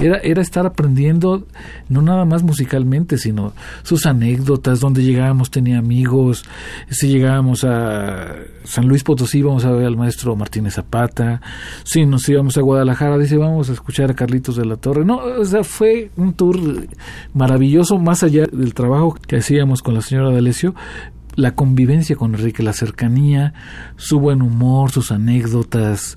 era, 0.00 0.18
era 0.18 0.40
estar 0.40 0.66
aprendiendo 0.66 1.46
no 1.88 2.02
nada 2.02 2.24
más 2.24 2.42
musicalmente, 2.42 3.18
sino 3.18 3.52
sus 3.82 4.06
anécdotas, 4.06 4.80
donde 4.80 5.04
llegábamos 5.04 5.50
tenía 5.50 5.78
amigos, 5.78 6.44
si 6.88 7.08
llegábamos 7.08 7.64
a 7.64 8.34
San 8.64 8.88
Luis 8.88 9.04
Potosí 9.04 9.38
íbamos 9.38 9.64
a 9.64 9.72
ver 9.72 9.86
al 9.86 9.96
maestro 9.96 10.34
Martínez 10.36 10.74
Zapata, 10.74 11.40
si 11.84 12.06
nos 12.06 12.28
íbamos 12.28 12.56
a 12.56 12.62
Guadalajara, 12.62 13.18
dice 13.18 13.36
vamos 13.36 13.68
a 13.68 13.74
escuchar 13.74 14.10
a 14.10 14.14
Carlitos 14.14 14.56
de 14.56 14.64
la 14.64 14.76
Torre. 14.76 15.04
No, 15.04 15.18
o 15.18 15.44
sea, 15.44 15.64
fue 15.64 16.10
un 16.16 16.32
tour 16.32 16.58
maravilloso, 17.34 17.98
más 17.98 18.22
allá 18.22 18.46
del 18.50 18.72
trabajo 18.74 19.16
que 19.26 19.36
hacíamos 19.36 19.82
con 19.82 19.94
la 19.94 20.00
señora 20.00 20.30
D'Alessio, 20.30 20.74
la 21.36 21.54
convivencia 21.54 22.16
con 22.16 22.34
Enrique, 22.34 22.62
la 22.62 22.72
cercanía, 22.72 23.54
su 23.96 24.20
buen 24.20 24.42
humor, 24.42 24.90
sus 24.90 25.10
anécdotas, 25.12 26.16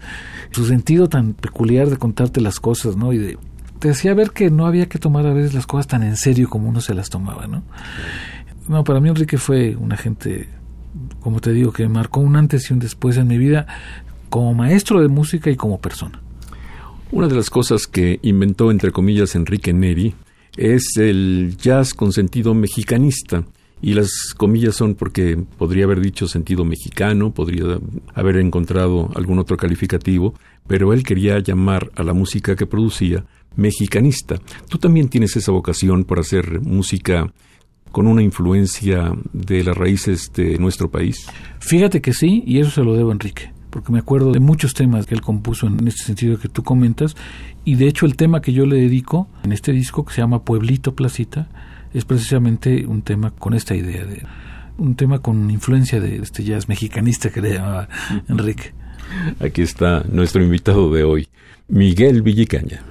su 0.52 0.66
sentido 0.66 1.10
tan 1.10 1.34
peculiar 1.34 1.90
de 1.90 1.98
contarte 1.98 2.42
las 2.42 2.60
cosas, 2.60 2.96
¿no? 2.96 3.14
Y 3.14 3.18
de, 3.18 3.38
te 3.80 3.90
hacía 3.90 4.14
ver 4.14 4.32
que 4.32 4.50
no 4.50 4.66
había 4.66 4.88
que 4.88 5.00
tomar 5.00 5.26
a 5.26 5.34
veces 5.34 5.54
las 5.54 5.68
cosas 5.68 5.88
tan 5.88 6.04
en 6.04 6.18
serio 6.18 6.50
como 6.50 6.70
uno 6.70 6.82
se 6.82 6.94
las 6.94 7.10
tomaba, 7.10 7.48
¿no? 7.48 7.64
No, 8.68 8.84
para 8.84 9.00
mí 9.00 9.10
Enrique 9.10 9.38
fue 9.38 9.76
una 9.76 9.96
gente, 9.96 10.50
como 11.22 11.40
te 11.40 11.52
digo, 11.52 11.72
que 11.72 11.88
marcó 11.88 12.20
un 12.20 12.36
antes 12.36 12.70
y 12.70 12.74
un 12.74 12.80
después 12.80 13.18
en 13.18 13.28
mi 13.28 13.38
vida 13.38 13.66
como 14.30 14.54
maestro 14.54 15.02
de 15.02 15.08
música 15.08 15.50
y 15.50 15.56
como 15.56 15.80
persona. 15.80 16.22
Una 17.12 17.28
de 17.28 17.36
las 17.36 17.50
cosas 17.50 17.88
que 17.88 18.20
inventó, 18.24 18.70
entre 18.70 18.92
comillas, 18.92 19.36
Enrique 19.36 19.72
Neri 19.74 20.14
es 20.58 20.98
el 20.98 21.56
jazz 21.58 21.94
con 21.94 22.12
sentido 22.12 22.54
mexicanista. 22.54 23.46
Y 23.82 23.94
las 23.94 24.34
comillas 24.36 24.76
son 24.76 24.96
porque 24.96 25.38
podría 25.58 25.86
haber 25.86 26.02
dicho 26.02 26.28
sentido 26.28 26.66
mexicano, 26.66 27.32
podría 27.32 27.80
haber 28.14 28.38
encontrado 28.38 29.10
algún 29.16 29.40
otro 29.40 29.56
calificativo, 29.56 30.34
pero 30.68 30.94
él 30.94 31.04
quería 31.04 31.40
llamar 31.40 31.92
a 31.96 32.04
la 32.04 32.14
música 32.14 32.56
que 32.56 32.66
producía 32.66 33.26
mexicanista. 33.56 34.40
Tú 34.68 34.78
también 34.78 35.10
tienes 35.10 35.36
esa 35.36 35.52
vocación 35.52 36.06
por 36.06 36.20
hacer 36.20 36.62
música 36.62 37.32
con 37.92 38.08
una 38.08 38.22
influencia 38.22 39.14
de 39.32 39.64
las 39.64 39.78
raíces 39.78 40.32
de 40.34 40.58
nuestro 40.58 40.90
país. 40.90 41.28
Fíjate 41.60 42.02
que 42.02 42.14
sí, 42.14 42.44
y 42.46 42.60
eso 42.60 42.72
se 42.72 42.84
lo 42.84 42.96
debo 42.96 43.10
a 43.10 43.14
Enrique 43.14 43.58
porque 43.70 43.92
me 43.92 44.00
acuerdo 44.00 44.32
de 44.32 44.40
muchos 44.40 44.74
temas 44.74 45.06
que 45.06 45.14
él 45.14 45.22
compuso 45.22 45.68
en 45.68 45.88
este 45.88 46.04
sentido 46.04 46.40
que 46.40 46.50
tú 46.50 46.64
comentas, 46.64 47.16
y 47.64 47.76
de 47.76 47.88
hecho 47.88 48.06
el 48.06 48.16
tema 48.16 48.42
que 48.42 48.54
yo 48.54 48.66
le 48.66 48.78
dedico 48.78 49.28
en 49.44 49.52
este 49.52 49.72
disco, 49.72 50.06
que 50.06 50.14
se 50.14 50.22
llama 50.22 50.44
Pueblito 50.44 50.96
Placita, 50.96 51.48
es 51.98 52.06
precisamente 52.06 52.86
un 52.86 53.02
tema 53.02 53.32
con 53.32 53.54
esta 53.54 53.76
idea 53.76 54.06
de 54.06 54.24
un 54.78 54.96
tema 54.96 55.20
con 55.20 55.50
influencia 55.50 56.00
de 56.00 56.18
este 56.18 56.44
jazz 56.44 56.70
mexicanista 56.70 57.32
que 57.32 57.42
le 57.42 57.56
llamaba 57.56 57.90
Enrique. 58.30 58.74
Aquí 59.40 59.64
está 59.64 60.04
nuestro 60.08 60.44
invitado 60.44 60.94
de 60.94 61.04
hoy, 61.04 61.28
Miguel 61.68 62.22
Villicaña. 62.22 62.84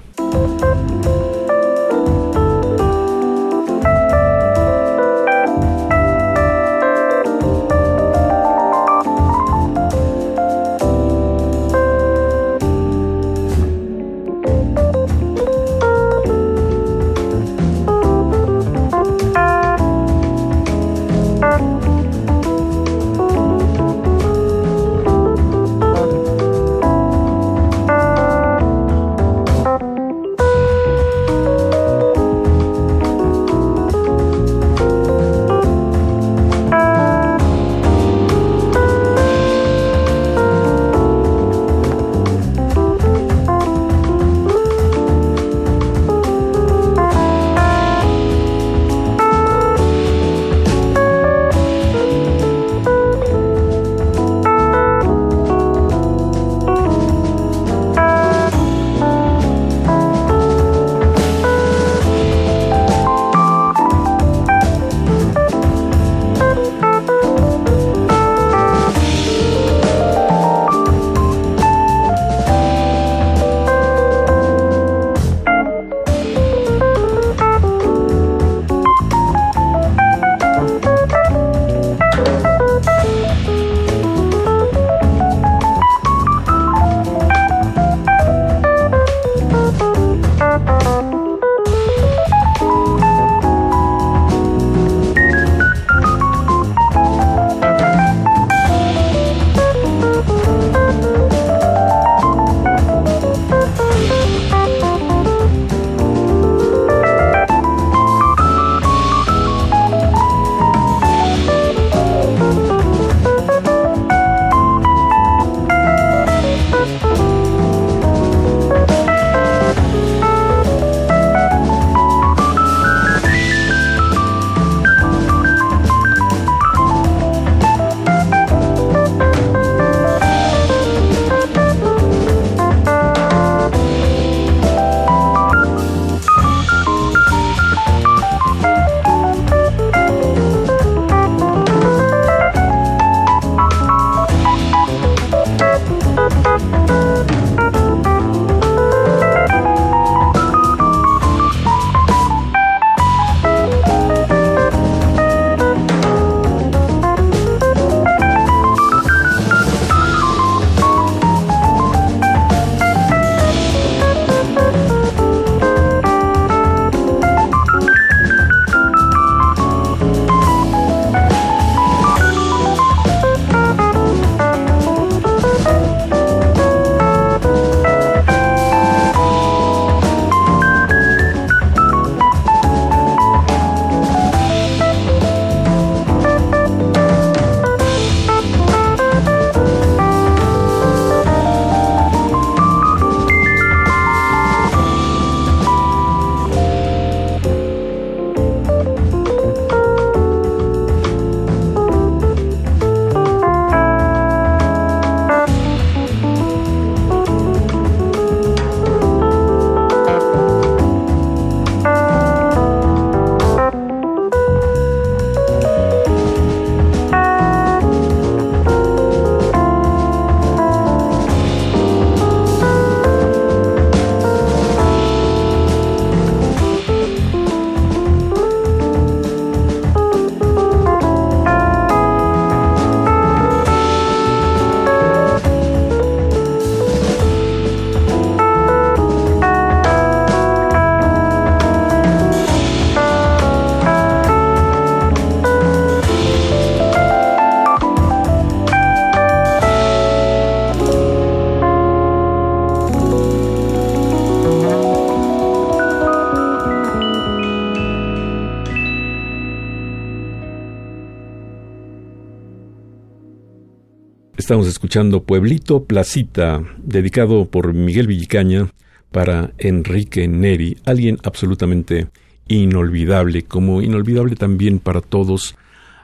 Estamos 264.47 264.69
escuchando 264.69 265.23
Pueblito 265.23 265.83
Placita, 265.83 266.63
dedicado 266.77 267.49
por 267.49 267.73
Miguel 267.73 268.07
Villicaña 268.07 268.69
para 269.11 269.51
Enrique 269.57 270.25
Neri, 270.29 270.77
alguien 270.85 271.17
absolutamente 271.23 272.07
inolvidable, 272.47 273.43
como 273.43 273.81
inolvidable 273.81 274.37
también 274.37 274.79
para 274.79 275.01
todos, 275.01 275.57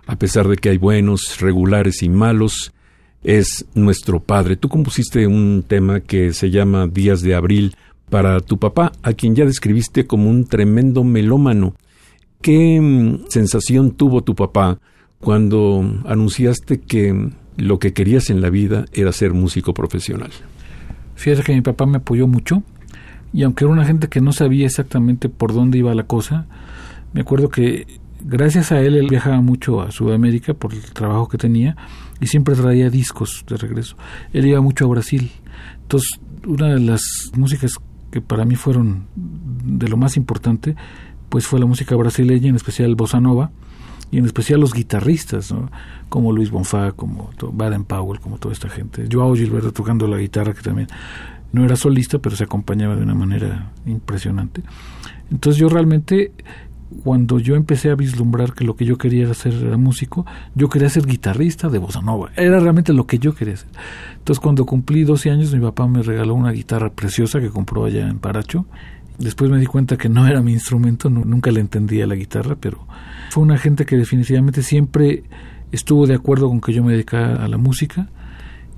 a 0.07 0.17
pesar 0.17 0.49
de 0.49 0.57
que 0.57 0.67
hay 0.67 0.77
buenos, 0.77 1.39
regulares 1.39 2.03
y 2.03 2.09
malos, 2.09 2.73
es 3.23 3.65
nuestro 3.75 4.19
padre. 4.19 4.57
Tú 4.57 4.67
compusiste 4.67 5.25
un 5.25 5.63
tema 5.65 6.01
que 6.01 6.33
se 6.33 6.51
llama 6.51 6.87
Días 6.87 7.21
de 7.21 7.35
Abril 7.35 7.77
para 8.09 8.41
tu 8.41 8.57
papá, 8.57 8.91
a 9.03 9.13
quien 9.13 9.35
ya 9.35 9.45
describiste 9.45 10.05
como 10.05 10.29
un 10.29 10.47
tremendo 10.47 11.05
melómano. 11.05 11.75
¿Qué 12.41 12.77
mm, 12.81 13.29
sensación 13.29 13.91
tuvo 13.91 14.21
tu 14.21 14.35
papá 14.35 14.81
cuando 15.21 16.01
anunciaste 16.03 16.81
que 16.81 17.31
lo 17.57 17.79
que 17.79 17.93
querías 17.93 18.29
en 18.29 18.41
la 18.41 18.49
vida 18.49 18.85
era 18.93 19.11
ser 19.11 19.33
músico 19.33 19.73
profesional? 19.73 20.31
Fíjate 21.15 21.43
que 21.43 21.53
mi 21.53 21.61
papá 21.61 21.85
me 21.85 21.97
apoyó 21.97 22.27
mucho 22.27 22.63
y 23.33 23.43
aunque 23.43 23.65
era 23.65 23.73
una 23.73 23.85
gente 23.85 24.07
que 24.07 24.21
no 24.21 24.31
sabía 24.31 24.65
exactamente 24.65 25.29
por 25.29 25.53
dónde 25.53 25.77
iba 25.77 25.93
la 25.95 26.03
cosa, 26.03 26.45
me 27.13 27.21
acuerdo 27.21 27.49
que 27.49 27.87
gracias 28.23 28.71
a 28.71 28.81
él 28.81 28.95
él 28.95 29.07
viajaba 29.09 29.41
mucho 29.41 29.81
a 29.81 29.91
Sudamérica 29.91 30.53
por 30.53 30.73
el 30.73 30.81
trabajo 30.93 31.27
que 31.27 31.37
tenía 31.37 31.75
y 32.19 32.27
siempre 32.27 32.55
traía 32.55 32.89
discos 32.89 33.43
de 33.47 33.57
regreso. 33.57 33.95
Él 34.31 34.45
iba 34.45 34.61
mucho 34.61 34.85
a 34.85 34.87
Brasil. 34.87 35.31
Entonces, 35.81 36.19
una 36.45 36.73
de 36.73 36.79
las 36.79 37.01
músicas 37.35 37.77
que 38.11 38.21
para 38.21 38.45
mí 38.45 38.55
fueron 38.55 39.07
de 39.15 39.87
lo 39.87 39.97
más 39.97 40.17
importante, 40.17 40.75
pues 41.29 41.47
fue 41.47 41.59
la 41.59 41.65
música 41.65 41.95
brasileña, 41.95 42.49
en 42.49 42.55
especial 42.55 42.95
bossa 42.95 43.19
nova, 43.19 43.51
y 44.13 44.19
en 44.19 44.25
especial 44.25 44.59
los 44.59 44.73
guitarristas, 44.73 45.51
como 46.07 46.31
Luis 46.31 46.51
Bonfá, 46.51 46.91
como 46.91 47.31
Baden 47.51 47.83
Powell, 47.83 48.19
como 48.19 48.37
toda 48.37 48.53
esta 48.53 48.69
gente. 48.69 49.07
Joao 49.11 49.33
Gilberto 49.33 49.73
tocando 49.73 50.07
la 50.07 50.17
guitarra, 50.17 50.53
que 50.53 50.61
también 50.61 50.87
no 51.51 51.65
era 51.65 51.75
solista, 51.75 52.19
pero 52.19 52.35
se 52.35 52.43
acompañaba 52.43 52.95
de 52.95 53.01
una 53.01 53.15
manera 53.15 53.71
impresionante. 53.87 54.61
Entonces 55.31 55.59
yo 55.59 55.67
realmente 55.67 56.31
cuando 57.03 57.39
yo 57.39 57.55
empecé 57.55 57.89
a 57.89 57.95
vislumbrar 57.95 58.53
que 58.53 58.63
lo 58.63 58.75
que 58.75 58.85
yo 58.85 58.99
quería 58.99 59.23
era 59.23 59.33
ser 59.33 59.53
era 59.53 59.77
músico, 59.77 60.27
yo 60.53 60.69
quería 60.69 60.89
ser 60.89 61.07
guitarrista 61.07 61.67
de 61.69 61.79
bossa 61.79 62.01
nova. 62.01 62.29
Era 62.35 62.59
realmente 62.59 62.93
lo 62.93 63.07
que 63.07 63.17
yo 63.17 63.33
quería 63.33 63.55
hacer. 63.55 63.69
Entonces, 64.19 64.39
cuando 64.39 64.63
cumplí 64.67 65.05
12 65.05 65.31
años, 65.31 65.55
mi 65.55 65.59
papá 65.59 65.87
me 65.87 66.03
regaló 66.03 66.35
una 66.35 66.51
guitarra 66.51 66.91
preciosa 66.91 67.39
que 67.39 67.49
compró 67.49 67.85
allá 67.85 68.07
en 68.07 68.19
Paracho. 68.19 68.67
Después 69.17 69.49
me 69.51 69.59
di 69.59 69.65
cuenta 69.65 69.97
que 69.97 70.09
no 70.09 70.27
era 70.27 70.41
mi 70.41 70.53
instrumento, 70.53 71.09
nunca 71.09 71.51
le 71.51 71.59
entendía 71.59 72.07
la 72.07 72.15
guitarra, 72.15 72.55
pero 72.59 72.87
fue 73.29 73.43
una 73.43 73.57
gente 73.57 73.85
que 73.85 73.95
definitivamente 73.95 74.63
siempre 74.63 75.23
estuvo 75.71 76.07
de 76.07 76.15
acuerdo 76.15 76.49
con 76.49 76.61
que 76.61 76.73
yo 76.73 76.83
me 76.83 76.93
dedicara 76.93 77.43
a 77.43 77.47
la 77.47 77.57
música 77.57 78.09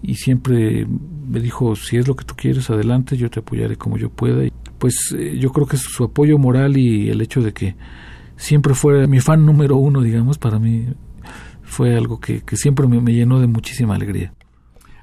y 0.02 0.16
siempre 0.16 0.86
me 1.28 1.40
dijo, 1.40 1.76
si 1.76 1.98
es 1.98 2.08
lo 2.08 2.16
que 2.16 2.26
tú 2.26 2.36
quieres, 2.36 2.70
adelante, 2.70 3.18
yo 3.18 3.30
te 3.30 3.40
apoyaré 3.40 3.76
como 3.76 3.98
yo 3.98 4.10
pueda. 4.10 4.46
Y 4.46 4.54
pues 4.78 5.16
eh, 5.18 5.38
yo 5.40 5.52
creo 5.52 5.66
que 5.68 5.78
su 5.78 6.04
apoyo 6.04 6.38
moral 6.38 6.78
y 6.78 7.10
el 7.10 7.22
hecho 7.22 7.42
de 7.42 7.54
que 7.54 7.76
siempre 8.38 8.74
fue 8.76 9.08
mi 9.08 9.20
fan 9.20 9.46
número 9.46 9.78
uno, 9.78 10.02
digamos, 10.02 10.38
para 10.38 10.60
mí 10.60 10.88
fue 11.64 11.96
algo 11.96 12.20
que, 12.20 12.44
siempre 12.54 12.88
me, 12.88 13.14
llenó 13.14 13.40
de 13.40 13.48
muchísima 13.48 13.96
alegría. 13.96 14.34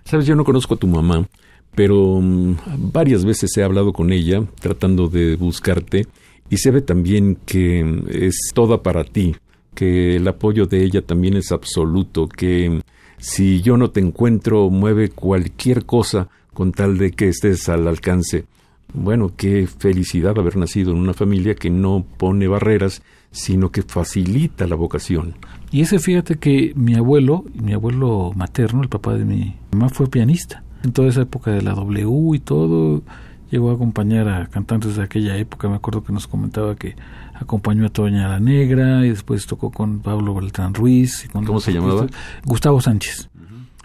Sabes, 0.05 0.27
yo 0.27 0.35
no 0.35 0.45
conozco 0.45 0.75
a 0.75 0.77
tu 0.79 0.87
mamá, 0.87 1.27
pero 1.75 2.21
mm, 2.21 2.57
varias 2.93 3.25
veces 3.25 3.57
he 3.57 3.63
hablado 3.63 3.93
con 3.93 4.13
ella 4.13 4.43
tratando 4.61 5.09
de 5.09 5.37
buscarte 5.37 6.07
y 6.51 6.59
se 6.59 6.71
ve 6.71 6.83
también 6.83 7.39
que 7.47 8.03
es 8.11 8.51
toda 8.53 8.83
para 8.83 9.05
ti, 9.05 9.37
que 9.75 10.17
el 10.17 10.29
apoyo 10.29 10.67
de 10.67 10.85
ella 10.85 11.03
también 11.03 11.35
es 11.35 11.51
absoluto, 11.51 12.29
que 12.29 12.83
si 13.19 13.63
yo 13.63 13.77
no 13.77 13.91
te 13.91 14.01
encuentro 14.01 14.69
mueve 14.69 15.09
cualquier 15.09 15.87
cosa 15.87 16.29
con 16.53 16.73
tal 16.73 16.99
de 16.99 17.13
que 17.13 17.29
estés 17.29 17.69
al 17.69 17.89
alcance. 17.89 18.45
Bueno, 18.93 19.33
qué 19.35 19.67
felicidad 19.67 20.39
haber 20.39 20.57
nacido 20.57 20.93
en 20.93 20.99
una 20.99 21.15
familia 21.15 21.55
que 21.55 21.71
no 21.71 22.05
pone 22.19 22.47
barreras, 22.47 23.03
sino 23.31 23.71
que 23.71 23.83
facilita 23.83 24.67
la 24.67 24.77
vocación. 24.77 25.35
Y 25.71 25.81
ese 25.81 25.99
fíjate 25.99 26.37
que 26.37 26.73
mi 26.77 26.95
abuelo, 26.95 27.45
mi 27.55 27.73
abuelo 27.73 28.33
materno, 28.37 28.83
el 28.83 28.91
papá 28.91 29.15
de 29.15 29.25
mi 29.25 29.57
mamá, 29.71 29.89
fue 29.89 30.09
pianista. 30.09 30.62
En 30.83 30.93
toda 30.93 31.09
esa 31.09 31.23
época 31.23 31.51
de 31.51 31.63
la 31.63 31.73
W 31.73 32.35
y 32.35 32.41
todo, 32.41 33.03
llegó 33.51 33.71
a 33.71 33.75
acompañar 33.75 34.29
a 34.29 34.47
cantantes 34.47 34.97
de 34.97 35.03
aquella 35.03 35.37
época. 35.37 35.69
Me 35.69 35.77
acuerdo 35.77 36.03
que 36.03 36.13
nos 36.13 36.27
comentaba 36.27 36.75
que 36.75 36.97
acompañó 37.35 37.87
a 37.87 37.91
Toña 37.91 38.29
la 38.29 38.41
Negra 38.41 39.05
y 39.05 39.11
después 39.11 39.47
tocó 39.47 39.71
con 39.71 40.01
Pablo 40.01 40.35
Beltrán 40.35 40.75
Ruiz. 40.75 41.25
Y 41.25 41.29
¿Cómo 41.29 41.61
se 41.61 41.73
llamaba? 41.73 42.07
Gustavo 42.45 42.81
Sánchez. 42.81 43.29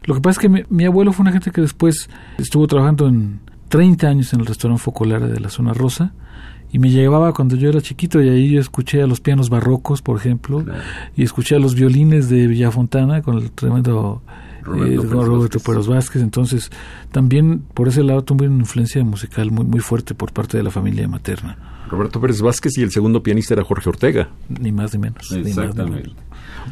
Lo 0.05 0.15
que 0.15 0.21
pasa 0.21 0.39
es 0.39 0.47
que 0.47 0.65
mi, 0.69 0.85
abuelo 0.85 1.11
fue 1.11 1.23
una 1.23 1.33
gente 1.33 1.51
que 1.51 1.59
después 1.59 2.09
estuvo 2.37 2.65
trabajando 2.65 3.07
en 3.07 3.41
30 3.67 4.07
años 4.07 4.33
en 4.33 4.39
el 4.39 4.45
restaurante 4.45 4.81
Focolare 4.81 5.27
de 5.27 5.39
la 5.41 5.49
zona 5.49 5.73
rosa 5.73 6.13
y 6.71 6.79
me 6.79 6.89
llevaba 6.89 7.33
cuando 7.33 7.57
yo 7.57 7.69
era 7.69 7.81
chiquito 7.81 8.21
y 8.21 8.29
ahí 8.29 8.49
yo 8.51 8.61
escuché 8.61 9.01
a 9.01 9.07
los 9.07 9.19
pianos 9.19 9.49
barrocos, 9.49 10.01
por 10.01 10.17
ejemplo, 10.17 10.65
y 11.15 11.23
escuché 11.23 11.55
a 11.55 11.59
los 11.59 11.75
violines 11.75 12.29
de 12.29 12.47
Villafontana 12.47 13.21
con 13.21 13.37
el 13.37 13.51
tremendo 13.51 14.21
Roberto, 14.67 15.57
eh, 15.57 15.87
Vázquez. 15.87 16.21
Entonces, 16.21 16.69
también 17.11 17.59
por 17.73 17.87
ese 17.87 18.03
lado 18.03 18.23
tuve 18.23 18.47
una 18.47 18.59
influencia 18.59 19.03
musical 19.03 19.51
muy, 19.51 19.65
muy 19.65 19.79
fuerte 19.79 20.13
por 20.13 20.33
parte 20.33 20.57
de 20.57 20.63
la 20.63 20.71
familia 20.71 21.07
materna. 21.07 21.57
Roberto 21.89 22.19
Pérez 22.19 22.41
Vázquez 22.41 22.77
y 22.77 22.81
el 22.81 22.91
segundo 22.91 23.23
pianista 23.23 23.53
era 23.53 23.63
Jorge 23.63 23.89
Ortega. 23.89 24.29
Ni 24.49 24.71
más 24.71 24.93
ni 24.93 24.99
menos. 24.99 25.31
Exactamente. 25.31 26.11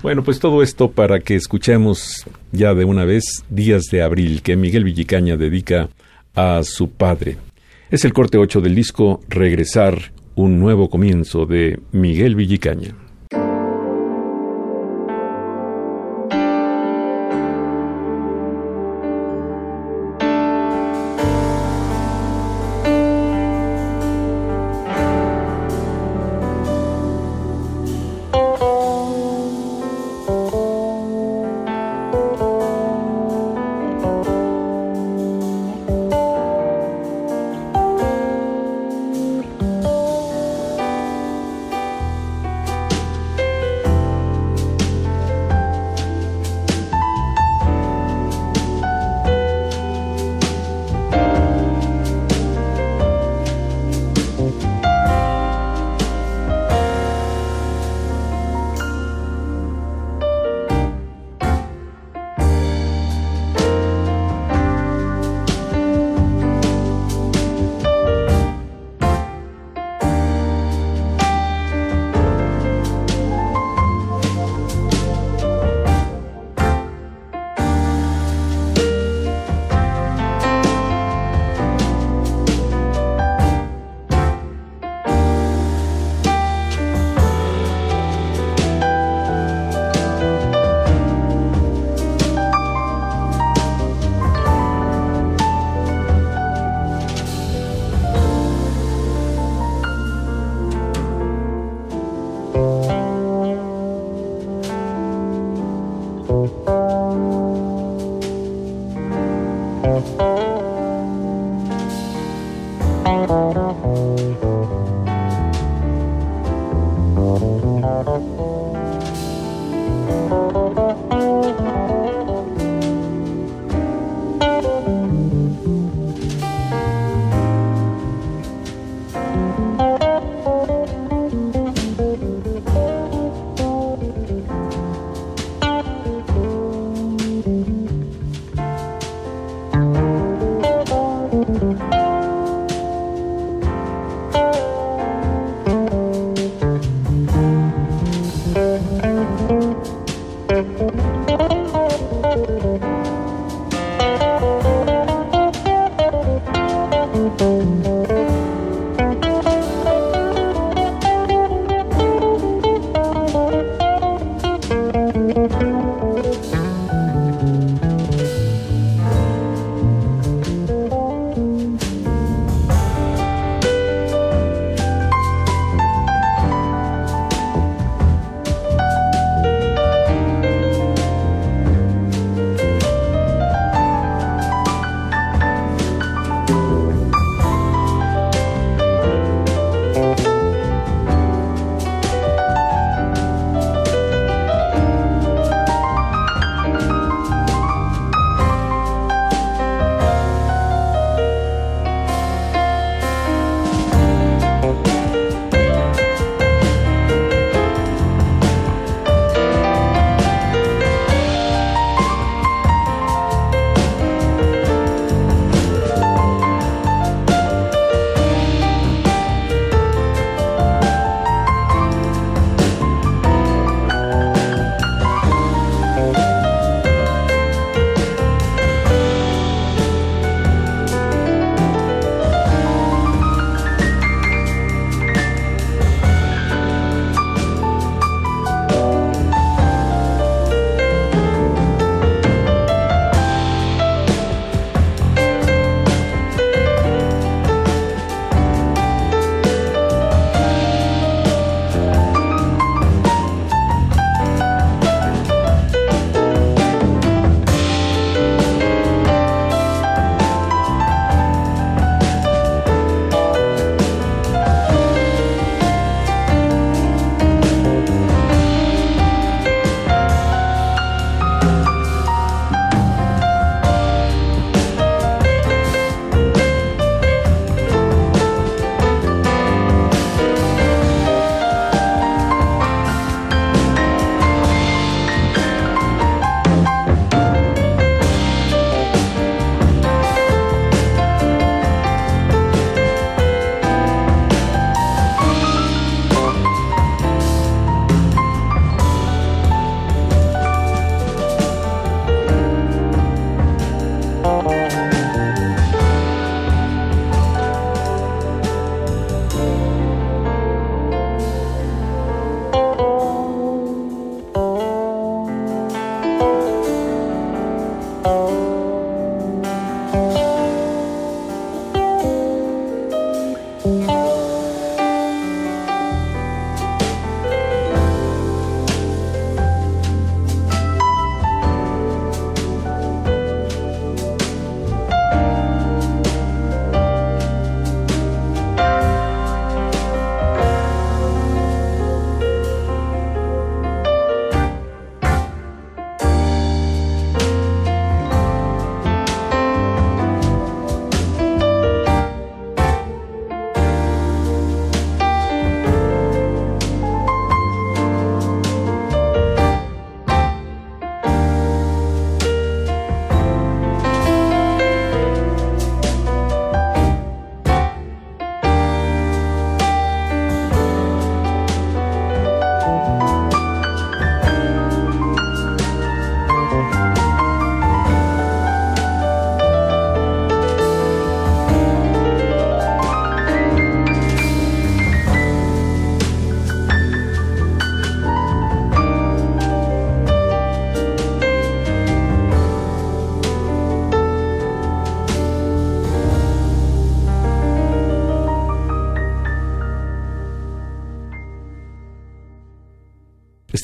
Bueno, 0.01 0.23
pues 0.23 0.39
todo 0.39 0.61
esto 0.61 0.91
para 0.91 1.21
que 1.21 1.35
escuchemos 1.35 2.25
ya 2.51 2.73
de 2.73 2.83
una 2.83 3.05
vez 3.05 3.45
Días 3.49 3.85
de 3.91 4.03
Abril 4.03 4.41
que 4.41 4.57
Miguel 4.57 4.83
Villicaña 4.83 5.37
dedica 5.37 5.89
a 6.35 6.61
su 6.63 6.89
padre. 6.89 7.37
Es 7.89 8.03
el 8.03 8.13
corte 8.13 8.37
8 8.37 8.61
del 8.61 8.75
disco 8.75 9.21
Regresar, 9.29 10.11
un 10.35 10.59
nuevo 10.59 10.89
comienzo 10.89 11.45
de 11.45 11.79
Miguel 11.91 12.35
Villicaña. 12.35 12.93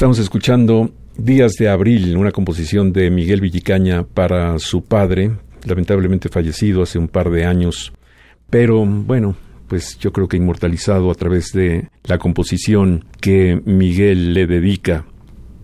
Estamos 0.02 0.18
escuchando 0.18 0.90
Días 1.15 1.52
de 1.60 1.69
Abril, 1.69 2.18
una 2.18 2.32
composición 2.32 2.91
de 2.91 3.11
Miguel 3.11 3.40
Villicaña 3.40 4.02
para 4.02 4.57
su 4.57 4.84
padre, 4.84 5.30
lamentablemente 5.64 6.28
fallecido 6.28 6.82
hace 6.82 6.98
un 6.98 7.07
par 7.07 7.30
de 7.30 7.45
años, 7.45 7.94
pero 8.49 8.84
bueno, 8.84 9.36
pues 9.68 9.99
yo 9.99 10.11
creo 10.11 10.28
que 10.28 10.38
inmortalizado 10.38 11.11
a 11.11 11.14
través 11.14 11.52
de 11.53 11.90
la 12.06 12.18
composición 12.18 13.06
que 13.22 13.61
Miguel 13.64 14.34
le 14.34 14.48
dedica. 14.48 15.06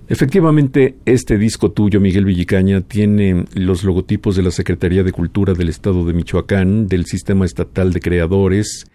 Efectivamente, 0.08 0.98
este 1.06 1.40
disco 1.40 1.72
tuyo, 1.72 2.00
Miguel 2.00 2.26
Villicaña, 2.26 2.82
tiene 2.82 3.46
los 3.56 3.84
logotipos 3.84 4.36
de 4.36 4.44
la 4.44 4.52
Secretaría 4.52 5.02
de 5.02 5.14
Cultura 5.14 5.56
del 5.56 5.70
Estado 5.70 6.06
de 6.06 6.14
Michoacán, 6.14 6.86
del 6.86 7.08
Sistema 7.08 7.44
Estatal 7.44 7.92
de 7.92 8.02
Creadores 8.02 8.86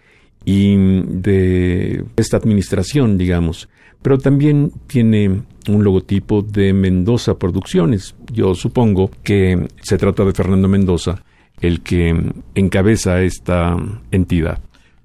y 0.45 0.77
de 0.77 2.05
esta 2.17 2.37
administración, 2.37 3.19
digamos 3.19 3.69
pero 4.03 4.19
también 4.19 4.73
tiene 4.89 5.43
un 5.69 5.85
logotipo 5.85 6.43
de 6.43 6.73
Mendoza 6.73 7.39
Producciones. 7.39 8.17
Yo 8.33 8.55
supongo 8.55 9.11
que 9.23 9.69
se 9.81 9.97
trata 9.97 10.25
de 10.25 10.33
Fernando 10.33 10.69
Mendoza, 10.69 11.23
el 11.61 11.81
que 11.81 12.33
encabeza 12.57 13.23
esta 13.23 13.77
entidad. 14.11 14.59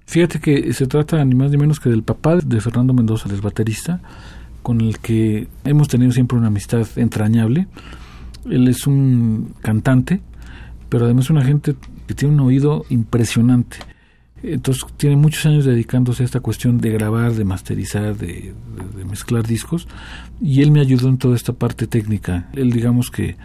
Fíjate 0.08 0.40
que 0.40 0.74
se 0.74 0.88
trata 0.88 1.24
ni 1.24 1.36
más 1.36 1.52
ni 1.52 1.58
menos 1.58 1.80
que 1.80 1.90
del 1.90 2.02
papá 2.02 2.38
de 2.38 2.60
Fernando 2.60 2.94
Mendoza, 2.94 3.30
el 3.30 3.42
baterista, 3.42 4.02
con 4.64 4.82
el 4.82 4.98
que 4.98 5.48
hemos 5.64 5.88
tenido 5.88 6.12
siempre 6.12 6.38
una 6.38 6.48
amistad 6.48 6.88
entrañable. 6.96 7.68
Él 8.50 8.68
es 8.68 8.88
un 8.88 9.54
cantante, 9.62 10.22
pero 10.90 11.06
además 11.06 11.30
una 11.30 11.44
gente 11.44 11.76
que 12.08 12.16
tiene 12.16 12.34
un 12.34 12.40
oído 12.40 12.84
impresionante. 12.90 13.78
Entonces 14.54 14.86
tiene 14.98 15.16
muchos 15.16 15.46
años 15.46 15.66
dedicándose 15.66 16.24
a 16.24 16.26
esta 16.26 16.40
cuestión 16.40 16.78
de 16.80 16.92
grabar, 16.92 17.34
de 17.34 17.44
masterizar, 17.44 18.16
de, 18.18 18.54
mezclar 19.10 19.46
discos 19.46 19.88
y 20.42 20.62
él 20.62 20.72
me 20.72 20.82
ayudó 20.82 21.10
en 21.10 21.18
toda 21.18 21.36
esta 21.36 21.54
parte 21.54 21.88
técnica. 21.88 22.50
Él 22.54 22.72
digamos 22.72 23.12
que 23.12 23.36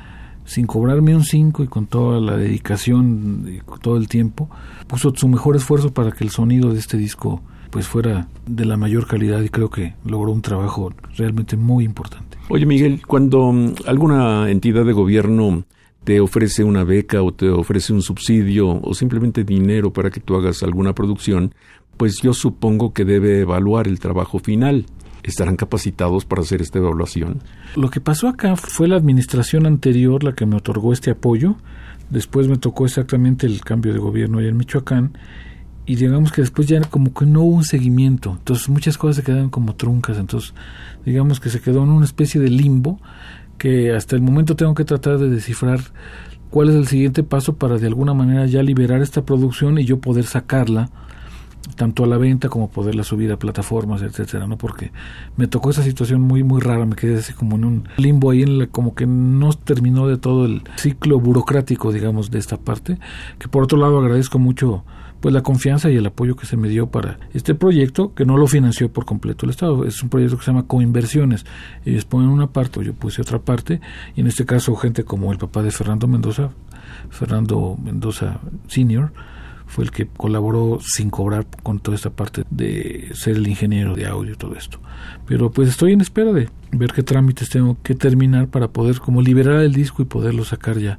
sin 0.45 0.67
cobrarme 0.67 1.15
un 1.15 1.25
5 1.25 1.65
y 1.65 1.69
con 1.69 1.87
toda 1.87 2.21
la 2.21 2.37
dedicación, 2.37 3.47
y 3.49 3.81
todo 3.81 3.97
el 3.97 4.09
tiempo, 4.09 4.51
puso 4.89 5.13
su 5.15 5.29
mejor 5.29 5.57
esfuerzo 5.57 5.93
para 5.93 6.11
que 6.11 6.25
el 6.25 6.31
sonido 6.31 6.73
de 6.73 6.81
este 6.81 6.97
disco 6.97 7.43
pues 7.71 7.89
fuera 7.89 8.29
de 8.47 8.67
la 8.67 8.77
mayor 8.77 9.07
calidad 9.07 9.41
y 9.41 9.49
creo 9.49 9.71
que 9.71 9.95
logró 10.05 10.31
un 10.31 10.43
trabajo 10.43 10.93
realmente 11.17 11.57
muy 11.57 11.85
importante. 11.85 12.37
Oye 12.51 12.67
Miguel, 12.67 13.01
cuando 13.07 13.51
mm, 13.51 13.75
alguna 13.87 14.51
entidad 14.51 14.85
de 14.85 14.93
gobierno 14.93 15.65
te 16.05 16.21
ofrece 16.21 16.65
una 16.65 16.85
beca 16.85 17.23
o 17.23 17.33
te 17.33 17.49
ofrece 17.49 17.93
un 17.93 18.03
subsidio 18.03 18.81
o 18.83 18.95
simplemente 18.95 19.45
dinero 19.45 19.93
para 19.93 20.11
que 20.11 20.21
tú 20.21 20.35
hagas 20.35 20.63
alguna 20.63 20.95
producción, 20.95 21.55
pues 21.97 22.21
yo 22.23 22.35
supongo 22.35 22.93
que 22.93 23.05
debe 23.05 23.41
evaluar 23.41 23.87
el 23.87 24.01
trabajo 24.01 24.39
final. 24.39 24.87
¿Estarán 25.23 25.55
capacitados 25.55 26.25
para 26.25 26.43
hacer 26.43 26.61
esta 26.63 26.81
evaluación? 26.81 27.43
Lo 27.77 27.91
que 27.91 28.01
pasó 28.01 28.27
acá 28.27 28.57
fue 28.57 28.89
la 28.89 28.97
administración 28.97 29.67
anterior 29.67 30.25
la 30.25 30.33
que 30.33 30.47
me 30.47 30.57
otorgó 30.57 30.93
este 30.93 31.13
apoyo. 31.13 31.55
Después 32.11 32.49
me 32.49 32.59
tocó 32.59 32.87
exactamente 32.87 33.47
el 33.47 33.61
cambio 33.61 33.93
de 33.93 34.01
gobierno 34.01 34.39
allá 34.39 34.49
en 34.49 34.57
Michoacán. 34.57 35.17
Y 35.87 35.95
digamos 35.95 36.33
que 36.33 36.41
después 36.41 36.67
ya 36.67 36.81
como 36.81 37.15
que 37.15 37.25
no 37.25 37.43
hubo 37.43 37.57
un 37.57 37.65
seguimiento. 37.65 38.33
Entonces 38.37 38.69
muchas 38.69 38.99
cosas 38.99 39.17
se 39.17 39.23
quedaron 39.23 39.49
como 39.49 39.77
truncas. 39.77 40.19
Entonces 40.19 40.55
digamos 41.05 41.39
que 41.39 41.51
se 41.51 41.61
quedó 41.61 41.85
en 41.85 41.91
una 41.91 42.05
especie 42.05 42.41
de 42.41 42.51
limbo 42.51 43.01
que 43.63 43.93
hasta 43.95 44.17
el 44.17 44.23
momento 44.23 44.57
tengo 44.57 44.75
que 44.75 44.85
tratar 44.85 45.19
de 45.19 45.31
descifrar 45.31 45.79
cuál 46.51 46.71
es 46.71 46.75
el 46.75 46.89
siguiente 46.89 47.23
paso 47.23 47.55
para 47.55 47.79
de 47.79 47.87
alguna 47.87 48.13
manera 48.13 48.45
ya 48.47 48.61
liberar 48.61 49.03
esta 49.03 49.25
producción 49.25 49.79
y 49.79 49.85
yo 49.85 50.01
poder 50.01 50.25
sacarla 50.25 50.91
tanto 51.77 52.03
a 52.03 52.09
la 52.09 52.19
venta 52.19 52.49
como 52.49 52.71
poderla 52.71 53.05
subir 53.05 53.31
a 53.31 53.39
plataformas, 53.39 54.03
etcétera, 54.03 54.49
¿no? 54.49 54.59
Porque 54.59 54.91
me 55.37 55.47
tocó 55.47 55.71
esa 55.71 55.85
situación 55.85 56.23
muy 56.23 56.43
muy 56.43 56.61
rara, 56.61 56.87
me 56.87 56.97
quedé 56.97 57.19
así 57.19 57.35
como 57.35 57.55
en 57.55 57.65
un 57.65 57.89
limbo 57.99 58.33
ahí 58.33 58.43
en 58.43 58.67
como 58.67 58.97
que 58.97 59.07
no 59.07 59.53
terminó 59.53 60.09
de 60.09 60.19
todo 60.19 60.45
el 60.45 60.63
ciclo 60.75 61.21
burocrático, 61.21 61.93
digamos, 61.93 62.33
de 62.33 62.41
esta 62.41 62.57
parte, 62.57 62.99
que 63.39 63.47
por 63.47 63.63
otro 63.63 63.79
lado 63.79 64.01
agradezco 64.01 64.41
mucho 64.41 64.83
pues 65.23 65.33
la 65.33 65.43
confianza 65.43 65.89
y 65.89 65.97
el 65.97 66.05
apoyo 66.05 66.35
que 66.35 66.47
se 66.47 66.57
me 66.57 66.69
dio 66.69 66.89
para 66.89 67.19
este 67.33 67.55
proyecto, 67.55 68.13
que 68.13 68.27
no 68.27 68.37
lo 68.37 68.49
financió 68.49 68.93
por 68.93 69.05
completo 69.05 69.47
el 69.47 69.51
Estado. 69.51 69.85
Es 69.85 70.03
un 70.03 70.09
proyecto 70.09 70.37
que 70.37 70.45
se 70.45 70.51
llama 70.51 70.67
coinversiones. 70.67 71.47
Ellos 71.87 72.05
ponen 72.05 72.29
una 72.29 72.49
parte, 72.49 72.81
o 72.81 72.83
yo 72.83 72.93
puse 72.93 73.23
otra 73.23 73.39
parte, 73.39 73.81
y 74.17 74.21
en 74.21 74.27
este 74.27 74.45
caso 74.45 74.75
gente 74.75 75.05
como 75.05 75.31
el 75.31 75.39
papá 75.39 75.63
de 75.63 75.71
Fernando 75.71 76.09
Mendoza, 76.09 76.51
Fernando 77.09 77.79
Mendoza 77.81 78.41
Senior, 78.67 79.13
fue 79.69 79.85
el 79.85 79.93
que 79.93 80.09
colaboró 80.09 80.81
sin 80.83 81.09
cobrar 81.09 81.47
con 81.63 81.79
toda 81.79 81.95
esta 81.95 82.11
parte 82.11 82.43
de 82.51 83.13
ser 83.15 83.37
el 83.37 83.47
ingeniero 83.47 83.95
de 83.95 84.07
audio 84.07 84.33
y 84.33 84.37
todo 84.37 84.57
esto. 84.57 84.81
Pero 85.27 85.53
pues 85.53 85.69
estoy 85.69 85.93
en 85.93 86.01
espera 86.01 86.33
de 86.33 86.49
ver 86.73 86.93
qué 86.93 87.05
trámites 87.05 87.49
tengo 87.49 87.79
que 87.85 87.95
terminar 87.95 88.49
para 88.49 88.69
poder 88.69 88.99
como 88.99 89.23
liberar 89.23 89.63
el 89.63 89.73
disco 89.73 90.03
y 90.03 90.05
poderlo 90.05 90.45
sacar 90.45 90.79
ya. 90.79 90.99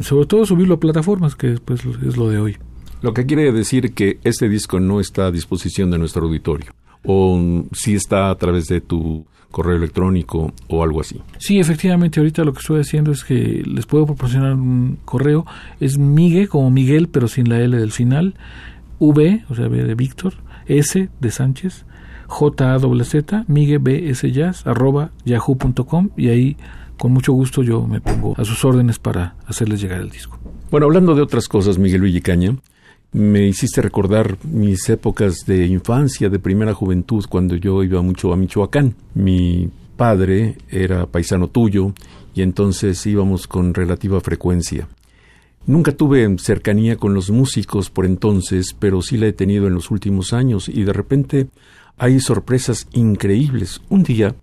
Sobre 0.00 0.26
todo 0.26 0.44
subirlo 0.44 0.74
a 0.74 0.80
plataformas, 0.80 1.36
que 1.36 1.50
después 1.50 1.82
es 2.04 2.16
lo 2.16 2.28
de 2.28 2.38
hoy. 2.38 2.56
Lo 3.04 3.12
que 3.12 3.26
quiere 3.26 3.52
decir 3.52 3.92
que 3.92 4.18
este 4.24 4.48
disco 4.48 4.80
no 4.80 4.98
está 4.98 5.26
a 5.26 5.30
disposición 5.30 5.90
de 5.90 5.98
nuestro 5.98 6.24
auditorio. 6.24 6.72
O 7.04 7.38
si 7.72 7.94
está 7.94 8.30
a 8.30 8.34
través 8.36 8.64
de 8.64 8.80
tu 8.80 9.26
correo 9.50 9.76
electrónico 9.76 10.54
o 10.68 10.82
algo 10.82 11.02
así. 11.02 11.20
Sí, 11.36 11.60
efectivamente, 11.60 12.18
ahorita 12.18 12.44
lo 12.44 12.54
que 12.54 12.60
estoy 12.60 12.80
haciendo 12.80 13.12
es 13.12 13.22
que 13.22 13.62
les 13.66 13.84
puedo 13.84 14.06
proporcionar 14.06 14.54
un 14.54 14.96
correo. 15.04 15.44
Es 15.80 15.98
Miguel, 15.98 16.48
como 16.48 16.70
Miguel, 16.70 17.08
pero 17.08 17.28
sin 17.28 17.50
la 17.50 17.60
L 17.60 17.76
del 17.76 17.92
final. 17.92 18.36
V, 18.98 19.44
o 19.50 19.54
sea, 19.54 19.68
V 19.68 19.84
de 19.84 19.94
Víctor, 19.94 20.32
S 20.64 21.10
de 21.20 21.30
Sánchez, 21.30 21.84
J 22.26 22.72
A 22.72 22.78
W 22.78 23.04
Z, 23.04 23.44
Miguel 23.48 23.80
B 23.80 24.08
S 24.08 24.32
Jazz, 24.32 24.66
arroba 24.66 25.10
yahoo.com 25.26 26.08
y 26.16 26.28
ahí 26.28 26.56
con 26.96 27.12
mucho 27.12 27.34
gusto 27.34 27.62
yo 27.62 27.86
me 27.86 28.00
pongo 28.00 28.34
a 28.38 28.46
sus 28.46 28.64
órdenes 28.64 28.98
para 28.98 29.34
hacerles 29.46 29.82
llegar 29.82 30.00
el 30.00 30.08
disco. 30.08 30.38
Bueno, 30.70 30.86
hablando 30.86 31.14
de 31.14 31.20
otras 31.20 31.48
cosas, 31.48 31.76
Miguel 31.76 32.00
Villicaña, 32.00 32.56
me 33.14 33.46
hiciste 33.46 33.80
recordar 33.80 34.38
mis 34.42 34.88
épocas 34.88 35.46
de 35.46 35.66
infancia, 35.66 36.28
de 36.28 36.40
primera 36.40 36.74
juventud, 36.74 37.24
cuando 37.28 37.54
yo 37.54 37.84
iba 37.84 38.02
mucho 38.02 38.32
a 38.32 38.36
Michoacán. 38.36 38.96
Mi 39.14 39.70
padre 39.96 40.58
era 40.68 41.06
paisano 41.06 41.46
tuyo 41.46 41.94
y 42.34 42.42
entonces 42.42 43.06
íbamos 43.06 43.46
con 43.46 43.72
relativa 43.72 44.20
frecuencia. 44.20 44.88
Nunca 45.64 45.92
tuve 45.92 46.28
cercanía 46.38 46.96
con 46.96 47.14
los 47.14 47.30
músicos 47.30 47.88
por 47.88 48.04
entonces, 48.04 48.74
pero 48.76 49.00
sí 49.00 49.16
la 49.16 49.28
he 49.28 49.32
tenido 49.32 49.68
en 49.68 49.74
los 49.74 49.92
últimos 49.92 50.32
años 50.32 50.68
y 50.68 50.82
de 50.82 50.92
repente 50.92 51.46
hay 51.96 52.18
sorpresas 52.18 52.88
increíbles. 52.94 53.80
Un 53.90 54.02
día 54.02 54.34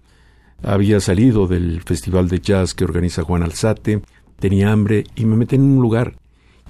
había 0.64 1.02
salido 1.02 1.46
del 1.46 1.82
festival 1.82 2.30
de 2.30 2.40
jazz 2.40 2.74
que 2.74 2.86
organiza 2.86 3.24
Juan 3.24 3.44
Alzate, 3.44 4.02
tenía 4.40 4.72
hambre 4.72 5.04
y 5.14 5.26
me 5.26 5.36
metí 5.36 5.58
en 5.58 5.64
un 5.64 5.82
lugar 5.82 6.21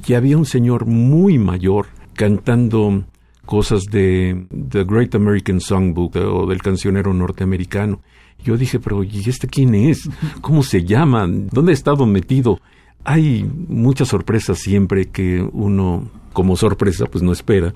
y 0.08 0.14
había 0.14 0.38
un 0.38 0.46
señor 0.46 0.86
muy 0.86 1.38
mayor 1.38 1.88
cantando 2.14 3.04
cosas 3.46 3.86
de 3.86 4.46
The 4.70 4.84
Great 4.84 5.16
American 5.16 5.60
Songbook 5.60 6.16
o 6.16 6.46
del 6.46 6.62
cancionero 6.62 7.14
norteamericano. 7.14 8.02
Yo 8.44 8.58
dije, 8.58 8.80
pero 8.80 9.04
¿y 9.04 9.24
este 9.28 9.48
quién 9.48 9.76
es? 9.76 10.10
¿Cómo 10.42 10.64
se 10.64 10.84
llama? 10.84 11.28
¿Dónde 11.28 11.72
ha 11.72 11.74
estado 11.74 12.06
metido? 12.06 12.60
Hay 13.04 13.44
muchas 13.44 14.10
sorpresas 14.10 14.60
siempre 14.60 15.10
que 15.10 15.42
uno, 15.54 16.10
como 16.34 16.56
sorpresa, 16.56 17.06
pues 17.06 17.24
no 17.24 17.32
espera. 17.32 17.74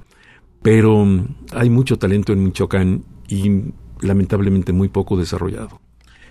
Pero 0.62 1.06
hay 1.52 1.70
mucho 1.70 1.98
talento 1.98 2.34
en 2.34 2.44
Michoacán 2.44 3.04
y 3.28 3.66
lamentablemente 4.02 4.74
muy 4.74 4.90
poco 4.90 5.18
desarrollado. 5.18 5.80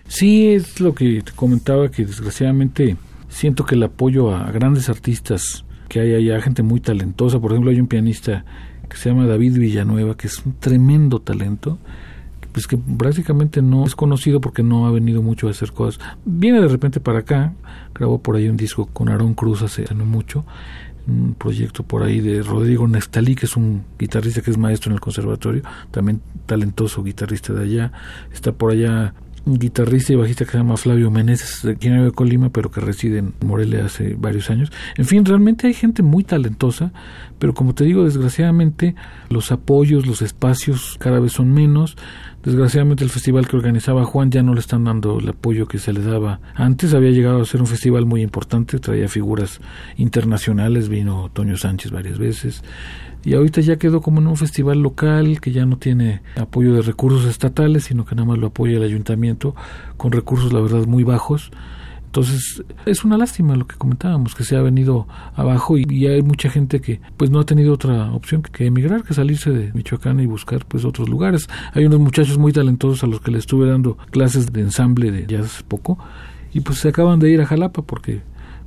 Sí, 0.09 0.48
es 0.48 0.81
lo 0.81 0.94
que 0.94 1.23
te 1.23 1.32
comentaba, 1.32 1.90
que 1.90 2.05
desgraciadamente 2.05 2.97
siento 3.28 3.65
que 3.65 3.74
el 3.74 3.82
apoyo 3.85 4.35
a 4.35 4.51
grandes 4.51 4.89
artistas 4.89 5.65
que 5.94 6.00
hay 6.00 6.12
allá, 6.12 6.40
gente 6.40 6.64
muy 6.64 6.80
talentosa. 6.80 7.38
Por 7.38 7.52
ejemplo, 7.52 7.70
hay 7.70 7.80
un 7.80 7.86
pianista 7.86 8.44
que 8.88 8.96
se 8.96 9.10
llama 9.10 9.28
David 9.28 9.56
Villanueva, 9.60 10.16
que 10.16 10.26
es 10.26 10.44
un 10.44 10.54
tremendo 10.54 11.20
talento, 11.20 11.78
pues 12.50 12.66
que 12.66 12.76
prácticamente 12.76 13.62
no 13.62 13.86
es 13.86 13.94
conocido 13.94 14.40
porque 14.40 14.64
no 14.64 14.88
ha 14.88 14.90
venido 14.90 15.22
mucho 15.22 15.46
a 15.46 15.52
hacer 15.52 15.70
cosas. 15.70 16.04
Viene 16.24 16.60
de 16.60 16.66
repente 16.66 16.98
para 16.98 17.20
acá, 17.20 17.52
grabó 17.94 18.20
por 18.20 18.34
ahí 18.34 18.48
un 18.48 18.56
disco 18.56 18.86
con 18.86 19.08
Aarón 19.08 19.34
Cruz 19.34 19.62
hace 19.62 19.84
mucho, 19.94 20.44
un 21.06 21.34
proyecto 21.34 21.84
por 21.84 22.02
ahí 22.02 22.18
de 22.18 22.42
Rodrigo 22.42 22.88
Neftalí, 22.88 23.36
que 23.36 23.46
es 23.46 23.56
un 23.56 23.84
guitarrista 23.96 24.42
que 24.42 24.50
es 24.50 24.58
maestro 24.58 24.90
en 24.90 24.94
el 24.94 25.00
conservatorio, 25.00 25.62
también 25.92 26.22
talentoso 26.46 27.04
guitarrista 27.04 27.52
de 27.52 27.62
allá. 27.62 27.92
Está 28.32 28.50
por 28.50 28.72
allá 28.72 29.14
guitarrista 29.46 30.12
y 30.12 30.16
bajista 30.16 30.44
que 30.44 30.52
se 30.52 30.58
llama 30.58 30.76
Flavio 30.76 31.10
Meneses, 31.10 31.62
de 31.62 31.76
quien 31.76 32.02
de 32.02 32.10
Colima, 32.12 32.50
pero 32.50 32.70
que 32.70 32.80
reside 32.80 33.18
en 33.18 33.34
Morelia 33.44 33.84
hace 33.84 34.14
varios 34.14 34.50
años. 34.50 34.72
En 34.96 35.04
fin, 35.04 35.24
realmente 35.24 35.66
hay 35.66 35.74
gente 35.74 36.02
muy 36.02 36.24
talentosa, 36.24 36.92
pero 37.38 37.54
como 37.54 37.74
te 37.74 37.84
digo, 37.84 38.04
desgraciadamente 38.04 38.94
los 39.28 39.52
apoyos, 39.52 40.06
los 40.06 40.22
espacios 40.22 40.96
cada 40.98 41.20
vez 41.20 41.32
son 41.32 41.52
menos. 41.52 41.96
Desgraciadamente 42.42 43.04
el 43.04 43.10
festival 43.10 43.48
que 43.48 43.56
organizaba 43.56 44.04
Juan 44.04 44.30
ya 44.30 44.42
no 44.42 44.52
le 44.54 44.60
están 44.60 44.84
dando 44.84 45.18
el 45.18 45.28
apoyo 45.28 45.66
que 45.66 45.78
se 45.78 45.92
le 45.92 46.02
daba 46.02 46.40
antes. 46.54 46.92
Había 46.92 47.10
llegado 47.10 47.40
a 47.40 47.44
ser 47.44 47.60
un 47.60 47.66
festival 47.66 48.06
muy 48.06 48.22
importante, 48.22 48.78
traía 48.78 49.08
figuras 49.08 49.60
internacionales, 49.96 50.88
vino 50.88 51.30
Toño 51.32 51.56
Sánchez 51.56 51.90
varias 51.90 52.18
veces 52.18 52.62
y 53.24 53.34
ahorita 53.34 53.60
ya 53.60 53.76
quedó 53.76 54.01
como 54.01 54.20
en 54.20 54.26
un 54.26 54.36
festival 54.36 54.80
local 54.80 55.40
que 55.40 55.52
ya 55.52 55.64
no 55.64 55.78
tiene 55.78 56.20
apoyo 56.36 56.74
de 56.74 56.82
recursos 56.82 57.24
estatales, 57.24 57.84
sino 57.84 58.05
que 58.05 58.14
nada 58.14 58.28
más 58.28 58.38
lo 58.38 58.48
apoya 58.48 58.76
el 58.76 58.82
ayuntamiento 58.82 59.55
con 59.96 60.12
recursos, 60.12 60.52
la 60.52 60.60
verdad, 60.60 60.86
muy 60.86 61.05
bajos. 61.05 61.51
Entonces, 62.14 62.62
es 62.86 63.05
una 63.05 63.18
lástima 63.18 63.56
lo 63.56 63.66
que 63.66 63.74
comentábamos, 63.74 64.36
que 64.36 64.44
se 64.44 64.56
ha 64.56 64.62
venido 64.62 65.09
abajo 65.34 65.76
y, 65.76 66.06
hay 66.06 66.22
mucha 66.22 66.48
gente 66.48 66.80
que 66.80 67.01
pues 67.16 67.28
no 67.30 67.40
ha 67.40 67.44
tenido 67.44 67.72
otra 67.72 68.12
opción 68.12 68.40
que 68.42 68.66
emigrar, 68.66 69.02
que 69.02 69.14
salirse 69.14 69.51
de 69.51 69.72
Michoacán 69.72 70.20
y 70.20 70.26
buscar 70.26 70.64
pues 70.66 70.84
otros 70.84 71.09
lugares. 71.09 71.48
Hay 71.72 71.86
unos 71.86 71.98
muchachos 71.98 72.38
muy 72.38 72.52
talentosos 72.52 73.02
a 73.02 73.09
los 73.09 73.20
que 73.20 73.32
le 73.32 73.38
estuve 73.38 73.68
dando 73.68 73.96
clases 74.12 74.52
de 74.52 74.60
ensamble 74.60 75.10
de 75.10 75.26
ya 75.26 75.40
hace 75.40 75.64
poco 75.64 75.98
y 76.52 76.60
pues 76.60 76.78
se 76.78 76.90
acaban 76.90 77.18
de 77.18 77.30
ir 77.32 77.40
a 77.40 77.46
Jalapa 77.46 77.82
porque 77.82 78.22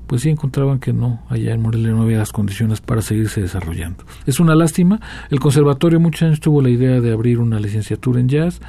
pues 0.07 0.23
sí 0.23 0.29
encontraban 0.29 0.79
que 0.79 0.93
no, 0.93 1.21
allá 1.29 1.53
en 1.53 1.61
Morelia 1.61 1.91
no 1.91 2.03
había 2.03 2.17
las 2.17 2.31
condiciones 2.31 2.81
para 2.81 3.01
seguirse 3.01 3.41
desarrollando. 3.41 4.05
Es 4.25 4.39
una 4.39 4.55
lástima, 4.55 4.99
el 5.29 5.39
conservatorio 5.39 5.99
muchos 5.99 6.23
años 6.23 6.39
tuvo 6.39 6.61
la 6.61 6.69
idea 6.69 7.01
de 7.01 7.11
abrir 7.11 7.39
una 7.39 7.59
licenciatura 7.59 8.19
en 8.19 8.29
jazz, 8.29 8.61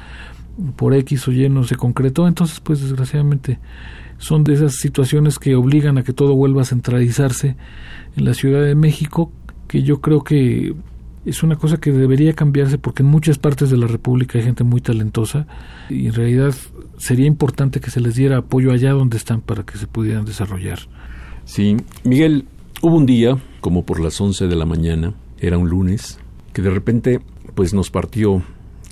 por 0.75 0.93
X 0.93 1.27
o 1.27 1.31
Y 1.31 1.47
no 1.49 1.63
se 1.63 1.75
concretó, 1.75 2.27
entonces 2.27 2.59
pues 2.59 2.81
desgraciadamente 2.81 3.59
son 4.17 4.43
de 4.43 4.53
esas 4.53 4.75
situaciones 4.75 5.39
que 5.39 5.55
obligan 5.55 5.97
a 5.97 6.03
que 6.03 6.13
todo 6.13 6.35
vuelva 6.35 6.61
a 6.61 6.65
centralizarse 6.65 7.55
en 8.17 8.25
la 8.25 8.33
Ciudad 8.33 8.61
de 8.61 8.75
México, 8.75 9.31
que 9.67 9.81
yo 9.83 10.01
creo 10.01 10.23
que 10.23 10.75
es 11.25 11.43
una 11.43 11.55
cosa 11.55 11.77
que 11.77 11.91
debería 11.91 12.33
cambiarse 12.33 12.77
porque 12.77 13.03
en 13.03 13.09
muchas 13.09 13.37
partes 13.37 13.69
de 13.69 13.77
la 13.77 13.87
República 13.87 14.37
hay 14.37 14.43
gente 14.43 14.63
muy 14.63 14.81
talentosa 14.81 15.47
y 15.89 16.07
en 16.07 16.13
realidad 16.13 16.53
sería 16.97 17.27
importante 17.27 17.79
que 17.79 17.91
se 17.91 18.01
les 18.01 18.15
diera 18.15 18.37
apoyo 18.37 18.71
allá 18.71 18.91
donde 18.91 19.17
están 19.17 19.41
para 19.41 19.63
que 19.63 19.77
se 19.77 19.87
pudieran 19.87 20.25
desarrollar. 20.25 20.79
Sí, 21.49 21.77
Miguel, 22.03 22.45
hubo 22.83 22.95
un 22.95 23.07
día, 23.07 23.35
como 23.59 23.83
por 23.83 23.99
las 23.99 24.21
11 24.21 24.45
de 24.45 24.55
la 24.55 24.67
mañana, 24.67 25.15
era 25.39 25.57
un 25.57 25.67
lunes, 25.67 26.19
que 26.53 26.61
de 26.61 26.69
repente 26.69 27.21
pues 27.55 27.73
nos 27.73 27.89
partió 27.89 28.43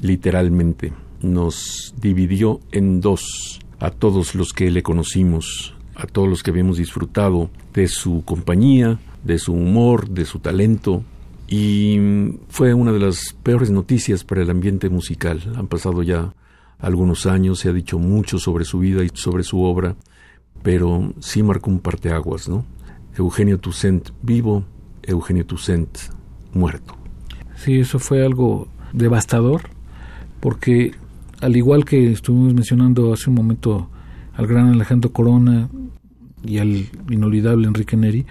literalmente, 0.01 0.91
nos 1.21 1.93
dividió 2.01 2.59
en 2.71 2.99
dos 2.99 3.59
a 3.79 3.91
todos 3.91 4.33
los 4.33 4.53
que 4.53 4.71
le 4.71 4.81
conocimos, 4.81 5.75
a 5.93 6.07
todos 6.07 6.27
los 6.27 6.41
que 6.41 6.49
habíamos 6.49 6.77
disfrutado 6.77 7.51
de 7.75 7.87
su 7.87 8.23
compañía, 8.25 8.97
de 9.23 9.37
su 9.37 9.53
humor, 9.53 10.09
de 10.09 10.25
su 10.25 10.39
talento, 10.39 11.03
y 11.47 11.99
fue 12.49 12.73
una 12.73 12.91
de 12.91 12.99
las 12.99 13.35
peores 13.43 13.69
noticias 13.69 14.23
para 14.23 14.41
el 14.41 14.49
ambiente 14.49 14.89
musical. 14.89 15.53
Han 15.55 15.67
pasado 15.67 16.01
ya 16.01 16.33
algunos 16.79 17.27
años, 17.27 17.59
se 17.59 17.69
ha 17.69 17.73
dicho 17.73 17.99
mucho 17.99 18.39
sobre 18.39 18.65
su 18.65 18.79
vida 18.79 19.03
y 19.03 19.09
sobre 19.13 19.43
su 19.43 19.61
obra, 19.61 19.95
pero 20.63 21.13
sí 21.19 21.43
marcó 21.43 21.69
un 21.69 21.79
parteaguas, 21.79 22.49
¿no? 22.49 22.65
Eugenio 23.17 23.59
Toussaint 23.59 24.09
vivo, 24.21 24.63
Eugenio 25.03 25.45
Toussaint 25.45 25.89
muerto. 26.53 26.95
Sí, 27.55 27.79
eso 27.79 27.99
fue 27.99 28.23
algo 28.25 28.67
devastador, 28.93 29.63
porque 30.39 30.93
al 31.41 31.55
igual 31.55 31.85
que 31.85 32.11
estuvimos 32.11 32.53
mencionando 32.53 33.13
hace 33.13 33.29
un 33.29 33.35
momento 33.35 33.89
al 34.35 34.47
gran 34.47 34.69
Alejandro 34.69 35.11
Corona 35.11 35.69
y 36.43 36.59
al 36.59 36.87
inolvidable 37.09 37.67
Enrique 37.67 37.97
Neri, 37.97 38.25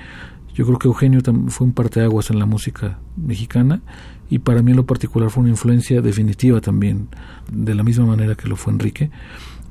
yo 0.55 0.65
creo 0.65 0.79
que 0.79 0.89
Eugenio 0.89 1.21
fue 1.49 1.67
un 1.67 1.73
parteaguas 1.73 2.31
en 2.31 2.39
la 2.39 2.47
música 2.47 2.99
mexicana 3.17 3.83
y 4.31 4.39
para 4.39 4.63
mí 4.63 4.71
en 4.71 4.79
lo 4.79 4.87
particular 4.87 5.31
fue 5.31 5.43
una 5.43 5.51
influencia 5.51 6.01
definitiva 6.01 6.61
también, 6.61 7.09
de 7.53 7.75
la 7.75 7.83
misma 7.83 8.07
manera 8.07 8.35
que 8.37 8.49
lo 8.49 8.57
fue 8.57 8.73
Enrique. 8.73 9.11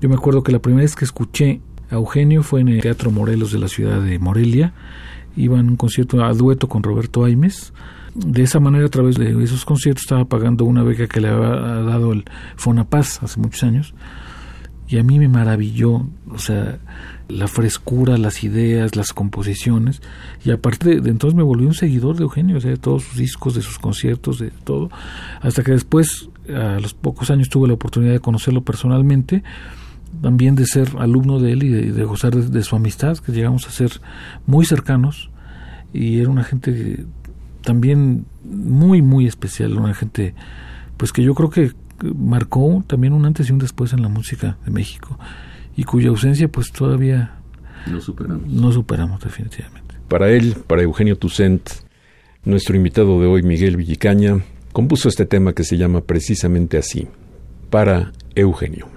Yo 0.02 0.10
me 0.10 0.16
acuerdo 0.16 0.44
que 0.44 0.52
la 0.52 0.60
primera 0.60 0.84
vez 0.84 0.96
que 0.96 1.06
escuché 1.06 1.62
a 1.90 1.96
Eugenio 1.96 2.44
fue 2.44 2.62
en 2.62 2.70
el 2.70 2.82
Teatro 2.82 3.12
Morelos 3.12 3.52
de 3.52 3.60
la 3.60 3.68
ciudad 3.68 4.02
de 4.02 4.20
Morelia, 4.20 4.74
iba 5.36 5.60
en 5.60 5.70
un 5.70 5.76
concierto 5.76 6.24
a 6.24 6.34
dueto 6.34 6.68
con 6.68 6.84
Roberto 6.84 7.26
Aimes, 7.26 7.74
de 8.16 8.44
esa 8.44 8.62
manera, 8.62 8.86
a 8.86 8.90
través 8.90 9.18
de 9.18 9.44
esos 9.44 9.66
conciertos, 9.66 10.04
estaba 10.04 10.24
pagando 10.24 10.64
una 10.64 10.84
beca 10.84 11.06
que 11.08 11.20
le 11.20 11.28
había 11.28 11.50
dado 11.50 12.14
el 12.14 12.24
Fonapaz 12.56 13.22
hace 13.22 13.42
muchos 13.42 13.62
años. 13.64 13.94
Y 14.88 14.98
a 15.00 15.04
mí 15.04 15.20
me 15.20 15.28
maravilló, 15.28 16.08
o 16.32 16.38
sea, 16.38 16.80
la 17.28 17.48
frescura, 17.48 18.18
las 18.18 18.44
ideas, 18.46 18.96
las 18.96 19.12
composiciones. 19.12 20.02
Y 20.46 20.52
aparte 20.52 21.02
de, 21.02 21.10
entonces 21.10 21.36
me 21.36 21.44
volví 21.44 21.66
un 21.66 21.74
seguidor 21.74 22.16
de 22.16 22.24
Eugenio, 22.24 22.58
o 22.58 22.62
sea, 22.62 22.72
de 22.72 22.78
todos 22.78 23.04
sus 23.04 23.18
discos, 23.18 23.54
de 23.54 23.62
sus 23.62 23.80
conciertos, 23.80 24.40
de 24.40 24.52
todo. 24.64 24.90
Hasta 25.42 25.64
que 25.64 25.74
después, 25.74 26.30
a 26.48 26.80
los 26.80 26.94
pocos 26.94 27.30
años, 27.32 27.50
tuve 27.50 27.68
la 27.68 27.74
oportunidad 27.74 28.14
de 28.14 28.20
conocerlo 28.22 28.64
personalmente, 28.64 29.44
también 30.22 30.56
de 30.56 30.66
ser 30.66 30.90
alumno 31.00 31.40
de 31.40 31.52
él 31.52 31.64
y 31.64 31.70
de, 31.70 32.04
gozar 32.04 32.36
de, 32.36 32.48
de, 32.48 32.64
su 32.64 32.76
amistad, 32.76 33.18
que 33.18 33.32
llegamos 33.32 33.68
a 33.68 33.72
ser 33.72 34.02
muy 34.46 34.66
cercanos. 34.66 35.30
Y 35.94 36.20
era 36.20 36.30
una 36.30 36.44
gente 36.44 37.06
también 37.62 38.26
muy, 38.44 39.02
muy 39.02 39.28
especial, 39.28 39.78
una 39.78 39.94
gente 39.94 40.34
pues 40.98 41.12
que 41.12 41.24
yo 41.24 41.34
creo 41.36 41.50
que 41.50 41.72
marcó 42.16 42.84
también 42.88 43.14
un 43.14 43.26
antes 43.26 43.50
y 43.50 43.52
un 43.52 43.60
después 43.60 43.94
en 43.94 44.02
la 44.02 44.10
música 44.10 44.58
de 44.66 44.72
México 44.72 45.18
y 45.76 45.84
cuya 45.84 46.10
ausencia 46.10 46.48
pues 46.48 46.72
todavía 46.72 47.36
no 47.92 48.02
superamos. 48.02 48.48
No 48.48 48.72
superamos 48.72 49.22
definitivamente. 49.22 49.96
Para 50.08 50.30
él, 50.30 50.56
para 50.68 50.84
Eugenio 50.84 51.18
Toussaint, 51.18 51.68
nuestro 52.44 52.76
invitado 52.76 53.20
de 53.20 53.28
hoy, 53.28 53.44
Miguel 53.44 53.78
Villicaña, 53.78 54.44
compuso 54.72 55.10
este 55.10 55.26
tema 55.26 55.54
que 55.54 55.64
se 55.64 55.78
llama 55.78 56.02
precisamente 56.02 56.78
así, 56.78 57.08
para 57.70 58.12
Eugenio. 58.36 58.95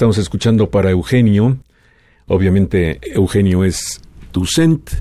Estamos 0.00 0.16
escuchando 0.16 0.70
para 0.70 0.90
Eugenio. 0.90 1.58
Obviamente 2.26 3.00
Eugenio 3.14 3.64
es 3.64 4.00
Tucent 4.32 4.92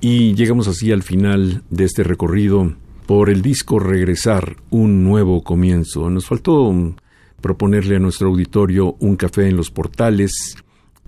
y 0.00 0.36
llegamos 0.36 0.68
así 0.68 0.92
al 0.92 1.02
final 1.02 1.64
de 1.68 1.82
este 1.82 2.04
recorrido 2.04 2.72
por 3.06 3.28
el 3.28 3.42
disco 3.42 3.80
Regresar, 3.80 4.54
un 4.70 5.02
nuevo 5.02 5.42
comienzo. 5.42 6.08
Nos 6.10 6.26
faltó 6.26 6.72
proponerle 7.40 7.96
a 7.96 7.98
nuestro 7.98 8.28
auditorio 8.28 8.94
un 9.00 9.16
café 9.16 9.48
en 9.48 9.56
los 9.56 9.72
portales 9.72 10.30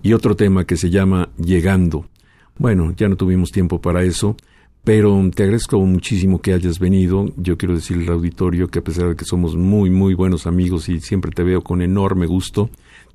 y 0.02 0.15
otro 0.15 0.35
tema 0.35 0.65
que 0.65 0.77
se 0.77 0.90
llama 0.90 1.28
Llegando. 1.39 2.09
Bueno, 2.56 2.93
ya 2.97 3.09
no 3.09 3.15
tuvimos 3.15 3.52
tiempo 3.52 3.81
para 3.81 4.02
eso, 4.02 4.36
pero 4.82 5.31
te 5.32 5.44
agradezco 5.44 5.78
muchísimo 5.78 6.40
que 6.40 6.55
hayas 6.55 6.81
venido. 6.81 7.32
Yo 7.36 7.56
quiero 7.56 7.77
decirle 7.77 8.09
al 8.09 8.15
auditorio 8.15 8.66
que 8.66 8.81
a 8.81 8.82
pesar 8.82 9.10
de 9.10 9.15
que 9.15 9.24
somos 9.24 9.55
muy, 9.55 9.90
muy 9.90 10.15
buenos 10.15 10.48
amigos 10.48 10.89
y 10.89 10.98
siempre 10.98 11.31
te 11.31 11.44
veo 11.44 11.62
con 11.62 11.82
enorme 11.82 12.27
gusto, 12.27 12.69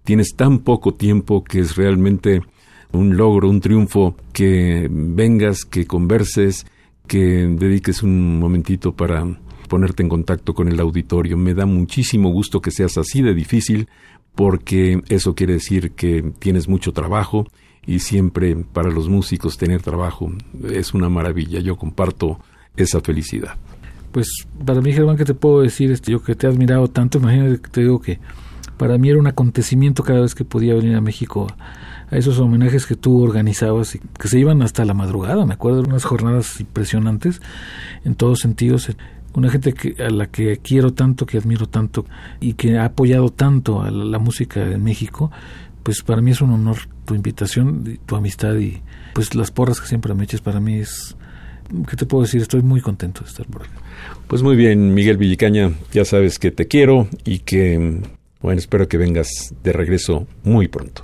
tienes 0.03 0.35
tan 0.35 0.59
poco 0.59 0.93
tiempo 0.93 1.43
que 1.43 1.59
es 1.59 1.75
realmente 1.75 2.41
un 2.91 3.17
logro, 3.17 3.49
un 3.49 3.59
triunfo, 3.59 4.15
que 4.31 4.87
vengas, 4.89 5.65
que 5.65 5.85
converses, 5.85 6.65
que 7.07 7.47
dediques 7.47 8.03
un 8.03 8.39
momentito 8.39 8.93
para 8.93 9.25
ponerte 9.67 10.03
en 10.03 10.09
contacto 10.09 10.53
con 10.53 10.67
el 10.67 10.79
auditorio. 10.79 11.37
Me 11.37 11.53
da 11.53 11.65
muchísimo 11.65 12.29
gusto 12.29 12.61
que 12.61 12.71
seas 12.71 12.97
así 12.97 13.21
de 13.21 13.33
difícil 13.33 13.87
porque 14.35 15.01
eso 15.09 15.35
quiere 15.35 15.53
decir 15.53 15.91
que 15.91 16.31
tienes 16.39 16.67
mucho 16.67 16.91
trabajo 16.91 17.47
y 17.85 17.99
siempre 17.99 18.55
para 18.55 18.89
los 18.89 19.09
músicos 19.09 19.57
tener 19.57 19.81
trabajo 19.81 20.31
es 20.71 20.93
una 20.93 21.09
maravilla. 21.09 21.59
Yo 21.59 21.75
comparto 21.75 22.39
esa 22.75 23.01
felicidad. 23.01 23.55
Pues 24.11 24.27
para 24.63 24.79
mí, 24.79 24.93
Germán, 24.93 25.17
¿qué 25.17 25.25
te 25.25 25.33
puedo 25.33 25.61
decir? 25.61 25.91
Este, 25.91 26.11
yo 26.11 26.21
que 26.21 26.35
te 26.35 26.45
he 26.45 26.49
admirado 26.49 26.87
tanto, 26.87 27.17
imagínate 27.17 27.61
que 27.61 27.69
te 27.69 27.81
digo 27.81 27.99
que 27.99 28.19
para 28.77 28.97
mí 28.97 29.09
era 29.09 29.19
un 29.19 29.27
acontecimiento 29.27 30.03
cada 30.03 30.21
vez 30.21 30.35
que 30.35 30.45
podía 30.45 30.73
venir 30.75 30.95
a 30.95 31.01
México 31.01 31.47
a 32.09 32.17
esos 32.17 32.39
homenajes 32.39 32.85
que 32.85 32.95
tú 32.95 33.23
organizabas 33.23 33.95
y 33.95 34.01
que 34.19 34.27
se 34.27 34.39
iban 34.39 34.61
hasta 34.61 34.85
la 34.85 34.93
madrugada, 34.93 35.45
me 35.45 35.53
acuerdo, 35.53 35.81
unas 35.81 36.03
jornadas 36.03 36.59
impresionantes 36.59 37.41
en 38.03 38.15
todos 38.15 38.39
sentidos. 38.39 38.89
Una 39.33 39.49
gente 39.49 39.73
que, 39.73 39.95
a 40.03 40.11
la 40.11 40.27
que 40.27 40.57
quiero 40.57 40.93
tanto, 40.93 41.25
que 41.25 41.39
admiro 41.39 41.67
tanto 41.67 42.05
y 42.39 42.53
que 42.53 42.77
ha 42.77 42.85
apoyado 42.85 43.29
tanto 43.29 43.81
a 43.81 43.89
la, 43.89 44.19
música 44.19 44.63
en 44.63 44.83
México, 44.83 45.31
pues 45.81 46.03
para 46.03 46.21
mí 46.21 46.29
es 46.29 46.41
un 46.41 46.51
honor 46.51 46.77
tu 47.05 47.15
invitación, 47.15 47.99
tu 48.05 48.15
amistad 48.15 48.55
y 48.57 48.81
pues 49.15 49.33
las 49.33 49.49
porras 49.49 49.81
que 49.81 49.87
siempre 49.87 50.13
me 50.13 50.23
eches 50.23 50.41
para 50.41 50.59
mí 50.59 50.75
es 50.75 51.17
¿qué 51.89 51.95
te 51.95 52.05
puedo 52.05 52.23
decir? 52.23 52.41
Estoy 52.41 52.61
muy 52.61 52.81
contento 52.81 53.21
de 53.21 53.29
estar 53.29 53.45
por 53.47 53.63
aquí. 53.63 53.71
Pues 54.27 54.41
muy 54.41 54.55
bien, 54.55 54.93
Miguel 54.93 55.17
Villicaña, 55.17 55.71
ya 55.91 56.05
sabes 56.05 56.39
que 56.39 56.51
te 56.51 56.67
quiero 56.67 57.07
y 57.25 57.39
que, 57.39 58.01
bueno, 58.43 58.59
espero 58.59 58.87
que 58.87 58.97
vengas 58.97 59.55
de 59.63 59.71
regreso 59.71 60.27
muy 60.43 60.67
pronto. 60.67 61.03